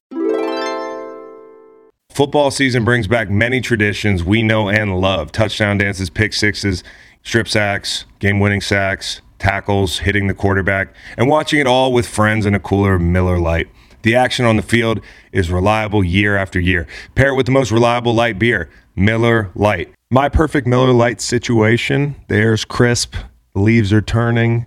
Football 2.20 2.50
season 2.50 2.85
brings 2.85 3.06
back 3.06 3.30
many 3.30 3.62
traditions 3.62 4.22
we 4.22 4.42
know 4.42 4.68
and 4.68 5.00
love 5.00 5.33
touchdown 5.33 5.78
dances, 5.78 6.11
pick 6.11 6.35
sixes, 6.35 6.85
strip 7.22 7.48
sacks, 7.48 8.04
game 8.18 8.40
winning 8.40 8.61
sacks, 8.61 9.22
tackles, 9.38 10.00
hitting 10.00 10.26
the 10.26 10.35
quarterback, 10.35 10.94
and 11.16 11.30
watching 11.30 11.61
it 11.61 11.66
all 11.66 11.94
with 11.94 12.06
friends 12.06 12.44
in 12.44 12.54
a 12.54 12.61
cooler 12.61 12.98
Miller 12.98 13.38
Lite. 13.38 13.68
The 14.02 14.16
action 14.16 14.44
on 14.44 14.56
the 14.56 14.62
field 14.62 15.00
is 15.33 15.50
reliable 15.50 16.04
year 16.04 16.37
after 16.37 16.61
year. 16.61 16.87
Pair 17.14 17.30
it 17.30 17.37
with 17.37 17.46
the 17.46 17.52
most 17.52 17.70
reliable 17.70 18.14
light 18.14 18.38
beer, 18.38 18.68
Miller 18.94 19.50
Lite. 19.54 19.90
My 20.11 20.28
perfect 20.28 20.66
Miller 20.66 20.92
Lite 20.92 21.22
situation. 21.22 22.16
The 22.28 22.35
air's 22.35 22.66
crisp, 22.66 23.14
the 23.54 23.61
leaves 23.61 23.94
are 23.94 24.02
turning. 24.02 24.66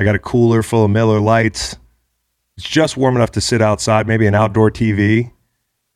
I 0.00 0.02
got 0.02 0.16
a 0.16 0.18
cooler 0.18 0.64
full 0.64 0.86
of 0.86 0.90
Miller 0.90 1.20
Lites. 1.20 1.76
It's 2.56 2.68
just 2.68 2.96
warm 2.96 3.14
enough 3.14 3.30
to 3.30 3.40
sit 3.40 3.62
outside, 3.62 4.08
maybe 4.08 4.26
an 4.26 4.34
outdoor 4.34 4.72
TV. 4.72 5.30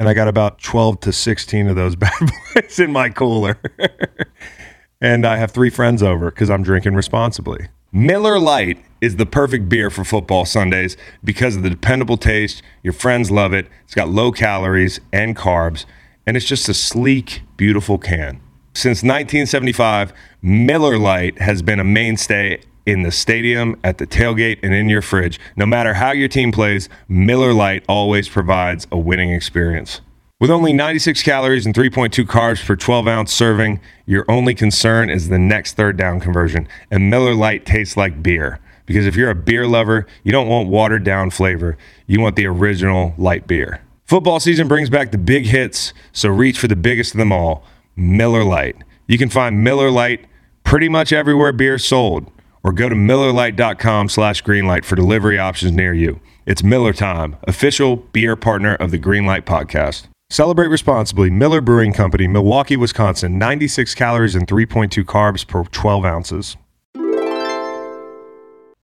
And 0.02 0.08
I 0.08 0.14
got 0.14 0.26
about 0.26 0.60
12 0.60 0.98
to 0.98 1.12
16 1.12 1.68
of 1.68 1.76
those 1.76 1.94
bad 1.96 2.18
boys 2.18 2.80
in 2.80 2.90
my 2.90 3.08
cooler. 3.08 3.56
and 5.00 5.24
I 5.24 5.36
have 5.36 5.52
three 5.52 5.70
friends 5.70 6.02
over 6.02 6.28
because 6.32 6.50
I'm 6.50 6.64
drinking 6.64 6.94
responsibly. 6.94 7.68
Miller 7.92 8.40
Lite 8.40 8.84
is 9.00 9.14
the 9.14 9.26
perfect 9.26 9.68
beer 9.68 9.90
for 9.90 10.02
football 10.02 10.44
Sundays 10.44 10.96
because 11.22 11.54
of 11.54 11.62
the 11.62 11.70
dependable 11.70 12.16
taste. 12.16 12.64
Your 12.82 12.92
friends 12.92 13.30
love 13.30 13.52
it. 13.52 13.68
It's 13.84 13.94
got 13.94 14.08
low 14.08 14.32
calories 14.32 14.98
and 15.12 15.36
carbs, 15.36 15.84
and 16.26 16.36
it's 16.36 16.46
just 16.46 16.68
a 16.68 16.74
sleek, 16.74 17.42
beautiful 17.56 17.96
can. 17.96 18.40
Since 18.74 19.04
1975, 19.04 20.12
Miller 20.42 20.98
Lite 20.98 21.40
has 21.40 21.62
been 21.62 21.78
a 21.78 21.84
mainstay 21.84 22.60
in 22.86 23.02
the 23.02 23.10
stadium, 23.10 23.78
at 23.84 23.98
the 23.98 24.06
tailgate, 24.06 24.58
and 24.62 24.74
in 24.74 24.88
your 24.88 25.02
fridge. 25.02 25.38
No 25.56 25.66
matter 25.66 25.94
how 25.94 26.12
your 26.12 26.28
team 26.28 26.52
plays, 26.52 26.88
Miller 27.08 27.52
Lite 27.52 27.84
always 27.88 28.28
provides 28.28 28.86
a 28.90 28.98
winning 28.98 29.32
experience. 29.32 30.00
With 30.40 30.50
only 30.50 30.72
96 30.72 31.22
calories 31.22 31.66
and 31.66 31.74
3.2 31.74 32.24
carbs 32.24 32.66
per 32.66 32.74
12 32.74 33.06
ounce 33.06 33.32
serving, 33.32 33.80
your 34.06 34.24
only 34.28 34.54
concern 34.54 35.08
is 35.08 35.28
the 35.28 35.38
next 35.38 35.74
third 35.74 35.96
down 35.96 36.18
conversion. 36.18 36.66
And 36.90 37.08
Miller 37.08 37.34
Lite 37.34 37.64
tastes 37.64 37.96
like 37.96 38.22
beer. 38.22 38.58
Because 38.84 39.06
if 39.06 39.14
you're 39.14 39.30
a 39.30 39.36
beer 39.36 39.68
lover, 39.68 40.06
you 40.24 40.32
don't 40.32 40.48
want 40.48 40.68
watered 40.68 41.04
down 41.04 41.30
flavor. 41.30 41.78
You 42.08 42.20
want 42.20 42.34
the 42.34 42.46
original 42.46 43.14
light 43.16 43.46
beer. 43.46 43.82
Football 44.04 44.40
season 44.40 44.66
brings 44.66 44.90
back 44.90 45.12
the 45.12 45.18
big 45.18 45.46
hits, 45.46 45.94
so 46.12 46.28
reach 46.28 46.58
for 46.58 46.66
the 46.68 46.76
biggest 46.76 47.14
of 47.14 47.18
them 47.18 47.32
all 47.32 47.64
Miller 47.94 48.42
Lite. 48.42 48.76
You 49.06 49.18
can 49.18 49.28
find 49.28 49.62
Miller 49.62 49.90
Lite 49.90 50.26
pretty 50.64 50.88
much 50.88 51.12
everywhere 51.12 51.52
beer 51.52 51.78
sold, 51.78 52.30
or 52.64 52.72
go 52.72 52.88
to 52.88 52.94
MillerLite.com 52.94 54.08
slash 54.08 54.42
greenlight 54.42 54.84
for 54.84 54.96
delivery 54.96 55.38
options 55.38 55.72
near 55.72 55.92
you. 55.92 56.20
It's 56.46 56.62
Miller 56.62 56.92
Time, 56.92 57.36
official 57.44 57.96
beer 57.96 58.36
partner 58.36 58.74
of 58.76 58.90
the 58.90 58.98
Greenlight 58.98 59.42
Podcast. 59.42 60.06
Celebrate 60.30 60.68
responsibly. 60.68 61.30
Miller 61.30 61.60
Brewing 61.60 61.92
Company, 61.92 62.26
Milwaukee, 62.26 62.76
Wisconsin. 62.76 63.38
96 63.38 63.94
calories 63.94 64.34
and 64.34 64.46
3.2 64.46 65.04
carbs 65.04 65.46
per 65.46 65.64
12 65.64 66.04
ounces. 66.04 66.56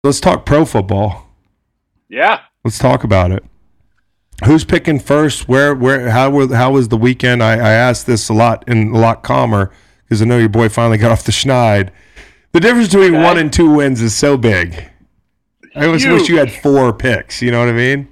Let's 0.05 0.21
talk 0.21 0.45
pro 0.47 0.65
football. 0.65 1.27
Yeah. 2.09 2.41
Let's 2.65 2.79
talk 2.79 3.05
about 3.05 3.31
it. 3.31 3.45
Who's 4.45 4.65
picking 4.65 4.99
first? 4.99 5.49
Where? 5.49 5.75
Where? 5.75 6.11
How? 6.11 6.31
were- 6.31 6.55
How 6.55 6.73
was 6.73 6.89
the 6.89 6.97
weekend? 6.97 7.43
I, 7.43 7.53
I 7.55 7.73
asked 7.73 8.07
this 8.07 8.29
a 8.29 8.35
lot 8.35 8.65
and 8.67 8.95
a 8.95 8.99
lot 8.99 9.23
calmer 9.23 9.71
because 10.05 10.23
I 10.23 10.25
know 10.25 10.39
your 10.39 10.49
boy 10.49 10.69
finally 10.71 10.97
got 10.99 11.11
off 11.11 11.25
the 11.25 11.33
schneid. 11.33 11.91
The 12.53 12.61
difference 12.61 12.89
between 12.89 13.15
Okay. 13.15 13.25
one 13.25 13.39
and 13.39 13.53
two 13.53 13.71
wins 13.71 14.01
is 14.03 14.15
so 14.15 14.37
big. 14.37 14.85
I 15.75 15.87
always 15.87 16.05
wish 16.07 16.29
you 16.29 16.39
had 16.39 16.51
four 16.53 16.93
picks. 16.93 17.41
You 17.43 17.51
know 17.53 17.61
what 17.61 17.69
I 17.69 17.73
mean? 17.73 18.09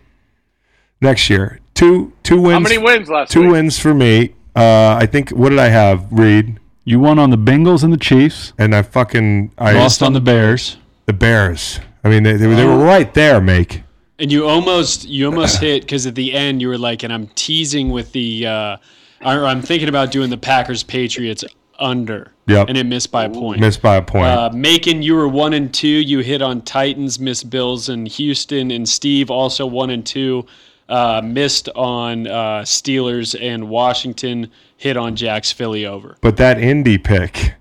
Next 1.01 1.29
year, 1.31 1.61
two 1.75 2.13
two 2.23 2.41
wins. 2.41 2.53
How 2.55 2.61
many 2.61 2.79
wins 2.79 3.09
last 3.09 3.33
Two 3.33 3.43
week? 3.43 3.51
wins 3.53 3.79
for 3.79 3.95
me. 3.95 4.35
Uh, 4.55 4.97
I 5.01 5.07
think. 5.07 5.31
What 5.31 5.51
did 5.51 5.59
I 5.59 5.69
have? 5.69 6.07
Reed 6.11 6.59
You 6.85 6.99
won 7.01 7.19
on 7.19 7.31
the 7.31 7.39
Bengals 7.39 7.83
and 7.85 7.93
the 7.93 7.97
Chiefs. 7.99 8.53
and 8.59 8.75
I 8.75 8.83
fucking 8.83 9.53
I 9.59 9.73
Lost 9.73 10.03
on 10.03 10.13
the 10.13 10.21
Bears. 10.21 10.77
the 11.07 11.13
Bears. 11.13 11.81
I 12.05 12.09
mean, 12.09 12.23
they, 12.23 12.35
they, 12.35 12.47
were- 12.47 12.55
they 12.55 12.65
were 12.65 12.79
right 12.79 13.13
there, 13.15 13.41
make. 13.41 13.83
And 14.21 14.31
you 14.33 14.47
almost 14.49 15.07
you 15.09 15.27
almost 15.27 15.59
hit 15.61 15.83
because 15.83 16.07
at 16.07 16.15
the 16.15 16.33
end 16.33 16.61
you 16.63 16.69
were 16.69 16.79
like, 16.79 17.03
and 17.03 17.13
I'm 17.13 17.27
teasing 17.35 17.91
with 17.91 18.13
the, 18.13 18.47
uh, 18.47 18.77
or 19.25 19.45
I'm 19.47 19.63
thinking 19.63 19.89
about 19.89 20.11
doing 20.11 20.31
the 20.31 20.39
Packers 20.39 20.83
Patriots 20.83 21.45
under. 21.79 22.33
Yep. 22.47 22.69
And 22.69 22.79
it 22.79 22.85
missed 22.85 23.11
by 23.13 23.25
a 23.25 23.31
point. 23.31 23.61
Missed 23.61 23.83
by 23.83 23.97
a 23.97 24.03
point. 24.03 24.27
Uh, 24.27 24.51
Macon, 24.55 25.03
you 25.03 25.15
were 25.15 25.29
one 25.29 25.53
and 25.53 25.73
two. 25.73 25.87
You 25.89 26.21
hit 26.21 26.41
on 26.43 26.63
Titans, 26.63 27.19
missed 27.21 27.51
Bills 27.51 27.89
and 27.89 28.09
Houston, 28.09 28.71
and 28.71 28.89
Steve 28.89 29.31
also 29.31 29.67
one 29.67 29.91
and 29.91 30.05
two. 30.05 30.47
Uh, 30.89 31.21
missed 31.23 31.69
on 31.75 32.27
uh, 32.27 32.61
Steelers 32.63 33.39
and 33.41 33.69
Washington. 33.69 34.51
Hit 34.79 34.97
on 34.97 35.15
Jack's 35.17 35.53
Philly 35.53 35.85
over. 35.85 36.17
But 36.23 36.37
that 36.39 36.59
Indy 36.59 36.97
pick, 36.99 37.55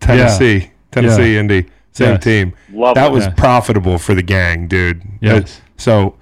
Tennessee, 0.00 0.70
Tennessee, 0.90 1.34
Yeah. 1.34 1.40
Indy, 1.40 1.66
same 1.92 2.12
Yes. 2.14 2.24
team. 2.24 2.52
Love 2.72 2.94
that 2.94 3.08
it. 3.08 3.12
was 3.12 3.24
Yeah. 3.24 3.30
profitable 3.32 3.98
for 3.98 4.14
the 4.14 4.22
gang, 4.22 4.66
dude. 4.68 5.02
Yes. 5.20 5.60
So, 5.76 6.14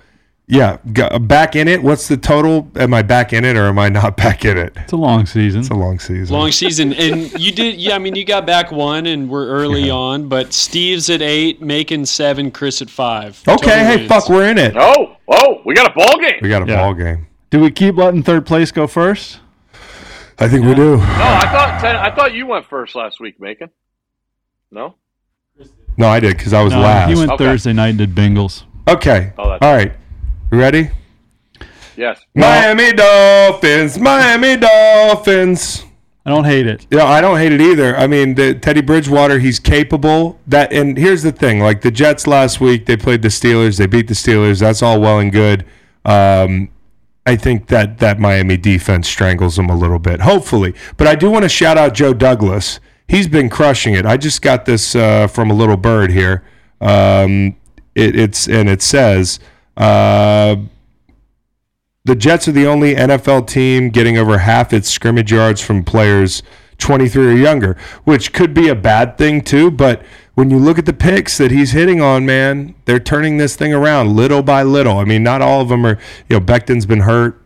yeah, 0.49 0.79
go, 0.93 1.19
back 1.19 1.57
in 1.57 1.69
it. 1.69 1.83
What's 1.83 2.09
the 2.09 2.17
total? 2.17 2.71
Am 2.77 2.93
I 2.93 3.03
back 3.03 3.33
in 3.33 3.45
it 3.45 3.57
or 3.57 3.67
am 3.67 3.79
I 3.79 3.89
not 3.89 4.17
back 4.17 4.45
in 4.45 4.59
it? 4.59 4.73
It's 4.77 4.93
a 4.93 4.97
long 4.97 5.25
season. 5.25 5.61
It's 5.61 5.71
a 5.71 5.75
long 5.75 5.99
season. 5.99 6.35
Long 6.37 6.53
season, 6.53 6.93
and 6.93 7.33
you 7.41 7.53
did. 7.53 7.77
Yeah, 7.81 7.95
I 7.95 7.99
mean, 7.99 8.15
you 8.17 8.25
got 8.25 8.45
back 8.47 8.71
one, 8.73 9.07
and 9.07 9.31
we're 9.31 9.47
early 9.49 9.89
on. 9.91 10.29
But 10.29 10.53
Steve's 10.53 11.09
at 11.11 11.23
eight, 11.23 11.63
making 11.63 12.07
seven, 12.07 12.51
Chris 12.51 12.83
at 12.83 12.91
five. 12.91 13.41
okay, 13.49 13.57
Total 13.57 13.85
hey, 13.87 13.97
wins. 13.99 14.09
fuck, 14.09 14.29
we're 14.29 14.49
in 14.51 14.59
it. 14.59 14.75
Oh, 14.77 15.17
oh, 15.29 15.63
we 15.65 15.75
got 15.75 15.91
a 15.91 15.95
ball 15.95 16.19
game. 16.19 16.39
We 16.43 16.49
got 16.49 16.63
a 16.63 16.67
Yeah. 16.71 16.77
ball 16.83 16.95
game. 16.95 17.27
Do 17.51 17.61
we 17.61 17.71
keep 17.71 17.97
letting 17.97 18.23
third 18.23 18.45
place 18.47 18.71
go 18.73 18.87
first? 18.87 19.39
I 20.39 20.49
think 20.49 20.65
we 20.67 20.75
do. 20.75 20.97
No, 20.97 21.03
I 21.03 21.49
thought 21.53 21.79
ten, 21.81 21.97
I 21.97 22.15
thought 22.15 22.35
you 22.35 22.47
went 22.47 22.67
first 22.67 22.95
last 22.97 23.21
week, 23.21 23.39
Macon. 23.41 23.71
No. 24.71 24.95
No, 25.99 26.09
I 26.09 26.19
did 26.21 26.37
because 26.37 26.53
I 26.55 26.63
was 26.63 26.73
No, 26.73 26.81
last. 26.81 27.11
he 27.11 27.15
went 27.15 27.31
Okay. 27.33 27.45
Thursday 27.45 27.73
night 27.75 27.89
and 27.91 27.99
did 27.99 28.15
Bengals. 28.15 28.65
okay. 28.89 29.33
Oh, 29.39 29.51
All 29.61 29.75
right. 29.75 29.93
You 30.53 30.59
ready? 30.59 30.91
Yes. 31.97 32.21
Miami 32.35 32.93
Dolphins. 32.93 33.99
Miami 33.99 34.59
Dolphins. 34.59 35.83
I 36.27 36.31
don't 36.31 36.45
hate 36.45 36.67
it. 36.67 36.87
Yeah, 36.91 37.07
I 37.07 37.23
don't 37.23 37.39
hate 37.39 37.53
it 37.53 37.63
either. 37.63 37.97
I 37.97 38.07
mean, 38.07 38.35
the, 38.35 38.55
Teddy 38.55 38.83
Bridgewater, 38.83 39.39
he's 39.39 39.59
capable. 39.59 40.39
That 40.47 40.71
and 40.71 40.99
here's 40.99 41.23
the 41.23 41.33
thing: 41.33 41.61
like 41.61 41.81
the 41.81 41.91
Jets 41.91 42.27
last 42.27 42.61
week, 42.61 42.85
they 42.85 42.99
played 42.99 43.23
the 43.23 43.29
Steelers, 43.29 43.79
they 43.79 43.87
beat 43.87 44.09
the 44.09 44.15
Steelers. 44.15 44.61
That's 44.61 44.83
all 44.83 45.01
well 45.01 45.21
and 45.21 45.33
good. 45.33 45.65
Um, 46.05 46.69
I 47.25 47.37
think 47.37 47.69
that 47.69 47.97
that 47.99 48.21
Miami 48.21 48.59
defense 48.59 49.09
strangles 49.09 49.57
them 49.57 49.71
a 49.71 49.75
little 49.75 49.99
bit, 49.99 50.21
hopefully. 50.21 50.75
But 50.99 51.07
I 51.07 51.15
do 51.15 51.31
want 51.31 51.45
to 51.45 51.49
shout 51.49 51.79
out 51.79 51.95
Joe 51.95 52.13
Douglas. 52.13 52.79
He's 53.09 53.27
been 53.27 53.49
crushing 53.49 53.95
it. 53.95 54.05
I 54.05 54.19
just 54.19 54.43
got 54.43 54.67
this 54.67 54.95
uh, 54.95 55.29
from 55.29 55.51
a 55.51 55.55
little 55.55 55.79
bird 55.79 56.11
here. 56.11 56.45
Um, 56.83 57.57
it, 57.95 58.15
it's 58.15 58.47
and 58.47 58.69
it 58.69 58.83
says. 58.83 59.41
Uh, 59.77 60.57
the 62.05 62.17
Jets 62.17 62.49
are 62.49 62.53
the 62.53 62.67
only 62.67 62.95
NFL 62.95 63.47
team 63.47 63.91
getting 63.91 64.19
over 64.19 64.39
half 64.39 64.73
its 64.73 64.91
scrimmage 64.91 65.33
yards 65.33 65.61
from 65.61 65.85
players 65.85 66.43
23 66.79 67.27
or 67.27 67.37
younger, 67.37 67.77
which 68.05 68.33
could 68.33 68.53
be 68.53 68.69
a 68.69 68.75
bad 68.75 69.17
thing 69.17 69.41
too. 69.41 69.71
But 69.71 70.03
when 70.35 70.51
you 70.51 70.59
look 70.59 70.79
at 70.79 70.87
the 70.87 70.93
picks 70.93 71.39
that 71.39 71.51
he's 71.51 71.73
hitting 71.73 72.01
on, 72.01 72.27
man, 72.27 72.75
they're 72.87 72.99
turning 72.99 73.37
this 73.37 73.55
thing 73.55 73.73
around 73.73 74.17
little 74.17 74.43
by 74.43 74.63
little. 74.63 74.99
I 74.99 75.05
mean, 75.05 75.23
not 75.23 75.43
all 75.43 75.61
of 75.61 75.69
them 75.69 75.87
are. 75.87 75.99
You 76.29 76.37
know, 76.37 76.41
Becton's 76.41 76.87
been 76.87 77.01
hurt. 77.01 77.39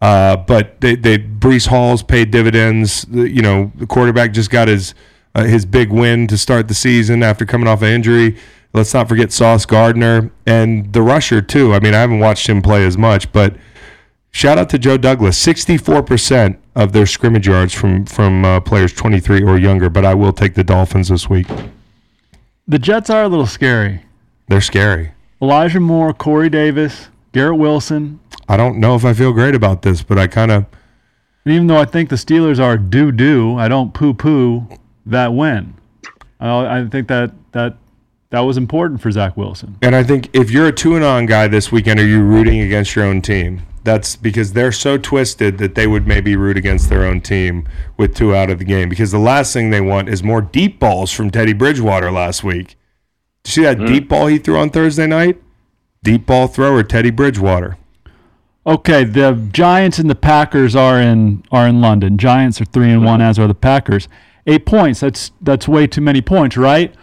Uh, 0.00 0.36
but 0.36 0.80
they, 0.82 0.96
they 0.96 1.16
Breece 1.16 1.68
Hall's 1.68 2.02
paid 2.02 2.30
dividends. 2.30 3.06
You 3.10 3.40
know, 3.40 3.72
the 3.76 3.86
quarterback 3.86 4.32
just 4.32 4.50
got 4.50 4.68
his 4.68 4.94
uh, 5.34 5.44
his 5.44 5.64
big 5.64 5.90
win 5.90 6.26
to 6.26 6.36
start 6.36 6.68
the 6.68 6.74
season 6.74 7.22
after 7.22 7.46
coming 7.46 7.66
off 7.66 7.80
an 7.80 7.88
injury. 7.88 8.36
Let's 8.74 8.92
not 8.92 9.08
forget 9.08 9.30
Sauce 9.32 9.64
Gardner 9.64 10.32
and 10.46 10.92
the 10.92 11.00
rusher 11.00 11.40
too. 11.40 11.72
I 11.72 11.78
mean, 11.78 11.94
I 11.94 12.00
haven't 12.00 12.18
watched 12.18 12.48
him 12.48 12.60
play 12.60 12.84
as 12.84 12.98
much, 12.98 13.30
but 13.30 13.54
shout 14.32 14.58
out 14.58 14.68
to 14.70 14.78
Joe 14.78 14.98
Douglas. 14.98 15.38
Sixty-four 15.38 16.02
percent 16.02 16.58
of 16.74 16.92
their 16.92 17.06
scrimmage 17.06 17.46
yards 17.46 17.72
from 17.72 18.04
from 18.04 18.44
uh, 18.44 18.58
players 18.58 18.92
twenty-three 18.92 19.44
or 19.44 19.56
younger. 19.58 19.88
But 19.88 20.04
I 20.04 20.14
will 20.14 20.32
take 20.32 20.54
the 20.54 20.64
Dolphins 20.64 21.08
this 21.08 21.30
week. 21.30 21.46
The 22.66 22.80
Jets 22.80 23.10
are 23.10 23.22
a 23.22 23.28
little 23.28 23.46
scary. 23.46 24.02
They're 24.48 24.60
scary. 24.60 25.12
Elijah 25.40 25.78
Moore, 25.78 26.12
Corey 26.12 26.48
Davis, 26.50 27.08
Garrett 27.32 27.58
Wilson. 27.58 28.18
I 28.48 28.56
don't 28.56 28.78
know 28.78 28.96
if 28.96 29.04
I 29.04 29.12
feel 29.12 29.32
great 29.32 29.54
about 29.54 29.82
this, 29.82 30.02
but 30.02 30.18
I 30.18 30.26
kind 30.26 30.50
of 30.50 30.66
And 31.44 31.54
even 31.54 31.66
though 31.66 31.76
I 31.76 31.84
think 31.84 32.08
the 32.08 32.16
Steelers 32.16 32.58
are 32.58 32.76
doo 32.76 33.12
doo, 33.12 33.56
I 33.56 33.68
don't 33.68 33.94
poo 33.94 34.14
poo 34.14 34.66
that 35.06 35.32
win. 35.32 35.74
I, 36.40 36.80
I 36.80 36.86
think 36.88 37.08
that 37.08 37.32
that 37.52 37.76
that 38.30 38.40
was 38.40 38.56
important 38.56 39.00
for 39.00 39.10
Zach 39.10 39.36
Wilson. 39.36 39.76
And 39.82 39.94
I 39.94 40.02
think 40.02 40.30
if 40.32 40.50
you're 40.50 40.66
a 40.66 40.72
two 40.72 40.96
and 40.96 41.04
on 41.04 41.26
guy 41.26 41.46
this 41.48 41.70
weekend, 41.70 42.00
are 42.00 42.06
you 42.06 42.22
rooting 42.22 42.60
against 42.60 42.96
your 42.96 43.04
own 43.04 43.22
team? 43.22 43.62
That's 43.84 44.16
because 44.16 44.54
they're 44.54 44.72
so 44.72 44.96
twisted 44.96 45.58
that 45.58 45.74
they 45.74 45.86
would 45.86 46.06
maybe 46.06 46.36
root 46.36 46.56
against 46.56 46.88
their 46.88 47.04
own 47.04 47.20
team 47.20 47.68
with 47.96 48.14
two 48.14 48.34
out 48.34 48.50
of 48.50 48.58
the 48.58 48.64
game. 48.64 48.88
Because 48.88 49.12
the 49.12 49.18
last 49.18 49.52
thing 49.52 49.70
they 49.70 49.80
want 49.80 50.08
is 50.08 50.22
more 50.22 50.40
deep 50.40 50.80
balls 50.80 51.12
from 51.12 51.30
Teddy 51.30 51.52
Bridgewater 51.52 52.10
last 52.10 52.42
week. 52.42 52.76
Did 53.44 53.50
you 53.50 53.52
see 53.52 53.62
that 53.62 53.78
hmm. 53.78 53.86
deep 53.86 54.08
ball 54.08 54.26
he 54.26 54.38
threw 54.38 54.58
on 54.58 54.70
Thursday 54.70 55.06
night? 55.06 55.40
Deep 56.02 56.26
ball 56.26 56.48
thrower 56.48 56.82
Teddy 56.82 57.10
Bridgewater. 57.10 57.76
Okay, 58.66 59.04
the 59.04 59.48
Giants 59.52 59.98
and 59.98 60.08
the 60.08 60.14
Packers 60.14 60.74
are 60.74 60.98
in 60.98 61.44
are 61.50 61.68
in 61.68 61.82
London. 61.82 62.16
Giants 62.16 62.60
are 62.60 62.64
three 62.64 62.90
and 62.90 63.04
one, 63.04 63.20
as 63.20 63.38
are 63.38 63.46
the 63.46 63.54
Packers. 63.54 64.08
Eight 64.46 64.64
points. 64.64 65.00
That's 65.00 65.32
that's 65.42 65.68
way 65.68 65.86
too 65.86 66.00
many 66.00 66.22
points, 66.22 66.56
right? 66.56 66.94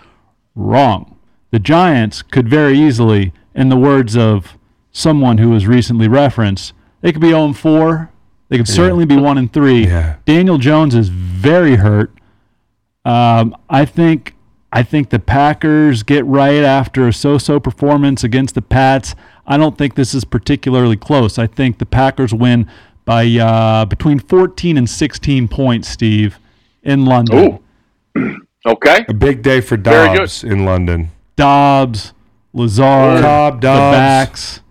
Wrong. 0.55 1.10
The 1.51 1.59
Giants 1.59 2.21
could 2.21 2.49
very 2.49 2.77
easily, 2.79 3.33
in 3.53 3.69
the 3.69 3.77
words 3.77 4.17
of 4.17 4.57
someone 4.91 5.37
who 5.37 5.49
was 5.49 5.67
recently 5.67 6.07
referenced, 6.07 6.73
they 7.01 7.11
could 7.11 7.21
be 7.21 7.29
0 7.29 7.53
4. 7.53 8.09
They 8.49 8.57
could 8.57 8.67
certainly 8.67 9.05
be 9.05 9.15
1 9.15 9.37
and 9.37 9.51
3. 9.51 9.85
Yeah. 9.85 10.17
Daniel 10.25 10.57
Jones 10.57 10.93
is 10.95 11.09
very 11.09 11.75
hurt. 11.75 12.11
Um, 13.05 13.55
I 13.69 13.85
think 13.85 14.35
I 14.73 14.83
think 14.83 15.09
the 15.09 15.19
Packers 15.19 16.03
get 16.03 16.25
right 16.25 16.63
after 16.63 17.07
a 17.07 17.13
so-so 17.13 17.59
performance 17.59 18.23
against 18.23 18.55
the 18.55 18.61
Pats. 18.61 19.15
I 19.45 19.57
don't 19.57 19.77
think 19.77 19.95
this 19.95 20.13
is 20.13 20.23
particularly 20.23 20.95
close. 20.95 21.37
I 21.37 21.47
think 21.47 21.79
the 21.79 21.85
Packers 21.85 22.33
win 22.33 22.69
by 23.03 23.25
uh, 23.25 23.85
between 23.85 24.19
14 24.19 24.77
and 24.77 24.89
16 24.89 25.47
points, 25.47 25.89
Steve, 25.89 26.39
in 26.83 27.05
London. 27.05 27.61
Ooh. 28.15 28.41
Okay. 28.63 29.03
A 29.09 29.13
big 29.15 29.41
day 29.41 29.59
for 29.59 29.75
Very. 29.75 30.15
Dobbs 30.15 30.43
in 30.43 30.65
London. 30.65 31.09
Dobbs, 31.35 32.13
Lazard, 32.53 33.21
Cobb, 33.21 33.61
the 33.61 33.67
backs. 33.67 34.61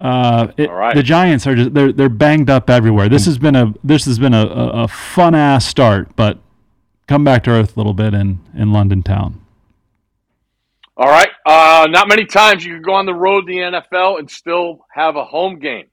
Uh, 0.00 0.48
it- 0.56 0.68
All 0.68 0.76
right. 0.76 0.94
The 0.94 1.02
Giants 1.02 1.46
are 1.46 1.54
just 1.54 1.72
they're 1.74 1.92
they're 1.92 2.08
banged 2.08 2.50
up 2.50 2.68
everywhere. 2.68 3.08
This 3.08 3.24
has 3.26 3.38
been 3.38 3.56
a 3.56 3.72
this 3.82 4.04
has 4.04 4.18
been 4.18 4.34
a, 4.34 4.44
a, 4.46 4.68
a 4.84 4.88
fun 4.88 5.34
ass 5.34 5.64
start, 5.64 6.14
but 6.16 6.38
come 7.06 7.24
back 7.24 7.44
to 7.44 7.50
earth 7.50 7.76
a 7.76 7.80
little 7.80 7.94
bit 7.94 8.12
in 8.14 8.40
in 8.54 8.72
London 8.72 9.02
town. 9.02 9.40
All 10.98 11.08
right. 11.08 11.28
Uh, 11.44 11.86
not 11.90 12.08
many 12.08 12.24
times 12.24 12.64
you 12.64 12.72
can 12.74 12.82
go 12.82 12.94
on 12.94 13.06
the 13.06 13.14
road 13.14 13.48
in 13.50 13.72
the 13.72 13.80
NFL 13.80 14.18
and 14.18 14.30
still 14.30 14.86
have 14.92 15.16
a 15.16 15.24
home 15.24 15.58
game. 15.58 15.86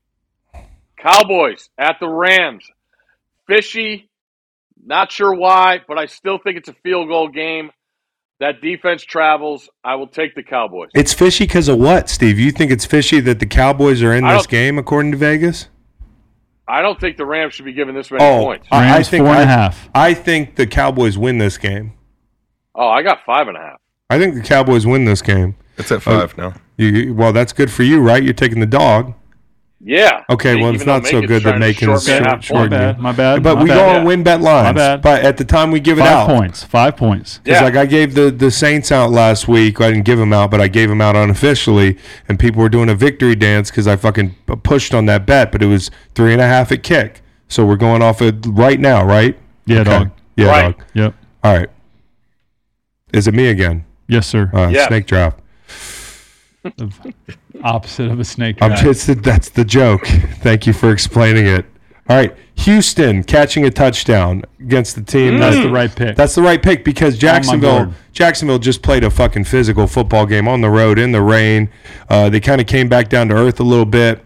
Cowboys 0.98 1.70
at 1.78 1.98
the 2.00 2.08
Rams. 2.08 2.66
Fishy. 3.48 4.10
Not 4.86 5.12
sure 5.12 5.34
why, 5.34 5.80
but 5.88 5.98
I 5.98 6.06
still 6.08 6.38
think 6.38 6.58
it's 6.58 6.70
a 6.70 6.74
field 6.84 7.08
goal 7.10 7.28
game. 7.30 7.72
That 8.44 8.60
defense 8.62 9.04
travels. 9.04 9.70
I 9.86 9.96
will 9.96 10.08
take 10.08 10.36
the 10.36 10.44
Cowboys. 10.44 10.90
It's 10.94 11.14
fishy 11.14 11.46
because 11.46 11.70
of 11.70 11.80
what, 11.80 12.10
Steve? 12.10 12.38
You 12.38 12.52
think 12.52 12.72
it's 12.72 12.84
fishy 12.84 13.22
that 13.22 13.40
the 13.40 13.46
Cowboys 13.46 14.04
are 14.04 14.14
in 14.14 14.28
this 14.28 14.46
game, 14.48 14.78
according 14.78 15.14
to 15.14 15.18
Vegas? 15.18 15.70
I 16.68 16.82
don't 16.82 17.00
think 17.00 17.16
the 17.16 17.26
Rams 17.26 17.54
should 17.54 17.64
be 17.64 17.72
given 17.72 17.96
this 17.96 18.12
many 18.12 18.22
Oh, 18.22 18.44
points. 18.44 18.68
I, 18.70 18.80
I 18.80 18.92
Rams, 18.96 19.08
think 19.08 19.24
four 19.24 19.30
and 19.34 19.40
I, 19.40 19.44
a 19.44 19.46
half. 19.46 19.90
I 19.96 20.14
think 20.14 20.58
the 20.58 20.68
Cowboys 20.68 21.18
win 21.18 21.38
this 21.38 21.58
game. 21.58 21.94
Oh, 22.76 22.90
I 22.90 23.02
got 23.02 23.20
five 23.26 23.48
and 23.48 23.56
a 23.56 23.62
half. 23.62 23.80
I 24.10 24.20
think 24.20 24.36
the 24.36 24.42
Cowboys 24.42 24.86
win 24.86 25.06
this 25.06 25.22
game. 25.22 25.56
It's 25.78 25.94
at 25.94 26.02
five 26.02 26.38
uh, 26.38 26.50
now. 26.50 26.54
You, 26.76 27.14
well, 27.14 27.32
that's 27.32 27.54
good 27.54 27.72
for 27.72 27.84
you, 27.84 28.02
right? 28.02 28.22
You're 28.22 28.34
taking 28.34 28.60
the 28.60 28.66
dog. 28.66 29.14
Yeah. 29.86 30.24
Okay, 30.30 30.56
well, 30.62 30.74
it's 30.74 30.86
not 30.86 31.06
so 31.06 31.16
Macon's 31.22 31.28
good 31.28 31.44
that 31.44 31.50
trying 31.50 31.60
to 31.62 31.68
Macon's 31.68 32.06
short 32.06 32.24
me 32.24 32.30
short- 32.30 32.44
short- 32.44 32.60
My 32.72 32.78
bad. 32.78 33.00
My 33.00 33.12
bad. 33.12 33.44
But 33.44 33.56
my 33.58 33.64
we 33.64 33.70
bad. 33.70 33.76
go 33.76 33.86
on 33.90 34.06
Yeah. 34.08 34.16
WynnBET 34.16 34.42
lines. 34.42 34.76
bad. 34.76 35.02
But 35.02 35.24
at 35.24 35.36
the 35.36 35.44
time 35.44 35.72
we 35.72 35.82
give 35.82 35.98
it 35.98 36.02
Five 36.02 36.10
out, 36.12 36.28
points. 36.30 36.64
Five 36.64 36.96
points. 36.96 37.40
Because 37.44 37.60
Yeah. 37.60 37.66
like 37.66 37.76
I 37.76 37.86
gave 37.86 38.16
the 38.16 38.32
the 38.32 38.50
Saints 38.50 38.94
out 38.94 39.12
last 39.12 39.48
week. 39.50 39.82
I 39.82 39.90
didn't 39.92 40.06
give 40.06 40.18
them 40.20 40.32
out, 40.32 40.52
but 40.52 40.62
I 40.62 40.70
gave 40.70 40.88
them 40.88 41.02
out 41.02 41.18
unofficially, 41.18 41.98
and 42.30 42.40
people 42.40 42.62
were 42.62 42.70
doing 42.70 42.88
a 42.90 42.96
victory 42.96 43.36
dance 43.36 43.70
because 43.72 43.86
I 43.88 43.98
fucking 43.98 44.36
pushed 44.64 44.94
on 44.94 45.06
that 45.08 45.26
bet. 45.26 45.52
But 45.52 45.62
it 45.62 45.68
was 45.68 45.92
three 46.16 46.32
and 46.32 46.42
a 46.42 46.48
half 46.48 46.72
at 46.72 46.82
kick. 46.82 47.22
So 47.50 47.66
we're 47.66 47.76
going 47.76 48.02
off 48.02 48.22
it 48.22 48.36
right 48.48 48.80
now, 48.80 49.04
right? 49.04 49.38
Yeah, 49.66 49.80
Okay. 49.82 49.90
dog. 49.92 50.12
Yeah, 50.38 50.48
Right. 50.48 50.62
dog. 50.78 50.86
Yep. 50.94 51.14
All 51.44 51.58
right. 51.58 51.70
Is 53.14 53.28
it 53.28 53.34
me 53.34 53.48
again? 53.48 53.84
Yes, 54.08 54.28
sir. 54.28 54.50
Uh, 54.54 54.70
Yes. 54.72 54.88
Snake 54.88 55.06
draft. 55.08 55.40
Opposite 57.64 58.12
of 58.12 58.20
a 58.20 58.26
snake 58.26 58.58
I'm 58.62 58.70
draft. 58.72 58.84
just 58.84 59.24
that's 59.24 59.50
the 59.50 59.64
joke. 59.66 60.06
Thank 60.06 60.68
you 60.68 60.74
for 60.74 60.92
explaining 60.92 61.48
it. 61.48 61.66
All 62.10 62.18
right, 62.18 62.36
Houston 62.56 63.24
catching 63.24 63.64
a 63.66 63.72
touchdown 63.72 64.44
against 64.60 64.96
the 64.96 65.02
team. 65.02 65.40
That's 65.40 65.56
That's 65.56 65.66
the 65.68 65.72
right 65.72 65.96
pick. 65.96 66.16
That's 66.18 66.36
the 66.36 66.42
right 66.42 66.62
pick 66.62 66.84
because 66.84 67.18
Jacksonville 67.18 67.86
board. 67.86 67.96
Jacksonville 68.12 68.60
just 68.60 68.82
played 68.82 69.06
a 69.06 69.10
fucking 69.10 69.46
physical 69.46 69.88
football 69.88 70.26
game 70.26 70.48
on 70.48 70.60
the 70.60 70.70
road 70.70 71.00
in 71.00 71.14
the 71.14 71.22
rain. 71.22 71.70
Uh, 72.10 72.30
they 72.30 72.42
kind 72.42 72.60
of 72.60 72.68
came 72.68 72.90
back 72.90 73.08
down 73.08 73.30
to 73.30 73.36
earth 73.36 73.60
a 73.62 73.64
little 73.64 73.86
bit. 73.86 74.24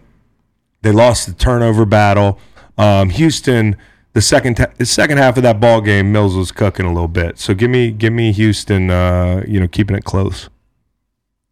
They 0.82 0.90
lost 0.90 1.28
the 1.28 1.32
turnover 1.34 1.84
battle. 1.84 2.40
Um, 2.76 3.10
Houston, 3.10 3.76
the 4.12 4.22
second 4.22 4.56
ta- 4.56 4.72
the 4.76 4.86
second 4.86 5.18
half 5.18 5.36
of 5.36 5.44
that 5.44 5.60
ball 5.60 5.80
game, 5.80 6.10
Mills 6.10 6.34
was 6.36 6.50
cooking 6.50 6.84
a 6.84 6.92
little 6.92 7.06
bit. 7.08 7.38
So 7.38 7.54
give 7.54 7.70
me 7.70 7.92
give 7.92 8.12
me 8.12 8.32
Houston. 8.32 8.90
Uh, 8.90 9.44
you 9.46 9.60
know, 9.60 9.68
keeping 9.68 9.96
it 9.96 10.04
close. 10.04 10.48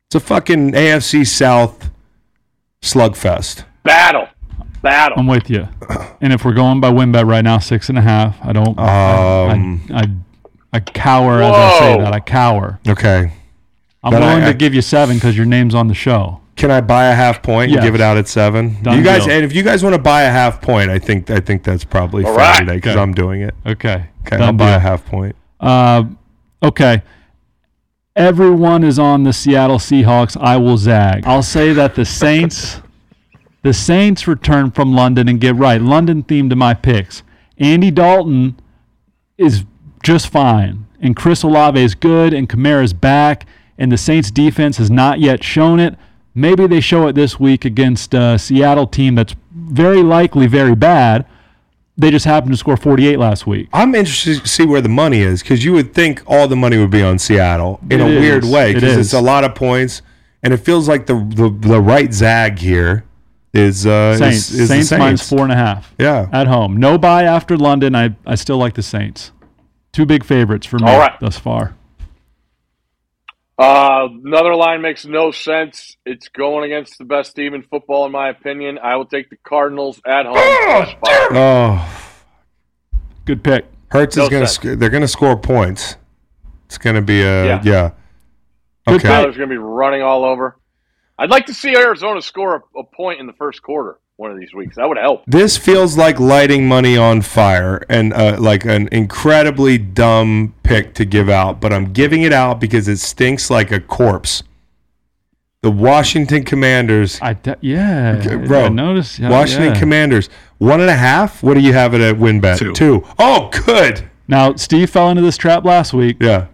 It's 0.08 0.14
a 0.14 0.20
fucking 0.20 0.70
AFC 0.72 1.26
South 1.26 1.90
slugfest. 2.80 3.64
Battle. 3.82 4.28
Battle. 4.80 5.18
I'm 5.18 5.26
with 5.26 5.50
you. 5.50 5.66
And 6.20 6.32
if 6.32 6.44
we're 6.44 6.54
going 6.54 6.80
by 6.80 6.90
WynnBET 6.92 7.26
right 7.28 7.42
now, 7.42 7.58
six 7.58 7.88
and 7.88 7.98
a 7.98 8.02
half. 8.02 8.38
I 8.40 8.52
don't. 8.52 8.78
Um, 8.78 9.82
I, 9.92 10.02
I, 10.02 10.06
I 10.74 10.80
cower 10.80 11.42
as 11.42 11.52
I 11.52 11.78
say 11.80 11.96
Whoa. 11.96 12.02
that. 12.04 12.12
I 12.12 12.20
cower. 12.20 12.78
Okay. 12.86 13.32
I'm 14.04 14.12
But 14.12 14.22
I- 14.22 14.26
willing 14.28 14.44
I- 14.44 14.52
to 14.52 14.54
give 14.56 14.74
you 14.74 14.82
seven 14.82 15.16
because 15.16 15.36
your 15.36 15.46
name's 15.46 15.74
on 15.74 15.88
the 15.88 15.94
show. 15.94 16.40
Can 16.54 16.70
I 16.70 16.80
buy 16.80 17.06
a 17.06 17.14
half 17.14 17.42
point 17.42 17.70
Yes. 17.72 17.78
and 17.80 17.86
give 17.86 17.94
it 17.96 18.00
out 18.00 18.16
at 18.16 18.28
seven? 18.28 18.80
Done 18.82 18.96
you 18.98 19.04
guys, 19.04 19.24
deal. 19.24 19.34
and 19.34 19.44
if 19.44 19.52
you 19.54 19.62
guys 19.64 19.82
want 19.82 19.94
to 19.94 20.00
buy 20.00 20.22
a 20.22 20.30
half 20.30 20.62
point, 20.62 20.88
I 20.88 20.98
think 21.00 21.28
I 21.30 21.40
think 21.40 21.64
that's 21.64 21.84
probably 21.84 22.24
All 22.24 22.30
fair 22.34 22.44
right. 22.44 22.58
today 22.60 22.76
because 22.76 22.92
Okay. 22.92 23.02
I'm 23.02 23.12
doing 23.12 23.40
it. 23.42 23.54
Okay. 23.66 24.06
Okay, 24.24 24.36
Done 24.38 24.42
I'll 24.42 24.52
buy 24.52 24.66
deal. 24.68 24.76
a 24.76 24.78
half 24.78 25.04
point. 25.04 25.34
Uh, 25.60 26.04
okay. 26.62 27.02
Everyone 28.16 28.82
is 28.82 28.98
on 28.98 29.24
the 29.24 29.32
Seattle 29.34 29.76
Seahawks. 29.76 30.38
I 30.40 30.56
will 30.56 30.78
zag. 30.78 31.26
I'll 31.26 31.42
say 31.42 31.74
that 31.74 31.94
the 31.94 32.06
Saints, 32.06 32.80
the 33.62 33.74
Saints 33.74 34.26
return 34.26 34.70
from 34.70 34.94
London 34.94 35.28
and 35.28 35.38
get 35.38 35.54
right. 35.54 35.78
London 35.80 36.22
themed 36.22 36.48
to 36.48 36.56
my 36.56 36.72
picks. 36.72 37.22
Andy 37.58 37.90
Dalton 37.90 38.58
is 39.36 39.64
just 40.02 40.28
fine, 40.28 40.86
and 40.98 41.14
Chris 41.14 41.42
Olave 41.42 41.78
is 41.78 41.94
good, 41.94 42.32
and 42.32 42.48
Kamara's 42.48 42.94
back, 42.94 43.44
and 43.76 43.92
the 43.92 43.98
Saints 43.98 44.30
defense 44.30 44.78
has 44.78 44.90
not 44.90 45.20
yet 45.20 45.44
shown 45.44 45.78
it. 45.78 45.94
Maybe 46.34 46.66
they 46.66 46.80
show 46.80 47.06
it 47.08 47.14
this 47.14 47.38
week 47.38 47.66
against 47.66 48.14
a 48.14 48.38
Seattle 48.38 48.86
team 48.86 49.14
that's 49.16 49.36
very 49.54 50.02
likely 50.02 50.46
very 50.46 50.74
bad. 50.74 51.26
They 51.98 52.10
just 52.10 52.26
happened 52.26 52.52
to 52.52 52.58
score 52.58 52.76
48 52.76 53.18
last 53.18 53.46
week. 53.46 53.68
I'm 53.72 53.94
interested 53.94 54.40
to 54.42 54.46
see 54.48 54.66
where 54.66 54.82
the 54.82 54.88
money 54.88 55.20
is 55.20 55.42
because 55.42 55.64
you 55.64 55.72
would 55.72 55.94
think 55.94 56.22
all 56.26 56.46
the 56.46 56.56
money 56.56 56.76
would 56.76 56.90
be 56.90 57.02
on 57.02 57.18
Seattle 57.18 57.80
in 57.90 58.00
It 58.00 58.04
a 58.04 58.06
is. 58.08 58.20
weird 58.20 58.44
way 58.44 58.70
It 58.72 58.74
because 58.74 58.96
it's 58.98 59.12
a 59.14 59.20
lot 59.20 59.44
of 59.44 59.54
points 59.54 60.02
and 60.42 60.52
it 60.52 60.58
feels 60.58 60.88
like 60.88 61.06
the 61.06 61.14
the, 61.14 61.48
the 61.68 61.80
right 61.80 62.12
zag 62.12 62.58
here 62.58 63.04
is 63.54 63.86
uh, 63.86 64.18
Saints. 64.18 64.50
is, 64.50 64.68
Saints, 64.68 64.90
the 64.90 64.96
Saints. 64.98 65.26
four 65.28 65.40
and 65.42 65.52
a 65.52 65.56
half 65.56 65.94
Yeah. 65.98 66.28
at 66.32 66.46
home. 66.46 66.76
No 66.76 66.98
buy 66.98 67.22
after 67.24 67.56
London. 67.56 67.94
I, 67.94 68.14
I 68.26 68.34
still 68.34 68.58
like 68.58 68.74
the 68.74 68.82
Saints. 68.82 69.32
Two 69.92 70.04
big 70.04 70.22
favorites 70.24 70.66
for 70.66 70.78
me 70.78 70.86
All 70.86 70.98
right. 70.98 71.18
thus 71.20 71.38
far. 71.38 71.74
Uh, 73.58 74.08
another 74.24 74.54
line 74.54 74.82
makes 74.82 75.06
no 75.06 75.30
sense. 75.30 75.96
It's 76.04 76.28
going 76.28 76.64
against 76.70 76.98
the 76.98 77.04
best 77.04 77.34
team 77.34 77.54
in 77.54 77.62
football, 77.62 78.04
in 78.04 78.12
my 78.12 78.28
opinion. 78.28 78.78
I 78.82 78.96
will 78.96 79.06
take 79.06 79.30
the 79.30 79.36
Cardinals 79.46 80.00
at 80.06 80.26
home. 80.26 80.36
plus. 81.00 81.28
Oh, 81.32 81.92
Good 83.24 83.42
pick. 83.42 83.64
Hurts 83.90 84.16
No 84.16 84.24
is 84.24 84.28
going 84.28 84.42
to. 84.42 84.46
sense. 84.48 84.74
Sc- 84.74 84.78
they're 84.78 84.90
going 84.90 85.00
to 85.02 85.08
score 85.08 85.36
points. 85.38 85.96
It's 86.66 86.76
going 86.78 86.96
to 86.96 87.02
be 87.02 87.22
a 87.22 87.46
Yeah. 87.46 87.60
yeah. 87.64 87.90
Good 88.86 88.94
Okay. 88.96 89.02
pick. 89.02 89.10
Kyler's 89.10 89.36
going 89.36 89.48
to 89.48 89.54
be 89.54 89.58
running 89.58 90.02
all 90.02 90.24
over. 90.24 90.58
I'd 91.18 91.30
like 91.30 91.46
to 91.46 91.54
see 91.54 91.74
Arizona 91.74 92.20
score 92.20 92.56
a, 92.76 92.80
a 92.80 92.84
point 92.84 93.20
in 93.20 93.26
the 93.26 93.32
first 93.32 93.62
quarter 93.62 93.98
one 94.16 94.30
of 94.30 94.38
these 94.38 94.54
weeks. 94.54 94.76
That 94.76 94.88
would 94.88 94.96
help. 94.98 95.24
This 95.26 95.56
feels 95.58 95.96
like 95.98 96.18
lighting 96.18 96.66
money 96.66 96.96
on 96.96 97.20
fire 97.20 97.84
and 97.88 98.12
uh, 98.14 98.36
like 98.40 98.64
an 98.64 98.88
incredibly 98.90 99.76
dumb 99.78 100.54
pick 100.62 100.94
to 100.94 101.04
give 101.04 101.28
out, 101.28 101.60
but 101.60 101.72
I'm 101.72 101.92
giving 101.92 102.22
it 102.22 102.32
out 102.32 102.58
because 102.60 102.88
it 102.88 102.96
stinks 102.98 103.50
like 103.50 103.70
a 103.70 103.80
corpse. 103.80 104.42
The 105.62 105.70
Washington 105.70 106.44
Commanders, 106.44 107.18
I 107.20 107.36
yeah, 107.60 108.16
Okay, 108.20 108.36
bro. 108.36 108.66
I 108.66 108.68
noticed. 108.68 109.18
yeah, 109.18 109.30
Washington 109.30 109.74
yeah. 109.74 109.80
Commanders, 109.80 110.28
one 110.58 110.80
and 110.80 110.88
a 110.90 110.94
half. 110.94 111.42
What 111.42 111.54
do 111.54 111.60
you 111.60 111.72
have 111.72 111.92
it 111.92 112.00
at 112.00 112.16
WynnBET? 112.16 112.74
Two. 112.74 113.04
Oh, 113.18 113.50
good. 113.66 114.08
Now 114.28 114.54
Steve 114.54 114.90
fell 114.90 115.10
into 115.10 115.22
this 115.22 115.36
trap 115.36 115.64
last 115.64 115.92
week, 115.92 116.16
Yeah. 116.20 116.46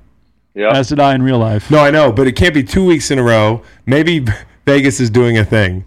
Yeah. 0.55 0.77
as 0.77 0.89
did 0.89 1.01
I 1.01 1.15
in 1.15 1.23
real 1.23 1.39
life. 1.39 1.71
No, 1.71 1.79
I 1.79 1.91
know, 1.91 2.13
but 2.13 2.27
it 2.27 2.33
can't 2.33 2.55
be 2.55 2.63
two 2.63 2.85
weeks 2.85 3.11
in 3.11 3.19
a 3.19 3.23
row. 3.23 3.63
Maybe 3.87 4.25
Vegas 4.67 4.99
is 5.01 5.11
doing 5.11 5.37
a 5.39 5.45
thing 5.45 5.85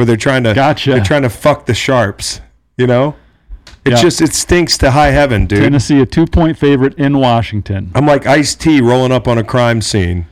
where 0.00 0.06
they're 0.06 0.16
trying 0.16 0.42
to 0.44 0.54
Gotcha. 0.54 0.92
they're 0.92 1.04
trying 1.04 1.20
to 1.20 1.28
fuck 1.28 1.66
the 1.66 1.74
sharps. 1.74 2.40
You 2.78 2.86
know, 2.86 3.16
it 3.84 3.90
Yeah. 3.90 3.96
just 4.00 4.22
it 4.22 4.32
stinks 4.32 4.78
to 4.78 4.92
high 4.92 5.10
heaven, 5.10 5.44
dude. 5.44 5.62
Tennessee 5.62 6.00
a 6.00 6.06
two 6.06 6.24
point 6.26 6.56
favorite 6.56 6.94
in 6.94 7.18
Washington. 7.18 7.90
I'm 7.94 8.06
like 8.06 8.24
Ice 8.26 8.54
T 8.54 8.80
rolling 8.80 9.12
up 9.12 9.28
on 9.28 9.36
a 9.36 9.44
crime 9.44 9.82
scene. 9.82 10.26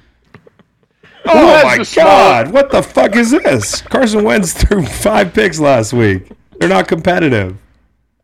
Oh, 1.26 1.32
oh 1.34 1.68
has 1.68 1.94
my 1.96 2.02
God! 2.02 2.50
What 2.52 2.70
the 2.70 2.82
fuck 2.82 3.14
is 3.14 3.30
this? 3.30 3.82
Carson 3.82 4.24
Wentz 4.24 4.54
threw 4.62 4.86
five 4.86 5.34
picks 5.34 5.60
last 5.60 5.92
week. 5.92 6.30
They're 6.58 6.70
not 6.70 6.88
competitive. 6.88 7.58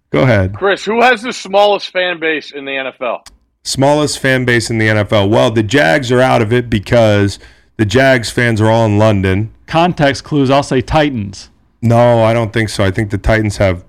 Go 0.09 0.23
ahead. 0.23 0.55
Chris, 0.57 0.83
who 0.83 1.03
has 1.03 1.21
the 1.21 1.33
smallest 1.35 1.91
fan 1.91 2.19
base 2.21 2.53
in 2.53 2.65
the 2.65 2.71
NFL? 2.73 3.27
Smallest 3.65 4.19
fan 4.19 4.47
base 4.47 4.71
in 4.71 4.79
the 4.79 4.87
NFL. 4.89 5.29
Well, 5.29 5.51
the 5.51 5.63
Jags 5.63 6.11
are 6.11 6.21
out 6.23 6.41
of 6.41 6.51
it 6.55 6.71
because 6.71 7.39
the 7.77 7.85
Jags 7.85 8.31
fans 8.31 8.63
are 8.63 8.71
all 8.71 8.87
in 8.87 8.97
London. 8.99 9.54
Context 9.67 10.25
clues. 10.25 10.51
I'll 10.51 10.63
say 10.63 10.81
Titans. 10.81 11.51
No, 11.83 12.23
I 12.23 12.33
don't 12.33 12.53
think 12.53 12.69
so. 12.69 12.85
I 12.85 12.91
think 12.91 13.11
the 13.11 13.19
Titans 13.19 13.57
have. 13.59 13.85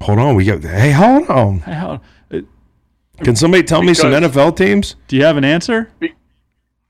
Hold 0.00 0.18
on, 0.18 0.34
we 0.34 0.44
got. 0.44 0.62
Hey, 0.62 0.90
hold 0.92 1.28
on. 1.28 1.60
Hey, 1.60 1.72
how- 1.74 2.00
uh, 2.32 2.40
Can 3.22 3.36
somebody 3.36 3.62
tell 3.62 3.82
me 3.82 3.94
some 3.94 4.10
NFL 4.12 4.56
teams? 4.56 4.96
Do 5.08 5.16
you 5.16 5.24
have 5.24 5.36
an 5.36 5.44
answer? 5.44 5.90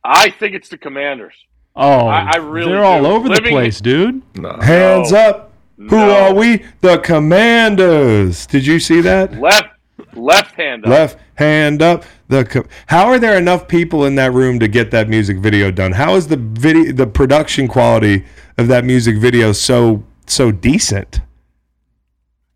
I 0.05 0.31
think 0.31 0.55
it's 0.55 0.69
the 0.69 0.79
Commanders. 0.79 1.35
Oh, 1.77 2.07
I- 2.07 2.31
I 2.35 2.37
really 2.39 2.73
they're 2.73 2.85
all 2.85 3.03
do. 3.03 3.07
over 3.07 3.29
the 3.29 3.41
place, 3.43 3.81
dude. 3.81 4.23
Hands 4.63 5.13
No. 5.13 5.19
up. 5.19 5.53
Who 5.79 5.97
are 5.97 6.33
we? 6.35 6.65
The 6.81 6.99
Commanders. 6.99 8.47
Did 8.47 8.67
you 8.67 8.79
see 8.79 9.01
that? 9.01 9.39
Left, 9.41 9.69
left 10.17 10.55
hand 10.55 10.85
up. 10.85 10.91
Left 10.91 11.19
hand 11.35 11.83
up. 11.83 12.05
The 12.29 12.45
co- 12.45 12.67
how 12.87 13.07
are 13.07 13.19
there 13.19 13.37
enough 13.37 13.69
people 13.69 14.05
in 14.05 14.15
that 14.17 14.33
room 14.33 14.59
to 14.61 14.69
get 14.69 14.91
that 14.91 15.09
music 15.09 15.39
video 15.39 15.71
done? 15.71 15.93
How 15.93 16.15
is 16.15 16.29
the 16.29 16.37
video, 16.37 16.93
the 16.93 17.07
production 17.07 17.69
quality 17.69 18.25
of 18.59 18.69
that 18.69 18.85
music 18.85 19.19
video 19.19 19.53
so 19.53 20.05
so 20.27 20.51
decent? 20.51 21.21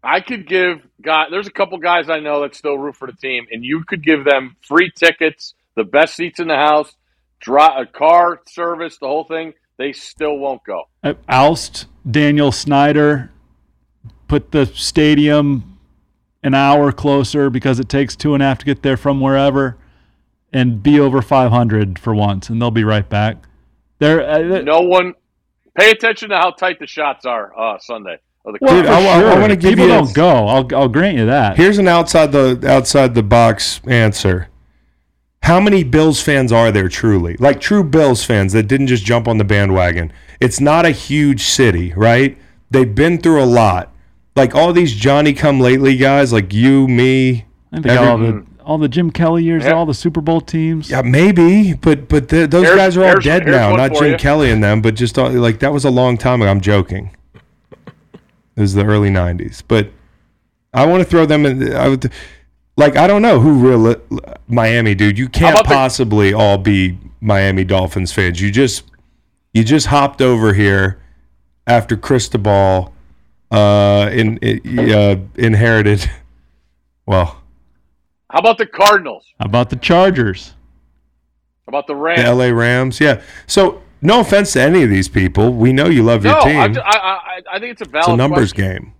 I 0.02 0.20
could 0.20 0.46
give 0.46 0.86
guy. 1.02 1.26
There's 1.30 1.46
a 1.46 1.52
couple 1.52 1.78
guys 1.78 2.08
I 2.08 2.20
know 2.20 2.42
that 2.42 2.54
still 2.54 2.78
root 2.78 2.96
for 2.96 3.06
the 3.06 3.16
team, 3.16 3.46
and 3.50 3.64
you 3.64 3.84
could 3.84 4.04
give 4.04 4.24
them 4.24 4.56
free 4.62 4.90
tickets, 4.94 5.54
the 5.74 5.84
best 5.84 6.14
seats 6.16 6.40
in 6.40 6.48
the 6.48 6.56
house, 6.56 6.94
dri 7.40 7.62
a 7.62 7.86
car 7.86 8.40
service, 8.48 8.98
the 8.98 9.06
whole 9.06 9.24
thing. 9.24 9.54
They 9.78 9.92
still 9.92 10.38
won't 10.38 10.64
go. 10.64 10.84
Uh, 11.02 11.14
Oust 11.28 11.86
Daniel 12.10 12.50
Snyder. 12.50 13.30
Put 14.26 14.50
the 14.50 14.66
stadium 14.66 15.75
an 16.42 16.54
hour 16.54 16.92
closer 16.92 17.50
because 17.50 17.78
it 17.80 17.88
takes 17.88 18.14
two 18.16 18.34
and 18.34 18.42
a 18.42 18.46
half 18.46 18.58
to 18.58 18.64
get 18.66 18.82
there 18.82 18.96
from 18.96 19.20
wherever, 19.20 19.76
and 20.52 20.82
be 20.82 20.98
over 21.00 21.20
500 21.22 21.98
for 21.98 22.14
once, 22.14 22.48
and 22.48 22.60
they'll 22.60 22.70
be 22.70 22.84
right 22.84 23.08
back. 23.08 23.36
They're 23.98 24.28
uh, 24.28 24.60
No 24.62 24.80
one. 24.80 25.14
Pay 25.78 25.90
attention 25.90 26.30
to 26.30 26.36
how 26.36 26.50
tight 26.52 26.78
the 26.78 26.86
shots 26.86 27.26
are 27.26 27.52
uh, 27.58 27.78
Sunday. 27.78 28.18
Well, 28.44 28.54
Dude, 28.54 28.86
for 28.86 28.92
I- 28.92 28.94
I- 29.04 29.22
I 29.34 29.38
wanna 29.40 29.56
give 29.56 29.70
People 29.70 29.86
you 29.86 29.92
a- 29.92 29.96
don't 29.96 30.14
go. 30.14 30.28
I'll 30.46 30.68
I'll 30.74 30.88
grant 30.88 31.18
you 31.18 31.26
that. 31.26 31.56
Here's 31.56 31.78
an 31.78 31.88
outside 31.88 32.30
the 32.32 32.60
outside 32.66 33.14
the 33.14 33.22
box 33.22 33.80
answer. 33.86 34.48
How 35.42 35.60
many 35.60 35.82
Bills 35.84 36.22
fans 36.22 36.52
are 36.52 36.70
there 36.72 36.88
truly? 36.88 37.36
Like 37.38 37.60
true 37.60 37.82
Bills 37.84 38.24
fans 38.24 38.52
that 38.52 38.64
didn't 38.64 38.86
just 38.86 39.04
jump 39.04 39.26
on 39.28 39.38
the 39.38 39.44
bandwagon. 39.44 40.12
It's 40.40 40.60
not 40.60 40.86
a 40.86 40.90
huge 40.90 41.42
city, 41.42 41.92
right? 41.94 42.38
They've 42.70 42.92
been 42.94 43.18
through 43.18 43.42
a 43.42 43.46
lot. 43.46 43.92
Like 44.36 44.54
all 44.54 44.72
these 44.72 44.94
Johnny 44.94 45.32
come 45.32 45.60
lately 45.60 45.96
guys, 45.96 46.32
like 46.32 46.52
you, 46.52 46.86
me. 46.86 47.46
I 47.72 47.76
think 47.76 47.86
they 47.86 47.94
got 47.94 48.06
all 48.08 48.18
the 48.18 48.46
all 48.64 48.78
the 48.78 48.88
Jim 48.88 49.10
Kelly 49.10 49.44
years, 49.44 49.64
Yeah. 49.64 49.72
all 49.72 49.86
the 49.86 49.94
Super 49.94 50.20
Bowl 50.20 50.40
teams. 50.40 50.90
Yeah, 50.90 51.02
maybe, 51.02 51.72
but 51.74 52.08
but 52.08 52.28
the, 52.28 52.46
those 52.46 52.64
Here's- 52.64 52.76
guys 52.76 52.96
are 52.96 53.04
all 53.06 53.20
dead 53.20 53.44
here's 53.44 53.56
now. 53.56 53.74
Not 53.76 53.94
Jim 53.94 54.12
you. 54.12 54.16
Kelly 54.18 54.50
and 54.50 54.62
them, 54.62 54.82
but 54.82 54.94
just 54.94 55.18
all, 55.18 55.30
like 55.30 55.60
that 55.60 55.72
was 55.72 55.84
a 55.84 55.90
long 55.90 56.18
time 56.18 56.42
ago. 56.42 56.50
I'm 56.50 56.60
joking. 56.60 57.10
It 58.56 58.60
was 58.60 58.74
the 58.74 58.84
early 58.84 59.10
'90s, 59.10 59.62
but 59.66 59.90
I 60.74 60.84
want 60.86 61.02
to 61.02 61.08
throw 61.08 61.26
them 61.26 61.46
in. 61.46 61.72
I 61.74 61.88
would, 61.88 62.10
like 62.76 62.96
I 62.96 63.06
don't 63.06 63.22
know 63.22 63.40
who 63.40 63.52
real 63.54 63.96
Miami, 64.48 64.94
dude. 64.94 65.18
You 65.18 65.28
can't 65.28 65.54
about 65.54 65.64
the- 65.68 65.74
possibly 65.74 66.32
all 66.34 66.58
be 66.58 66.98
Miami 67.20 67.64
Dolphins 67.64 68.12
fans. 68.12 68.40
You 68.40 68.50
just 68.50 68.84
you 69.54 69.62
just 69.64 69.86
hopped 69.86 70.20
over 70.20 70.52
here 70.54 71.00
after 71.66 71.96
Cristobal 71.96 72.92
uh, 73.50 74.10
in, 74.12 74.38
uh, 74.42 75.16
inherited. 75.36 76.10
Well, 77.06 77.42
How 78.30 78.40
about 78.40 78.58
the 78.58 78.66
Cardinals? 78.66 79.24
How 79.38 79.46
about 79.46 79.70
the 79.70 79.76
Chargers? 79.76 80.54
How 81.66 81.70
about 81.70 81.86
the 81.86 81.94
the 81.94 82.00
Rams? 82.00 82.28
LA 82.28 82.46
Rams, 82.46 83.00
yeah. 83.00 83.22
So 83.46 83.82
no 84.00 84.20
offense 84.20 84.52
to 84.52 84.62
any 84.62 84.82
of 84.82 84.90
these 84.90 85.08
people, 85.08 85.52
we 85.52 85.72
know 85.72 85.86
you 85.86 86.02
love 86.02 86.22
no, 86.22 86.32
your 86.32 86.40
team. 86.42 86.56
I, 86.56 86.80
I, 86.80 86.96
I, 86.96 87.40
I 87.54 87.58
think 87.58 87.72
it's 87.72 87.82
a 87.82 87.88
valid 87.88 88.04
it's 88.04 88.14
a 88.14 88.16
numbers 88.16 88.52
question. 88.52 88.82
game. 88.84 88.92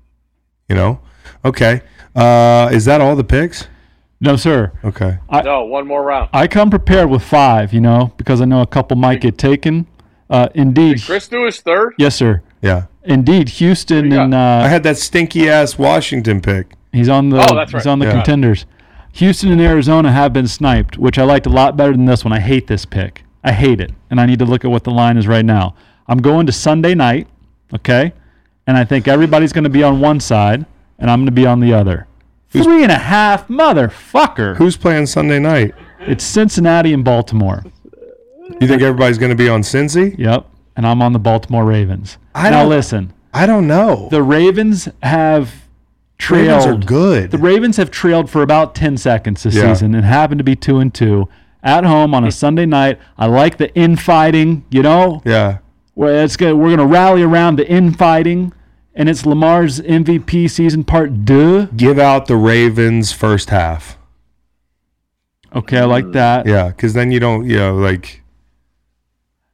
You 0.69 0.77
know? 0.77 1.01
Okay. 1.45 1.83
Uh, 2.15 2.71
is 2.73 2.85
that 2.87 3.01
all 3.01 3.15
the 3.15 3.25
picks? 3.25 3.69
No, 4.21 4.37
sir. 4.37 4.73
Okay. 4.85 5.19
I, 5.29 5.43
No, 5.43 5.65
one 5.65 5.87
more 5.87 6.03
round. 6.03 6.31
I 6.33 6.49
come 6.49 6.71
prepared 6.71 7.11
with 7.11 7.23
five, 7.23 7.73
you 7.73 7.81
know, 7.81 8.13
because 8.17 8.41
I 8.41 8.47
know 8.47 8.63
a 8.63 8.67
couple 8.67 8.97
might 8.97 9.21
get 9.21 9.37
taken. 9.37 9.87
Uh, 10.29 10.49
indeed. 10.55 11.03
Chris 11.05 11.29
do 11.29 11.45
his 11.45 11.61
third. 11.61 11.95
Yes, 11.99 12.17
sir. 12.17 12.43
Yeah. 12.63 12.87
Indeed, 13.07 13.49
Houston 13.51 14.11
you 14.11 14.21
and 14.21 14.35
I 14.35 14.65
uh, 14.65 14.69
had 14.69 14.83
that 14.83 14.97
stinky 14.99 15.49
ass 15.49 15.79
Washington 15.79 16.41
pick. 16.41 16.73
he's 16.93 17.09
on 17.09 17.31
the 17.31 17.39
Oh, 17.39 17.55
that's 17.55 17.73
he's 17.73 17.87
on 17.87 17.99
the 17.99 18.07
Yeah. 18.07 18.13
contenders. 18.13 18.67
Houston 19.13 19.51
and 19.51 19.61
Arizona 19.61 20.13
have 20.13 20.33
been 20.33 20.47
sniped, 20.47 20.99
which 20.99 21.19
I 21.19 21.23
liked 21.25 21.47
a 21.47 21.51
lot 21.51 21.77
better 21.77 21.93
than 21.93 22.05
this 22.05 22.25
one. 22.25 22.33
I 22.33 22.41
hate 22.41 22.67
this 22.67 22.85
pick. 22.85 23.23
I 23.43 23.53
hate 23.53 23.81
it, 23.81 23.93
and 24.11 24.21
I 24.21 24.27
need 24.27 24.39
to 24.41 24.45
look 24.45 24.65
at 24.65 24.71
what 24.71 24.85
the 24.85 24.91
line 24.91 25.17
is 25.17 25.27
right 25.27 25.45
now. 25.45 25.75
I'm 26.09 26.19
going 26.19 26.47
to 26.47 26.53
Sunday 26.53 26.95
night, 26.95 27.27
okay, 27.75 28.13
and 28.67 28.77
I 28.77 28.85
think 28.85 29.09
everybody's 29.09 29.53
going 29.53 29.65
to 29.65 29.71
be 29.71 29.83
on 29.83 30.01
one 30.01 30.21
side, 30.21 30.67
and 30.99 31.11
I'm 31.11 31.21
going 31.21 31.27
to 31.27 31.33
be 31.33 31.47
on 31.47 31.61
the 31.61 31.73
other. 31.73 32.07
Three 32.51 32.83
and 32.83 32.93
a 32.93 32.99
half, 32.99 33.49
motherfucker. 33.49 34.57
Who's 34.57 34.77
playing 34.77 35.07
Sunday 35.07 35.39
night? 35.39 35.75
It's 36.01 36.25
Cincinnati 36.25 36.93
and 36.93 37.05
Baltimore. 37.05 37.63
You 38.61 38.69
think 38.69 38.83
everybody's 38.83 39.19
going 39.19 39.31
to 39.31 39.37
be 39.37 39.49
on 39.49 39.63
Cincy? 39.63 40.17
Yep, 40.19 40.47
and 40.77 40.87
I'm 40.87 41.01
on 41.03 41.13
the 41.13 41.19
Baltimore 41.19 41.65
Ravens. 41.65 42.19
I 42.35 42.51
now 42.51 42.61
don't- 42.61 42.69
listen, 42.71 43.13
I 43.33 43.47
don't 43.47 43.67
know. 43.67 44.09
the 44.11 44.23
Ravens 44.23 44.89
have 45.03 45.53
trailed. 46.19 46.65
Ravens 46.65 46.67
are 46.67 46.87
good. 46.87 47.31
The 47.31 47.39
Ravens 47.39 47.77
have 47.77 47.91
trailed 47.91 48.31
for 48.31 48.43
about 48.43 48.75
ten 48.75 48.97
seconds 48.97 49.43
this 49.43 49.55
Yeah. 49.55 49.73
season 49.73 49.95
and 49.95 50.05
happen 50.05 50.39
to 50.39 50.45
be 50.45 50.55
two 50.57 50.79
and 50.79 50.93
two 50.93 51.29
at 51.63 51.85
home 51.85 52.15
on 52.15 52.25
a 52.25 52.31
Sunday 52.31 52.67
night. 52.67 52.99
I 53.19 53.27
like 53.27 53.57
the 53.59 53.75
infighting. 53.75 54.65
You 54.71 54.83
know, 54.83 55.23
yeah. 55.25 55.59
where 55.95 56.23
it's 56.25 56.37
gonna, 56.37 56.55
we're 56.57 56.69
going 56.77 56.79
to 56.79 56.87
rally 56.87 57.23
around 57.23 57.57
the 57.57 57.69
infighting, 57.69 58.53
and 58.95 59.09
it's 59.09 59.25
Lamar's 59.27 59.81
MVP 59.81 60.49
season 60.51 60.85
part 60.85 61.25
deux. 61.25 61.67
Give 61.77 61.99
out 61.99 62.27
the 62.27 62.37
Ravens 62.37 63.13
first 63.13 63.51
half. 63.51 63.99
Okay, 65.55 65.79
I 65.79 65.85
like 65.85 66.13
that. 66.13 66.47
Yeah, 66.47 66.69
because 66.69 66.93
then 66.93 67.11
you 67.11 67.19
don't, 67.21 67.49
you 67.49 67.57
know, 67.57 67.77
like, 67.77 68.23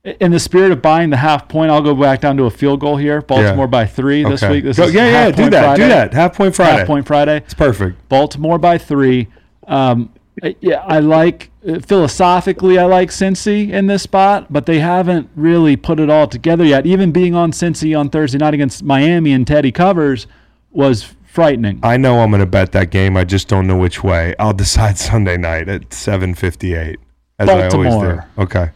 In 0.05 0.33
the 0.33 0.41
spirit 0.41 0.73
of 0.73 0.83
buying 0.83 1.11
the 1.11 1.17
half 1.17 1.49
point, 1.49 1.71
I'll 1.71 1.81
go 1.81 1.95
back 1.95 2.21
down 2.21 2.37
to 2.39 2.45
a 2.45 2.51
field 2.51 2.81
goal 2.81 2.97
here. 2.97 3.23
Baltimore 3.23 3.69
by 3.69 3.87
three 3.87 4.25
this 4.25 4.43
okay. 4.43 4.55
week. 4.55 4.65
This 4.65 4.77
Go- 4.77 4.87
is 4.87 4.95
yeah, 4.95 5.07
yeah, 5.07 5.31
do 5.31 5.49
that. 5.49 5.63
Friday. 5.63 5.83
Do 5.85 5.89
that. 5.89 6.13
Half 6.13 6.37
point 6.37 6.57
Friday. 6.57 6.79
Half 6.79 6.87
point 6.89 7.07
Friday. 7.07 7.37
It's 7.37 7.55
perfect. 7.55 8.09
Baltimore 8.09 8.59
by 8.59 8.79
three. 8.79 9.29
Um, 9.69 10.13
yeah, 10.61 10.81
I 10.81 10.99
like 10.99 11.53
uh, 11.67 11.79
philosophically, 11.79 12.79
I 12.79 12.85
like 12.87 13.11
Cincy 13.11 13.71
in 13.71 13.87
this 13.87 14.03
spot, 14.03 14.53
but 14.53 14.67
they 14.67 14.81
haven't 14.81 15.31
really 15.37 15.77
put 15.77 16.01
it 16.01 16.11
all 16.11 16.27
together 16.27 16.65
yet. 16.65 16.85
Even 16.85 17.13
being 17.13 17.37
on 17.37 17.53
Cincy 17.53 17.97
on 17.97 18.11
Thursday 18.11 18.39
night 18.39 18.55
against 18.55 18.83
Miami 18.83 19.33
and 19.33 19.47
Teddy 19.47 19.71
covers 19.71 20.27
was 20.73 21.15
frightening. 21.25 21.79
I 21.85 21.97
know 21.97 22.21
I'm 22.21 22.31
going 22.31 22.41
to 22.41 22.47
bet 22.47 22.73
that 22.73 22.91
game. 22.91 23.17
I 23.17 23.23
just 23.23 23.47
don't 23.47 23.69
know 23.69 23.77
which 23.77 24.03
way. 24.03 24.35
I'll 24.41 24.53
decide 24.53 24.99
Sunday 24.99 25.37
night 25.37 25.69
at 25.69 25.91
7:58, 25.91 26.97
as 27.39 27.49
I 27.49 27.69
always 27.69 27.95
do. 27.95 28.21
Okay. 28.43 28.71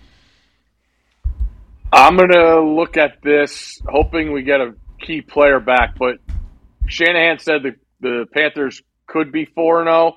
I'm 1.93 2.17
gonna 2.17 2.61
look 2.61 2.97
at 2.97 3.23
this, 3.23 3.81
hoping 3.89 4.33
we 4.33 4.43
get 4.43 4.61
a 4.61 4.75
key 5.01 5.23
player 5.23 5.61
back. 5.61 5.97
But 5.99 6.19
Shanahan 6.87 7.39
said 7.39 7.63
the 7.63 7.75
the 8.01 8.27
Panthers 8.33 8.83
could 9.07 9.33
be 9.33 9.45
four 9.45 9.81
and 9.81 9.87
zero. 9.89 10.17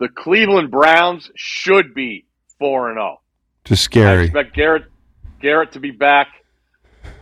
The 0.00 0.08
Cleveland 0.08 0.70
Browns 0.70 1.30
should 1.34 1.92
be 1.94 2.24
four 2.58 2.88
and 2.90 2.96
zero. 2.96 3.20
Just 3.64 3.82
scary. 3.82 4.20
I 4.20 4.24
expect 4.24 4.54
Garrett 4.54 4.84
Garrett 5.40 5.72
to 5.72 5.80
be 5.80 5.90
back. 5.90 6.28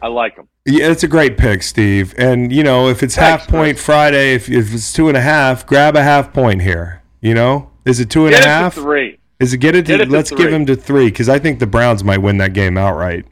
I 0.03 0.09
like 0.09 0.37
him. 0.37 0.49
Yeah, 0.67 0.91
it's 0.91 1.05
a 1.05 1.09
great 1.09 1.39
pick, 1.39 1.63
Steve. 1.63 2.15
And 2.19 2.53
you 2.53 2.63
know, 2.63 2.89
if 2.89 3.03
it's 3.03 3.15
Thanks, 3.15 3.45
half 3.45 3.49
point 3.51 3.79
Friday, 3.79 4.35
if, 4.35 4.49
if 4.51 4.75
it's 4.75 4.93
two 4.93 5.09
and 5.09 5.17
a 5.17 5.21
half, 5.21 5.67
grab 5.67 5.97
a 5.97 6.03
half 6.03 6.33
point 6.33 6.63
here. 6.63 7.03
You 7.21 7.35
know, 7.35 7.71
is 7.85 7.99
it 7.99 8.11
two 8.11 8.27
and 8.27 8.35
a 8.35 8.39
Get 8.39 8.47
half? 8.47 8.75
to 8.75 8.81
three. 8.83 9.19
Is 9.41 9.53
it 9.53 9.59
get 9.59 9.75
it 9.75 9.87
to? 9.87 9.93
Get 9.93 10.01
it 10.03 10.09
let's 10.11 10.31
give 10.31 10.39
three. 10.41 10.53
him 10.53 10.67
to 10.67 10.77
three 10.77 11.07
because 11.07 11.29
I 11.29 11.39
think 11.39 11.59
the 11.61 11.67
Browns 11.67 12.05
might 12.05 12.19
win 12.19 12.39
that 12.39 12.53
game 12.53 12.77
outright. 12.77 13.27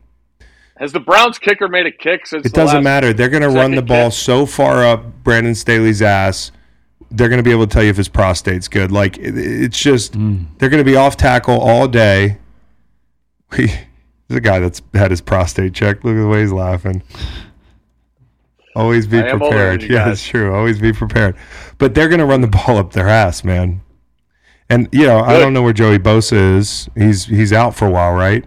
Has 0.79 0.93
the 0.93 1.01
Browns 1.01 1.39
kicker 1.39 1.69
made 1.69 1.87
a 1.87 1.93
kick 1.93 2.27
since? 2.27 2.45
It 2.47 2.53
the 2.53 2.57
doesn't 2.57 2.77
last- 2.79 2.85
matter. 2.85 3.13
They're 3.13 3.29
going 3.29 3.43
to 3.43 3.49
run 3.49 3.71
second 3.73 3.75
the 3.77 3.83
ball 3.83 4.11
kick? 4.11 4.19
so 4.19 4.45
far 4.47 4.85
up 4.85 5.23
Brandon 5.23 5.55
Staley's 5.55 6.03
ass. 6.03 6.51
They're 7.11 7.29
going 7.29 7.39
to 7.39 7.45
be 7.45 7.53
able 7.53 7.67
to 7.67 7.73
tell 7.73 7.83
you 7.85 7.91
if 7.91 7.97
his 7.97 8.09
prostate's 8.09 8.67
good. 8.67 8.91
Like 8.91 9.17
it, 9.19 9.37
it's 9.39 9.79
just 9.79 10.15
hmm. 10.15 10.45
they're 10.59 10.71
going 10.71 10.83
to 10.85 10.91
be 10.91 10.97
off 10.97 11.17
tackle 11.17 11.61
all 11.61 11.87
day. 11.89 12.39
He, 13.55 13.67
there's 14.27 14.39
a 14.39 14.41
guy 14.41 14.59
that's 14.59 14.83
had 14.95 15.13
his 15.13 15.21
prostate 15.21 15.75
checked. 15.75 16.05
Look 16.05 16.17
at 16.17 16.21
the 16.21 16.27
way 16.27 16.41
he's 16.41 16.51
laughing. 16.51 17.05
Always 18.75 19.07
be 19.07 19.19
I 19.19 19.29
am 19.29 19.41
older 19.41 19.51
prepared. 19.55 19.81
than 19.83 19.89
you 19.91 19.95
Yeah, 19.95 20.05
guys. 20.07 20.13
it's 20.19 20.27
true. 20.27 20.53
Always 20.53 20.81
be 20.81 20.93
prepared. 20.93 21.37
But 21.79 21.95
they're 21.95 22.09
going 22.09 22.19
to 22.19 22.27
run 22.27 22.41
the 22.41 22.49
ball 22.49 22.79
up 22.79 22.93
their 22.95 23.09
ass, 23.09 23.45
man. 23.45 23.83
And 24.69 24.89
you 24.91 25.07
know, 25.07 25.21
I 25.21 25.39
don't 25.39 25.53
know 25.53 25.63
where 25.63 25.73
Joey 25.75 25.99
Bosa 25.99 26.57
is. 26.57 26.89
He's 26.97 27.27
he's 27.27 27.53
out 27.53 27.77
for 27.77 27.87
a 27.87 27.91
while, 27.91 28.13
right? 28.15 28.45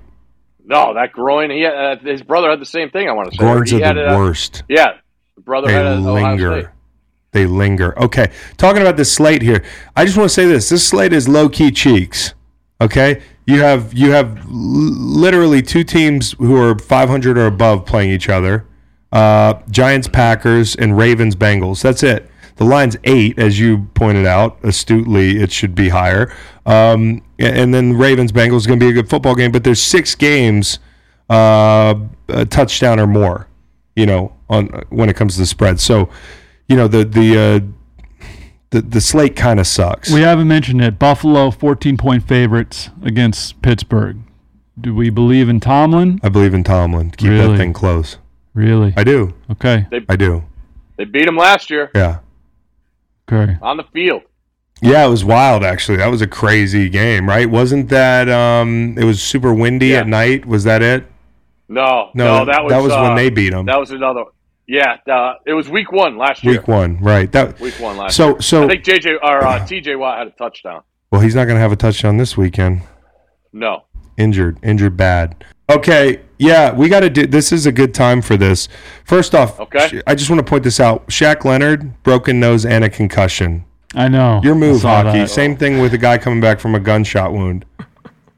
No, 0.69 0.93
that 0.93 1.13
groin. 1.13 1.49
He 1.49 1.65
uh, 1.65 1.95
his 1.97 2.21
brother 2.21 2.49
had 2.49 2.59
the 2.59 2.65
same 2.65 2.89
thing. 2.89 3.07
I 3.07 3.13
want 3.13 3.31
to 3.31 3.37
say. 3.37 3.39
Groins 3.39 3.71
He 3.71 3.81
are 3.81 3.93
the 3.93 4.01
it, 4.01 4.07
uh, 4.09 4.17
worst. 4.17 4.63
Yeah, 4.67 4.97
the 5.35 5.41
brother 5.41 5.67
they 5.67 5.73
had 5.73 5.85
it 5.85 5.89
at 5.89 5.97
Ohio 5.99 6.35
State. 6.35 6.45
linger. 6.47 6.73
They 7.31 7.45
linger. 7.45 7.97
Okay, 7.99 8.31
talking 8.57 8.81
about 8.81 8.97
this 8.97 9.11
slate 9.11 9.41
here. 9.41 9.63
I 9.95 10.03
just 10.05 10.17
want 10.17 10.29
to 10.29 10.33
say 10.33 10.45
this: 10.45 10.67
this 10.69 10.85
slate 10.85 11.13
is 11.13 11.27
low 11.29 11.47
key 11.49 11.71
cheeks. 11.71 12.33
Okay, 12.81 13.21
you 13.45 13.61
have 13.61 13.93
you 13.93 14.11
have 14.11 14.37
l- 14.39 14.45
literally 14.51 15.61
two 15.61 15.83
teams 15.85 16.33
who 16.33 16.55
are 16.57 16.77
500 16.77 17.37
or 17.37 17.45
above 17.47 17.85
playing 17.85 18.11
each 18.11 18.27
other. 18.29 18.65
Uh, 19.11 19.61
Giants, 19.71 20.09
Packers, 20.09 20.75
and 20.75 20.97
Ravens, 20.97 21.35
Bengals. 21.35 21.81
That's 21.81 22.03
it. 22.03 22.29
The 22.57 22.65
line's 22.65 22.97
eight, 23.03 23.37
as 23.39 23.59
you 23.59 23.87
pointed 23.93 24.25
out 24.25 24.57
astutely. 24.63 25.37
It 25.41 25.51
should 25.51 25.73
be 25.75 25.89
higher. 25.89 26.33
Um, 26.65 27.21
and 27.39 27.73
then 27.73 27.93
Ravens, 27.97 28.31
Bengals 28.31 28.57
is 28.57 28.67
going 28.67 28.79
to 28.79 28.85
be 28.85 28.89
a 28.89 28.93
good 28.93 29.09
football 29.09 29.35
game. 29.35 29.51
But 29.51 29.63
there's 29.63 29.81
six 29.81 30.15
games, 30.15 30.79
uh, 31.29 31.95
a 32.27 32.45
touchdown 32.45 32.99
or 32.99 33.07
more 33.07 33.47
you 33.97 34.05
know, 34.05 34.31
on 34.47 34.67
when 34.89 35.09
it 35.09 35.15
comes 35.15 35.33
to 35.33 35.39
the 35.41 35.45
spread. 35.45 35.79
So, 35.79 36.07
you 36.69 36.77
know, 36.77 36.87
the 36.87 37.03
the 37.03 37.37
uh, 37.37 38.27
the, 38.69 38.81
the 38.83 39.01
slate 39.01 39.35
kind 39.35 39.59
of 39.59 39.65
sucks. 39.65 40.11
We 40.11 40.21
haven't 40.21 40.47
mentioned 40.47 40.81
it. 40.83 40.99
Buffalo, 40.99 41.49
14 41.51 41.97
point 41.97 42.23
favorites 42.23 42.91
against 43.03 43.61
Pittsburgh. 43.63 44.19
Do 44.79 44.93
we 44.93 45.09
believe 45.09 45.49
in 45.49 45.59
Tomlin? 45.59 46.19
I 46.21 46.29
believe 46.29 46.53
in 46.53 46.63
Tomlin. 46.63 47.09
Keep 47.11 47.29
Really? 47.31 47.47
that 47.53 47.57
thing 47.57 47.73
close. 47.73 48.17
Really? 48.53 48.93
I 48.95 49.03
do. 49.03 49.33
Okay. 49.51 49.87
I 50.07 50.15
do. 50.15 50.43
They 50.97 51.05
beat 51.05 51.27
him 51.27 51.35
last 51.37 51.69
year 51.71 51.89
Yeah. 51.95 52.19
Okay. 53.31 53.57
on 53.61 53.77
the 53.77 53.83
field. 53.93 54.23
Yeah, 54.81 55.05
it 55.05 55.09
was 55.09 55.25
wild 55.25 55.63
actually. 55.63 55.97
That 55.97 56.07
was 56.11 56.21
a 56.21 56.27
crazy 56.27 56.87
game, 56.89 57.27
right? 57.27 57.49
Wasn't 57.49 57.89
that 57.89 58.29
um 58.29 58.95
it 58.97 59.03
was 59.03 59.21
super 59.21 59.53
windy 59.53 59.87
Yeah. 59.87 59.99
at 60.01 60.07
night? 60.07 60.45
Was 60.45 60.63
that 60.65 60.81
it? 60.81 61.05
No, 61.69 62.11
No, 62.13 62.39
no, 62.39 62.45
that 62.45 62.63
was 62.63 62.71
that 62.71 62.81
was 62.81 62.93
uh, 62.93 63.01
when 63.01 63.15
they 63.15 63.29
beat 63.29 63.53
'em. 63.53 63.65
That 63.65 63.79
was 63.79 63.91
another. 63.91 64.23
Yeah, 64.69 64.97
uh, 65.11 65.33
it 65.45 65.53
was 65.53 65.69
week 65.69 65.91
one 65.93 66.17
last 66.17 66.43
year. 66.43 66.53
Week 66.55 66.67
1, 66.67 66.99
right. 66.99 67.31
That 67.31 67.57
Week 67.61 67.73
one 67.79 67.95
last 67.97 68.15
So 68.17 68.31
year. 68.31 68.41
so 68.41 68.63
I 68.65 68.67
think 68.67 68.83
JJ 68.83 69.13
or 69.23 69.43
uh, 69.45 69.59
TJ 69.65 69.97
Watt 69.97 70.17
had 70.17 70.27
a 70.27 70.31
touchdown. 70.31 70.81
well, 71.09 71.21
he's 71.21 71.35
not 71.35 71.45
going 71.45 71.55
to 71.55 71.61
have 71.61 71.71
a 71.71 71.77
touchdown 71.77 72.17
this 72.17 72.35
weekend. 72.37 72.81
No, 73.53 73.83
injured, 74.17 74.57
injured 74.63 74.95
bad. 74.97 75.43
Okay, 75.69 76.19
yeah, 76.37 76.73
we 76.73 76.89
got 76.89 77.01
to 77.01 77.09
do. 77.09 77.25
This 77.27 77.51
is 77.51 77.65
a 77.65 77.71
good 77.71 77.93
time 77.93 78.21
for 78.21 78.37
this. 78.37 78.67
First 79.05 79.33
off, 79.35 79.59
Okay. 79.59 80.01
I 80.07 80.15
just 80.15 80.29
want 80.29 80.39
to 80.39 80.49
point 80.49 80.63
this 80.63 80.79
out. 80.79 81.07
Shaq 81.07 81.43
Leonard, 81.45 82.01
broken 82.03 82.39
nose 82.39 82.65
and 82.65 82.83
a 82.83 82.89
concussion. 82.89 83.63
I 83.95 84.07
know. 84.07 84.41
Your 84.43 84.55
move, 84.55 84.81
hockey. 84.81 85.19
that. 85.19 85.29
Same 85.29 85.55
thing 85.57 85.79
with 85.79 85.93
a 85.93 85.97
guy 85.97 86.17
coming 86.17 86.41
back 86.41 86.59
from 86.59 86.75
a 86.75 86.79
gunshot 86.79 87.31
wound. 87.33 87.65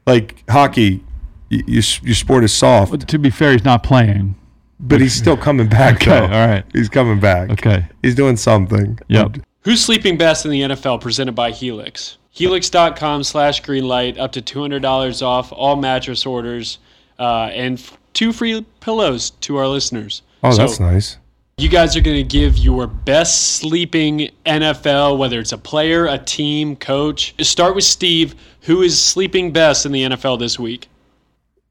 Like 0.06 0.42
hockey, 0.48 1.04
y- 1.50 1.62
your 1.66 1.82
your 2.02 2.14
sport 2.14 2.44
is 2.44 2.52
soft, 2.52 2.90
But 2.90 3.06
to 3.08 3.18
be 3.18 3.30
fair, 3.30 3.52
he's 3.52 3.64
not 3.64 3.82
playing. 3.82 4.34
but 4.78 5.00
he's 5.00 5.14
still 5.14 5.36
coming 5.36 5.68
back. 5.68 5.96
Okay, 5.96 6.10
though. 6.10 6.24
all 6.24 6.46
right. 6.48 6.64
he's 6.72 6.88
coming 6.88 7.20
back. 7.20 7.50
Okay. 7.50 7.84
he's 8.02 8.14
doing 8.14 8.36
something. 8.36 8.98
Yep. 9.08 9.38
Who's 9.62 9.84
sleeping 9.84 10.16
best 10.16 10.44
in 10.46 10.50
the 10.50 10.62
NFL 10.62 11.00
presented 11.02 11.32
by 11.34 11.50
Helix? 11.50 12.16
Helix.com 12.30 13.24
slash 13.24 13.60
greenlight, 13.62 14.18
up 14.18 14.32
to 14.32 14.40
$200 14.40 15.22
off 15.22 15.52
all 15.52 15.76
mattress 15.76 16.24
orders, 16.24 16.78
uh, 17.20 17.50
and 17.52 17.78
f- 17.78 17.96
two 18.14 18.32
free 18.32 18.64
pillows 18.80 19.30
to 19.42 19.56
our 19.56 19.68
listeners. 19.68 20.22
Oh, 20.42 20.50
So 20.50 20.56
that's 20.58 20.80
nice. 20.80 21.18
You 21.58 21.68
guys 21.68 21.94
are 21.94 22.00
going 22.00 22.16
to 22.16 22.22
give 22.22 22.56
your 22.56 22.86
best 22.86 23.56
sleeping 23.56 24.30
NFL, 24.46 25.18
whether 25.18 25.38
it's 25.38 25.52
a 25.52 25.58
player, 25.58 26.06
a 26.06 26.16
team, 26.16 26.74
coach. 26.74 27.34
Start 27.44 27.74
with 27.74 27.84
Steve. 27.84 28.34
Who 28.62 28.80
is 28.82 28.98
sleeping 29.00 29.52
best 29.52 29.84
in 29.84 29.92
the 29.92 30.02
NFL 30.04 30.38
this 30.38 30.58
week? 30.58 30.88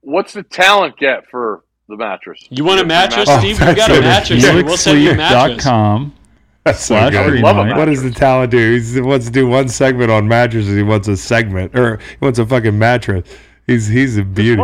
what's 0.01 0.33
the 0.33 0.43
talent 0.43 0.97
get 0.97 1.27
for 1.29 1.63
the 1.87 1.97
mattress? 1.97 2.47
You 2.49 2.63
want 2.63 2.79
a 2.81 2.85
mattress, 2.85 3.27
Oh, 3.29 3.39
Steve? 3.39 3.59
We 3.59 3.73
got 3.75 3.91
a 3.91 3.99
mattress. 4.01 4.43
here. 4.43 4.63
We'll 4.63 4.77
send 4.77 5.01
you 5.03 5.11
a 5.11 5.15
mattress. 5.15 5.63
HelixSleep.com. 5.65 6.15
That's 6.63 6.79
so 6.79 6.95
Slash 6.95 7.11
good. 7.13 7.29
green 7.29 7.41
love 7.43 7.57
a. 7.57 7.75
What 7.75 7.85
does 7.85 8.01
the 8.03 8.11
talent 8.11 8.51
do? 8.51 8.71
He's- 8.73 8.93
He 8.93 9.01
wants 9.01 9.25
to 9.25 9.31
do 9.31 9.47
one 9.47 9.67
segment 9.69 10.09
on 10.11 10.27
mattresses. 10.27 10.75
He 10.75 10.83
wants 10.83 11.07
a 11.07 11.17
segment, 11.17 11.75
or 11.77 11.97
he 11.97 12.17
wants 12.21 12.37
a 12.39 12.45
fucking 12.45 12.77
mattress. 12.77 13.27
He's 13.69 13.87
he's 13.87 14.17
a 14.17 14.23
beauty. 14.23 14.61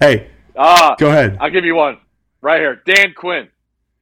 hey, 0.00 0.30
Ah, 0.56 0.96
go 0.98 1.08
ahead. 1.08 1.38
I'll 1.40 1.50
give 1.50 1.64
you 1.64 1.74
one 1.76 1.98
right 2.40 2.60
here. 2.60 2.82
Dan 2.84 3.14
Quinn. 3.14 3.48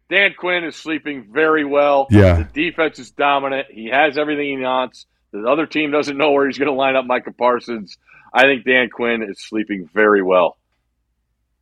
Dan 0.08 0.34
Quinn 0.38 0.64
is 0.64 0.76
sleeping 0.76 1.28
very 1.32 1.64
well. 1.64 2.06
Yeah. 2.10 2.36
The 2.36 2.44
defense 2.44 2.98
is 2.98 3.10
dominant. 3.10 3.66
He 3.70 3.86
has 3.90 4.16
everything 4.16 4.58
he 4.58 4.64
wants. 4.64 5.04
The 5.32 5.46
other 5.48 5.66
team 5.66 5.90
doesn't 5.90 6.16
know 6.16 6.30
where 6.32 6.46
he's 6.46 6.56
going 6.58 6.70
to 6.70 6.74
line 6.74 6.96
up 6.96 7.04
Micah 7.04 7.32
Parsons. 7.32 7.98
I 8.32 8.42
think 8.42 8.64
Dan 8.64 8.88
Quinn 8.88 9.22
is 9.22 9.40
sleeping 9.40 9.88
very 9.92 10.22
well 10.22 10.56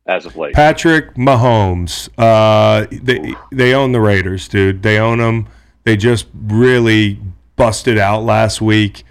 as 0.05 0.25
of 0.25 0.35
late. 0.37 0.53
Patrick 0.53 1.15
Mahomes. 1.15 2.07
Uh, 2.17 2.85
they 2.91 3.33
they 3.51 3.73
own 3.73 3.91
the 3.91 3.99
Raiders, 4.01 4.47
dude. 4.47 4.83
They 4.83 4.99
own 4.99 5.17
them. 5.17 5.47
They 5.83 5.97
just 5.97 6.27
really 6.33 7.19
busted 7.55 7.97
out 7.97 8.23
last 8.23 8.61
week. 8.61 9.03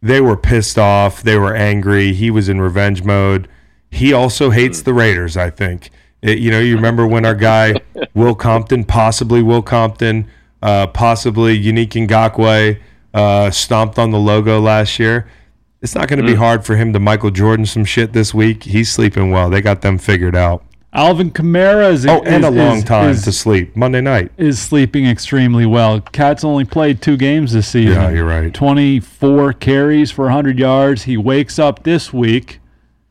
They 0.00 0.20
were 0.20 0.36
pissed 0.36 0.78
off. 0.78 1.22
They 1.22 1.36
were 1.38 1.54
angry. 1.54 2.12
He 2.12 2.30
was 2.30 2.48
in 2.48 2.60
revenge 2.60 3.02
mode. 3.02 3.48
He 3.90 4.12
also 4.12 4.50
hates 4.50 4.82
the 4.82 4.94
Raiders. 4.94 5.36
I 5.36 5.50
think. 5.50 5.90
It- 6.22 6.38
you 6.38 6.50
know, 6.50 6.60
you 6.60 6.76
remember 6.76 7.06
when 7.06 7.24
our 7.24 7.34
guy 7.34 7.74
Will 8.14 8.34
Compton, 8.34 8.84
possibly 8.84 9.42
Will 9.42 9.62
Compton, 9.62 10.28
uh, 10.62 10.86
possibly 10.88 11.54
Unique 11.56 11.90
Ngakwe, 11.90 12.80
uh, 13.14 13.50
stomped 13.50 13.98
on 13.98 14.10
the 14.10 14.18
logo 14.18 14.60
last 14.60 14.98
year. 14.98 15.28
It's 15.80 15.94
not 15.94 16.08
going 16.08 16.18
to 16.18 16.26
be 16.26 16.34
hard 16.34 16.64
for 16.66 16.74
him 16.74 16.92
to 16.92 16.98
Michael 16.98 17.30
Jordan 17.30 17.64
some 17.64 17.84
shit 17.84 18.12
this 18.12 18.34
week. 18.34 18.64
He's 18.64 18.90
sleeping 18.90 19.30
well. 19.30 19.48
They 19.48 19.60
got 19.60 19.80
them 19.82 19.96
figured 19.96 20.34
out. 20.34 20.64
Alvin 20.92 21.30
Kamara 21.30 21.90
is 21.92 22.06
Oh, 22.06 22.22
and 22.22 22.42
is- 22.44 22.48
a 22.48 22.50
long 22.50 22.78
is- 22.78 22.84
time 22.84 23.10
is, 23.10 23.22
to 23.22 23.32
sleep. 23.32 23.76
Monday 23.76 24.00
night. 24.00 24.32
is 24.38 24.58
sleeping 24.58 25.06
extremely 25.06 25.66
well. 25.66 26.00
Cat's 26.00 26.44
only 26.44 26.64
played 26.64 27.02
two 27.02 27.16
games 27.16 27.52
this 27.52 27.68
season. 27.68 27.94
Yeah, 28.00 28.10
you're 28.10 28.24
right. 28.24 28.52
24 28.54 29.52
carries 29.52 30.10
for 30.10 30.24
100 30.26 30.58
yards. 30.58 31.02
He 31.04 31.16
wakes 31.16 31.58
up 31.58 31.84
this 31.84 32.12
week. 32.12 32.60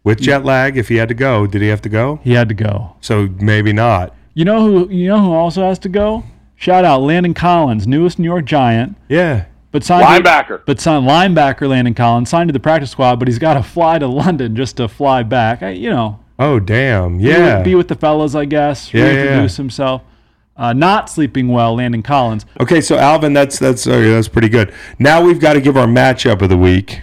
With 0.04 0.22
jet 0.22 0.44
lag, 0.46 0.78
if 0.78 0.88
he 0.88 0.96
had 0.96 1.10
to 1.10 1.14
go, 1.14 1.46
did 1.46 1.62
he 1.62 1.68
have 1.68 1.82
to 1.82 1.90
go? 1.90 2.20
He 2.24 2.32
had 2.34 2.48
to 2.50 2.56
go. 2.56 2.96
So 3.02 3.30
maybe 3.40 3.74
not. 3.74 4.16
You 4.34 4.46
know 4.46 4.62
who? 4.66 4.90
You 4.90 5.10
know 5.10 5.20
who 5.20 5.34
also 5.34 5.64
has 5.64 5.78
to 5.80 5.90
go? 5.90 6.24
Shout 6.56 6.86
out 6.86 7.02
Landon 7.02 7.34
Collins, 7.34 7.86
newest 7.86 8.18
New 8.18 8.26
York 8.26 8.46
Giant, 8.46 8.96
Yeah. 9.10 9.46
but 9.72 9.84
signed 9.84 10.06
Linebacker. 10.26 10.62
but 10.66 10.80
signed 10.80 11.06
linebacker 11.08 11.68
Landon 11.70 11.94
Collins 11.94 12.30
signed 12.30 12.48
to 12.48 12.54
the 12.54 12.60
practice 12.60 12.90
squad, 12.92 13.18
but 13.20 13.28
he's 13.28 13.38
got 13.38 13.56
to 13.56 13.64
fly 13.64 14.00
to 14.00 14.08
London 14.08 14.56
just 14.56 14.78
to 14.78 14.88
fly 14.88 15.22
back. 15.24 15.62
I, 15.62 15.72
you 15.72 15.90
know, 15.90 16.20
Oh, 16.40 16.60
damn. 16.60 17.20
Yeah. 17.20 17.62
be 17.64 17.76
with 17.76 17.88
the 17.88 17.96
fellas, 17.96 18.36
I 18.36 18.46
guess. 18.46 18.94
Yeah, 18.94 19.06
yeah, 19.06 19.12
reintroduce 19.14 19.58
himself. 19.58 20.04
Uh, 20.56 20.74
not 20.74 21.10
sleeping 21.10 21.50
well, 21.50 21.76
Landon 21.76 22.02
Collins. 22.02 22.46
Okay, 22.60 22.82
so 22.82 22.98
Alvin, 22.98 23.34
that's 23.34 23.60
that's 23.60 23.86
okay, 23.86 24.10
that's 24.10 24.28
pretty 24.28 24.50
good. 24.50 24.74
Now 24.98 25.22
we've 25.24 25.40
got 25.40 25.54
to 25.54 25.62
give 25.62 25.78
our 25.78 25.86
matchup 25.86 26.42
of 26.42 26.50
the 26.50 26.58
week. 26.58 27.02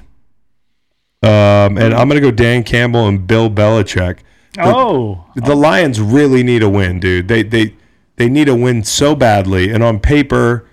Um, 1.22 1.78
and 1.78 1.95
I'm 1.95 2.09
going 2.09 2.20
to 2.20 2.20
go 2.20 2.30
Dan 2.32 2.64
Campbell 2.64 3.07
and 3.07 3.26
Bill 3.26 3.49
Belichick. 3.49 4.18
Oh, 4.59 5.24
The 5.35 5.55
Lions 5.55 6.01
really 6.01 6.43
need 6.43 6.62
a 6.62 6.68
win, 6.68 7.01
dude. 7.01 7.28
They 7.28 7.43
they 7.43 7.74
they 8.16 8.28
need 8.28 8.49
a 8.49 8.55
win 8.55 8.85
so 8.85 9.14
badly. 9.14 9.70
And 9.70 9.82
on 9.82 10.01
paper, 10.01 10.68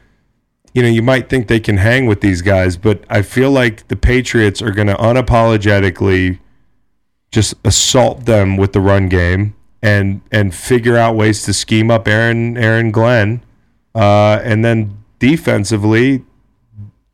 you 0.74 0.82
know, 0.82 0.90
you 0.90 1.02
might 1.02 1.30
think 1.30 1.48
they 1.48 1.60
can 1.60 1.78
hang 1.78 2.06
with 2.06 2.22
these 2.22 2.42
guys, 2.42 2.78
but 2.78 3.04
I 3.10 3.22
feel 3.22 3.52
like 3.52 3.88
the 3.88 3.96
Patriots 3.96 4.62
are 4.62 4.72
going 4.72 4.88
to 4.88 4.96
unapologetically 4.96 6.40
just 7.32 7.56
assault 7.64 8.26
them 8.26 8.58
with 8.58 8.74
the 8.74 8.82
run 8.82 9.08
game 9.10 9.56
and 9.82 10.22
and 10.32 10.54
figure 10.54 10.98
out 10.98 11.16
ways 11.16 11.44
to 11.44 11.54
scheme 11.54 11.90
up 11.90 12.08
Aaron 12.08 12.58
Aaron 12.58 12.92
Glenn, 12.92 13.44
uh, 13.96 14.40
and 14.44 14.64
then 14.64 14.98
defensively, 15.20 16.24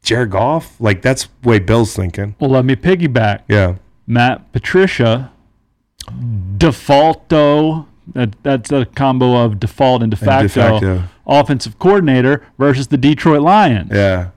Jared 0.02 0.32
Goff. 0.32 0.80
Like 0.80 1.02
that's 1.02 1.28
the 1.42 1.50
way 1.50 1.60
Bill's 1.60 1.96
thinking. 1.96 2.36
Well, 2.40 2.50
let 2.50 2.66
me 2.66 2.76
piggyback. 2.76 3.44
Yeah. 3.48 3.76
Matt 4.06 4.52
Patricia, 4.52 5.32
defaulto. 6.58 7.86
That, 8.14 8.42
that's 8.42 8.72
a 8.72 8.86
combo 8.86 9.36
of 9.44 9.60
default 9.60 10.02
and 10.02 10.10
de 10.10 10.16
facto, 10.16 10.48
de 10.48 10.50
facto. 10.50 11.04
offensive 11.26 11.78
coordinator 11.78 12.42
versus 12.58 12.88
the 12.88 12.96
Detroit 12.98 13.42
Lions. 13.42 13.92
Yeah. 13.94 14.30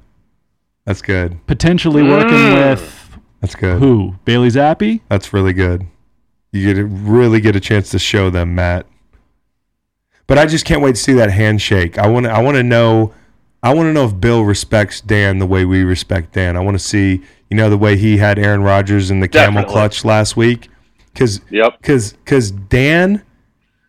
That's 0.84 1.02
good. 1.02 1.46
Potentially 1.46 2.02
working 2.02 2.32
with 2.54 2.99
That's 3.40 3.54
good. 3.54 3.78
who? 3.80 4.16
Bailey 4.24 4.50
Zappi? 4.50 5.02
That's 5.08 5.32
really 5.32 5.52
good. 5.52 5.86
You 6.52 6.66
get 6.66 6.74
to 6.80 6.84
really 6.86 7.40
get 7.40 7.56
a 7.56 7.60
chance 7.60 7.90
to 7.90 7.98
show 7.98 8.28
them, 8.30 8.54
Matt. 8.54 8.86
But 10.26 10.38
I 10.38 10.46
just 10.46 10.64
can't 10.64 10.82
wait 10.82 10.94
to 10.96 11.00
see 11.00 11.12
that 11.14 11.30
handshake. 11.30 11.98
I 11.98 12.06
want 12.06 12.26
to. 12.26 12.32
I 12.32 12.40
want 12.40 12.56
to 12.56 12.62
know. 12.62 13.12
I 13.62 13.74
want 13.74 13.88
to 13.88 13.92
know 13.92 14.04
if 14.06 14.18
Bill 14.20 14.42
respects 14.42 15.00
Dan 15.00 15.38
the 15.38 15.46
way 15.46 15.64
we 15.64 15.82
respect 15.84 16.32
Dan. 16.32 16.56
I 16.56 16.60
want 16.60 16.76
to 16.76 16.82
see, 16.82 17.20
you 17.50 17.56
know, 17.56 17.68
the 17.68 17.76
way 17.76 17.96
he 17.96 18.16
had 18.16 18.38
Aaron 18.38 18.62
Rodgers 18.62 19.10
in 19.10 19.20
the 19.20 19.28
camel 19.28 19.64
clutch 19.64 20.04
last 20.04 20.36
week. 20.36 20.68
Because 21.12 21.40
Yep. 21.50 21.78
because 21.80 22.12
because 22.14 22.50
Dan 22.52 23.22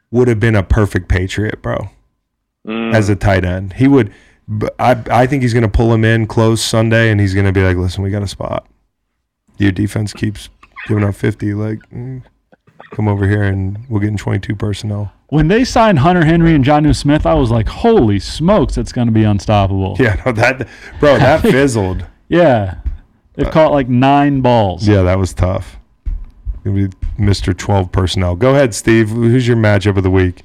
would 0.10 0.28
have 0.28 0.39
been 0.39 0.56
a 0.56 0.64
perfect 0.64 1.08
Patriot, 1.08 1.62
bro, 1.62 1.89
Mm. 2.68 2.93
as 2.93 3.08
a 3.10 3.16
tight 3.16 3.45
end. 3.45 3.74
He 3.74 3.88
would. 3.88 4.12
but 4.47 4.76
I 4.80 4.97
I 5.10 5.28
think 5.28 5.43
he's 5.43 5.54
going 5.54 5.64
to 5.64 5.70
pull 5.70 5.93
him 5.93 6.04
in 6.04 6.26
close 6.28 6.62
Sunday, 6.62 7.10
and 7.12 7.22
he's 7.22 7.34
going 7.34 7.45
to 7.45 7.52
be 7.54 7.62
like, 7.64 7.78
"Listen, 7.78 8.04
we 8.04 8.10
got 8.10 8.24
a 8.24 8.28
spot. 8.28 8.68
Your 9.58 9.72
defense 9.72 10.14
keeps 10.14 10.49
giving 10.88 11.04
up 11.04 11.16
fifty. 11.16 11.54
Like, 11.54 11.80
mm, 11.91 12.24
come 12.91 13.08
over 13.08 13.28
here, 13.28 13.43
and 13.43 13.78
we'll 13.89 13.99
get 13.99 14.10
in 14.10 14.18
twenty-two 14.18 14.56
personnel." 14.56 15.12
When 15.28 15.47
they 15.47 15.64
signed 15.64 15.99
Hunter 15.99 16.26
Henry 16.26 16.54
and 16.54 16.66
Jonnu 16.66 16.93
Smith, 16.93 17.26
I 17.26 17.36
was 17.36 17.52
like, 17.52 17.66
holy 17.66 18.20
smokes, 18.20 18.76
that's 18.76 18.91
going 18.91 19.08
to 19.08 19.14
be 19.14 19.24
unstoppable. 19.24 19.95
Yeah, 19.97 20.22
no, 20.26 20.34
that 20.34 20.68
bro, 20.99 21.18
that 21.20 21.41
fizzled. 21.41 22.06
Yeah. 22.28 22.80
They've 23.36 23.49
caught 23.49 23.72
like 23.72 23.88
nine 23.88 24.41
balls. 24.41 24.86
Yeah, 24.86 25.04
that 25.04 25.18
was 25.18 25.34
tough. 25.34 25.78
It'd 26.66 26.76
be 26.76 26.97
Mr. 27.18 27.58
Twelve 27.58 27.91
personnel. 27.91 28.36
Go 28.36 28.52
ahead, 28.52 28.76
Steve. 28.76 29.10
Who's 29.10 29.47
your 29.47 29.58
matchup 29.58 29.97
of 29.97 30.04
the 30.04 30.12
week? 30.12 30.43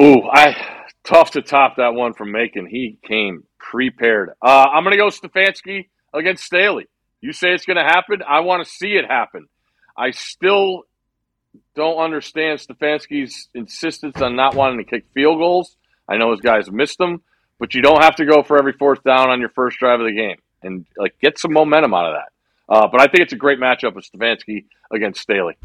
Ooh, 0.00 0.22
I 0.32 0.56
tough 1.04 1.32
to 1.32 1.42
top 1.42 1.76
that 1.76 1.94
one 1.94 2.14
from 2.14 2.32
Macon. 2.32 2.66
He 2.66 2.98
came 3.04 3.44
prepared. 3.58 4.30
Uh, 4.42 4.66
I'm 4.72 4.84
gonna 4.84 4.96
go 4.96 5.08
Stefanski 5.08 5.88
against 6.12 6.44
Staley. 6.44 6.86
You 7.24 7.32
say 7.32 7.54
it's 7.54 7.64
gonna 7.64 7.82
happen. 7.82 8.20
I 8.28 8.40
want 8.40 8.62
to 8.66 8.70
see 8.70 8.96
it 8.96 9.06
happen. 9.06 9.48
I 9.96 10.10
still 10.10 10.82
don't 11.74 11.96
understand 11.96 12.58
Stefanski's 12.58 13.48
insistence 13.54 14.20
on 14.20 14.36
not 14.36 14.54
wanting 14.54 14.76
to 14.76 14.84
kick 14.84 15.06
field 15.14 15.38
goals. 15.38 15.74
I 16.06 16.18
know 16.18 16.32
his 16.32 16.42
guys 16.42 16.70
missed 16.70 16.98
them, 16.98 17.22
but 17.58 17.72
you 17.72 17.80
don't 17.80 18.02
have 18.02 18.16
to 18.16 18.26
go 18.26 18.42
for 18.42 18.58
every 18.58 18.74
fourth 18.74 19.02
down 19.04 19.30
on 19.30 19.40
your 19.40 19.48
first 19.48 19.78
drive 19.78 20.00
of 20.00 20.06
the 20.06 20.12
game 20.12 20.36
and 20.62 20.84
like 20.98 21.18
get 21.18 21.38
some 21.38 21.54
momentum 21.54 21.94
out 21.94 22.12
of 22.12 22.14
that. 22.14 22.74
Uh, 22.74 22.88
but 22.92 23.00
I 23.00 23.06
think 23.06 23.20
it's 23.20 23.32
a 23.32 23.36
great 23.36 23.58
matchup 23.58 23.94
with 23.94 24.04
Stefanski 24.04 24.66
against 24.92 25.22
Staley. 25.22 25.56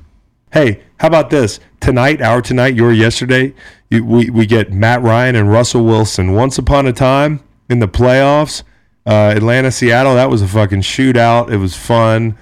Hey, 0.54 0.84
how 0.98 1.08
about 1.08 1.30
this? 1.30 1.60
Tonight, 1.82 2.22
our 2.22 2.42
tonight, 2.42 2.74
your 2.74 2.94
yesterday, 2.94 3.54
you, 3.90 4.06
we, 4.06 4.30
we 4.30 4.46
get 4.46 4.72
Matt 4.72 5.02
Ryan 5.02 5.36
and 5.36 5.52
Russell 5.52 5.84
Wilson. 5.84 6.32
Once 6.32 6.58
upon 6.58 6.88
a 6.88 6.94
time 6.94 7.44
in 7.70 7.80
the 7.80 7.88
playoffs, 7.90 8.64
uh, 9.06 9.34
Atlanta, 9.36 9.72
Seattle, 9.72 10.16
that 10.16 10.30
was 10.30 10.42
a 10.42 10.48
fucking 10.48 10.82
shootout. 10.82 11.52
It 11.52 11.58
was 11.58 11.76
fun. 11.76 12.38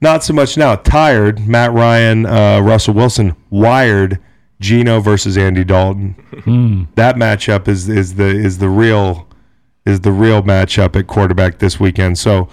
Not 0.00 0.24
so 0.24 0.32
much 0.34 0.56
now. 0.56 0.76
Tired. 0.76 1.46
Matt 1.46 1.72
Ryan, 1.72 2.26
uh, 2.26 2.60
Russell 2.60 2.94
Wilson 2.94 3.34
wired 3.50 4.18
Geno 4.60 5.00
versus 5.00 5.36
Andy 5.36 5.64
Dalton. 5.64 6.16
That 6.94 7.16
matchup 7.16 7.68
is 7.68 7.88
is 7.88 8.14
the 8.14 8.26
is 8.26 8.58
the 8.58 8.68
real 8.68 9.26
is 9.84 10.00
the 10.00 10.12
real 10.12 10.42
matchup 10.42 10.96
at 10.96 11.06
quarterback 11.06 11.58
this 11.58 11.78
weekend. 11.78 12.18
So, 12.18 12.48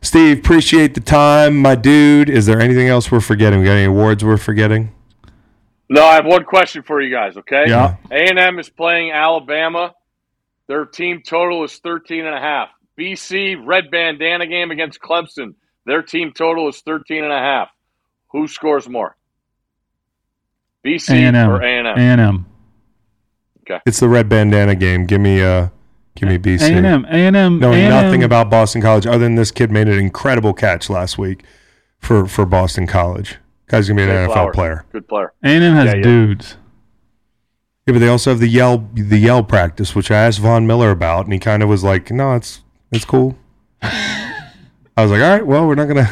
Steve, 0.00 0.38
appreciate 0.38 0.94
the 0.94 1.00
time, 1.00 1.56
my 1.58 1.74
dude. 1.74 2.30
Is 2.30 2.46
there 2.46 2.60
anything 2.60 2.88
else 2.88 3.10
we're 3.12 3.20
forgetting? 3.20 3.60
We 3.60 3.66
got 3.66 3.72
any 3.72 3.84
awards 3.84 4.24
we're 4.24 4.38
forgetting? 4.38 4.92
No, 5.90 6.04
I 6.04 6.14
have 6.14 6.26
one 6.26 6.44
question 6.44 6.82
for 6.82 7.00
you 7.00 7.10
guys, 7.10 7.36
okay? 7.36 7.64
Yeah. 7.66 7.96
A&M 8.10 8.58
is 8.58 8.68
playing 8.68 9.10
Alabama. 9.10 9.94
Their 10.66 10.84
team 10.84 11.22
total 11.24 11.64
is 11.64 11.78
13 11.78 12.26
and 12.26 12.34
a 12.34 12.40
half. 12.40 12.68
BC 12.98 13.56
red 13.64 13.90
bandana 13.90 14.46
game 14.46 14.70
against 14.70 15.00
Clemson. 15.00 15.54
Their 15.86 16.02
team 16.02 16.32
total 16.32 16.68
is 16.68 16.80
13 16.80 17.24
and 17.24 17.32
a 17.32 17.38
half. 17.38 17.68
Who 18.32 18.48
scores 18.48 18.88
more? 18.88 19.16
BC 20.84 21.10
A&M. 21.10 21.50
or 21.50 21.62
A&M? 21.62 21.86
A&M. 21.86 22.46
It's 23.86 24.00
the 24.00 24.08
red 24.08 24.28
bandana 24.28 24.74
game. 24.74 25.04
Give 25.04 25.20
me 25.20 25.42
uh 25.42 25.68
give 26.16 26.28
me 26.28 26.38
BC. 26.38 26.70
A&M. 26.70 27.04
A&M. 27.04 27.58
Knowing 27.58 27.78
A&M. 27.80 27.90
nothing 27.90 28.24
about 28.24 28.48
Boston 28.50 28.80
College 28.80 29.06
other 29.06 29.18
than 29.18 29.34
this 29.34 29.50
kid 29.50 29.70
made 29.70 29.88
an 29.88 29.98
incredible 29.98 30.54
catch 30.54 30.88
last 30.88 31.18
week 31.18 31.44
for 31.98 32.26
for 32.26 32.46
Boston 32.46 32.86
College. 32.86 33.36
Guy's 33.66 33.88
gonna 33.88 33.98
be 33.98 34.02
an 34.04 34.08
Zay 34.08 34.14
NFL 34.26 34.32
Flowers. 34.32 34.54
player. 34.54 34.84
Good 34.92 35.06
player. 35.06 35.32
A&M 35.44 35.74
has 35.74 35.84
Yeah, 35.86 35.94
yeah. 35.96 36.02
dudes. 36.02 36.56
Yeah, 37.86 37.92
but 37.92 37.98
they 37.98 38.08
also 38.08 38.30
have 38.30 38.40
the 38.40 38.48
yell 38.48 38.88
the 38.94 39.18
yell 39.18 39.42
practice, 39.42 39.94
which 39.94 40.10
I 40.10 40.16
asked 40.26 40.38
Von 40.40 40.66
Miller 40.66 40.90
about, 40.90 41.24
and 41.24 41.32
he 41.34 41.38
kind 41.38 41.62
of 41.62 41.68
was 41.68 41.84
like, 41.84 42.10
"No, 42.10 42.34
it's 42.36 42.62
it's 42.92 43.04
cool." 43.04 43.36
I 43.82 44.32
was 44.96 45.10
like, 45.10 45.22
"All 45.22 45.30
right, 45.30 45.46
well, 45.46 45.66
we're 45.66 45.74
not 45.74 45.86
gonna." 45.88 46.10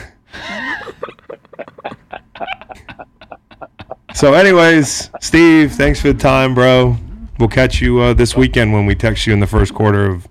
so, 4.14 4.34
anyways, 4.34 5.10
Steve, 5.20 5.72
thanks 5.72 6.00
for 6.00 6.12
the 6.12 6.18
time, 6.18 6.54
bro. 6.54 6.96
We'll 7.38 7.48
catch 7.48 7.80
you 7.80 8.00
uh, 8.00 8.14
this 8.14 8.36
weekend 8.36 8.72
when 8.72 8.86
we 8.86 8.94
text 8.94 9.26
you 9.26 9.32
in 9.32 9.40
the 9.40 9.46
first 9.46 9.74
quarter 9.74 10.06
of 10.06 10.26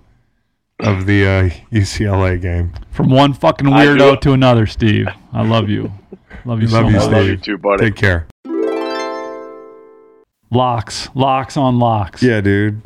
of 0.80 1.06
the 1.06 1.26
uh, 1.26 1.50
UCLA 1.72 2.40
game. 2.40 2.72
From 2.90 3.10
one 3.10 3.32
fucking 3.32 3.66
weirdo 3.66 4.20
to 4.22 4.32
another, 4.32 4.66
Steve. 4.66 5.06
I 5.32 5.42
love 5.42 5.68
you. 5.68 5.92
Love 6.44 6.60
you 6.62 6.68
so 6.68 6.76
Love 6.80 6.86
you, 6.86 6.92
much. 6.98 7.02
I 7.02 7.06
love 7.06 7.26
you 7.26 7.36
Steve. 7.36 7.42
too, 7.42 7.58
buddy. 7.58 7.90
Take 7.90 7.96
care. 7.96 8.26
Locks. 10.50 11.08
Locks 11.14 11.56
on 11.56 11.78
locks. 11.78 12.22
Yeah, 12.22 12.40
dude. 12.40 12.80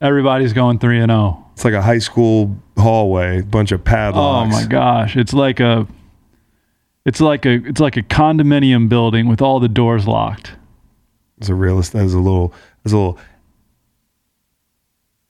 Everybody's 0.00 0.52
going 0.52 0.78
3 0.78 1.00
and 1.00 1.10
0. 1.10 1.44
It's 1.60 1.64
like 1.66 1.74
a 1.74 1.82
high 1.82 1.98
school 1.98 2.56
hallway, 2.78 3.42
bunch 3.42 3.70
of 3.70 3.84
padlocks. 3.84 4.54
Oh 4.54 4.58
my 4.62 4.64
gosh. 4.64 5.14
It's 5.14 5.34
like 5.34 5.60
a 5.60 5.86
it's 7.04 7.20
like 7.20 7.44
a 7.44 7.62
it's 7.66 7.80
like 7.80 7.98
a 7.98 8.02
condominium 8.02 8.88
building 8.88 9.28
with 9.28 9.42
all 9.42 9.60
the 9.60 9.68
doors 9.68 10.06
locked. 10.06 10.52
It's 11.36 11.50
a 11.50 11.54
realist. 11.54 11.92
That 11.92 12.06
is 12.06 12.14
a 12.14 12.18
little. 12.18 12.54
That's 12.82 12.94
a 12.94 12.96
little 12.96 13.18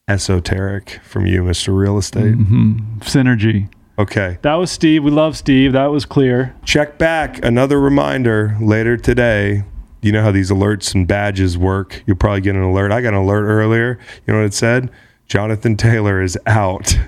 esoteric 0.07 1.01
from 1.03 1.27
you, 1.27 1.43
Mister 1.43 1.73
Real 1.73 1.99
Estate. 1.99 2.37
Mm-hmm. 2.37 3.01
Synergy. 3.01 3.69
Okay. 3.99 4.39
That 4.43 4.55
was 4.55 4.71
Steve. 4.71 5.03
We 5.03 5.11
love 5.11 5.37
Steve. 5.37 5.73
That 5.73 5.87
was 5.87 6.05
clear. 6.05 6.55
Check 6.65 6.97
back. 6.97 7.45
Another 7.45 7.81
reminder 7.81 8.57
later 8.61 8.97
today. 8.97 9.65
You 10.01 10.13
know 10.13 10.23
how 10.23 10.31
these 10.31 10.53
alerts 10.53 10.95
and 10.95 11.09
badges 11.09 11.59
work. 11.59 12.05
You'll 12.07 12.19
probably 12.19 12.43
get 12.43 12.55
an 12.55 12.63
alert. 12.63 12.93
I 12.93 13.01
got 13.01 13.15
an 13.15 13.21
alert 13.21 13.47
earlier. 13.47 13.99
You 14.29 14.33
know 14.33 14.39
what 14.39 14.47
it 14.47 14.55
said? 14.55 14.91
Jonathan 15.31 15.77
Taylor 15.77 16.21
is 16.21 16.37
out. 16.45 16.99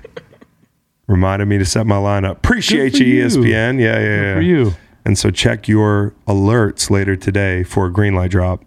Reminded 1.08 1.48
me 1.48 1.58
to 1.58 1.64
set 1.64 1.88
my 1.88 1.96
lineup. 1.96 2.36
Appreciate 2.36 3.00
you. 3.00 3.26
ESPN. 3.26 3.80
Yeah, 3.80 3.98
yeah, 3.98 4.22
yeah. 4.22 4.34
For 4.34 4.40
you. 4.40 4.74
And 5.04 5.18
so 5.18 5.32
check 5.32 5.66
your 5.66 6.14
alerts 6.28 6.88
later 6.88 7.16
today 7.16 7.64
for 7.64 7.86
a 7.86 7.92
green 7.92 8.14
light 8.14 8.30
drop. 8.30 8.64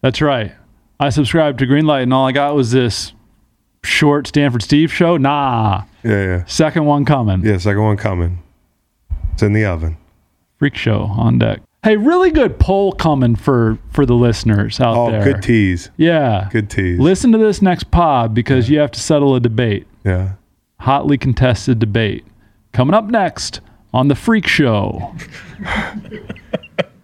That's 0.00 0.20
right. 0.20 0.52
I 0.98 1.10
subscribed 1.10 1.60
to 1.60 1.66
Greenlight 1.66 2.02
and 2.02 2.12
all 2.12 2.26
I 2.26 2.32
got 2.32 2.56
was 2.56 2.72
this 2.72 3.12
short 3.84 4.26
Stanford 4.26 4.64
Steve 4.64 4.92
show. 4.92 5.16
Nah. 5.16 5.84
Yeah, 6.02 6.24
yeah. 6.24 6.44
Second 6.46 6.84
one 6.86 7.04
coming. 7.04 7.44
Yeah, 7.44 7.58
second 7.58 7.82
one 7.82 7.96
coming. 7.96 8.42
It's 9.34 9.42
in 9.42 9.52
the 9.52 9.66
oven. 9.66 9.98
Freak 10.58 10.74
show 10.74 11.02
on 11.02 11.38
deck. 11.38 11.60
Hey, 11.86 11.96
really 11.96 12.32
good 12.32 12.58
poll 12.58 12.90
coming 12.90 13.36
for 13.36 13.78
for 13.92 14.04
the 14.04 14.14
listeners 14.16 14.80
out 14.80 14.96
Oh, 14.96 15.08
there. 15.08 15.22
good 15.22 15.40
tease. 15.40 15.88
Yeah. 15.96 16.48
Good 16.50 16.68
tease. 16.68 16.98
Listen 16.98 17.30
to 17.30 17.38
this 17.38 17.62
next 17.62 17.92
pod 17.92 18.34
because 18.34 18.68
you 18.68 18.80
have 18.80 18.90
to 18.90 18.98
settle 18.98 19.36
a 19.36 19.40
debate. 19.40 19.86
Yeah. 20.04 20.32
Hotly 20.80 21.16
contested 21.16 21.78
debate. 21.78 22.24
Coming 22.72 22.92
up 22.92 23.04
next 23.04 23.60
on 23.94 24.08
The 24.08 24.16
Freak 24.16 24.48
Show. 24.48 25.14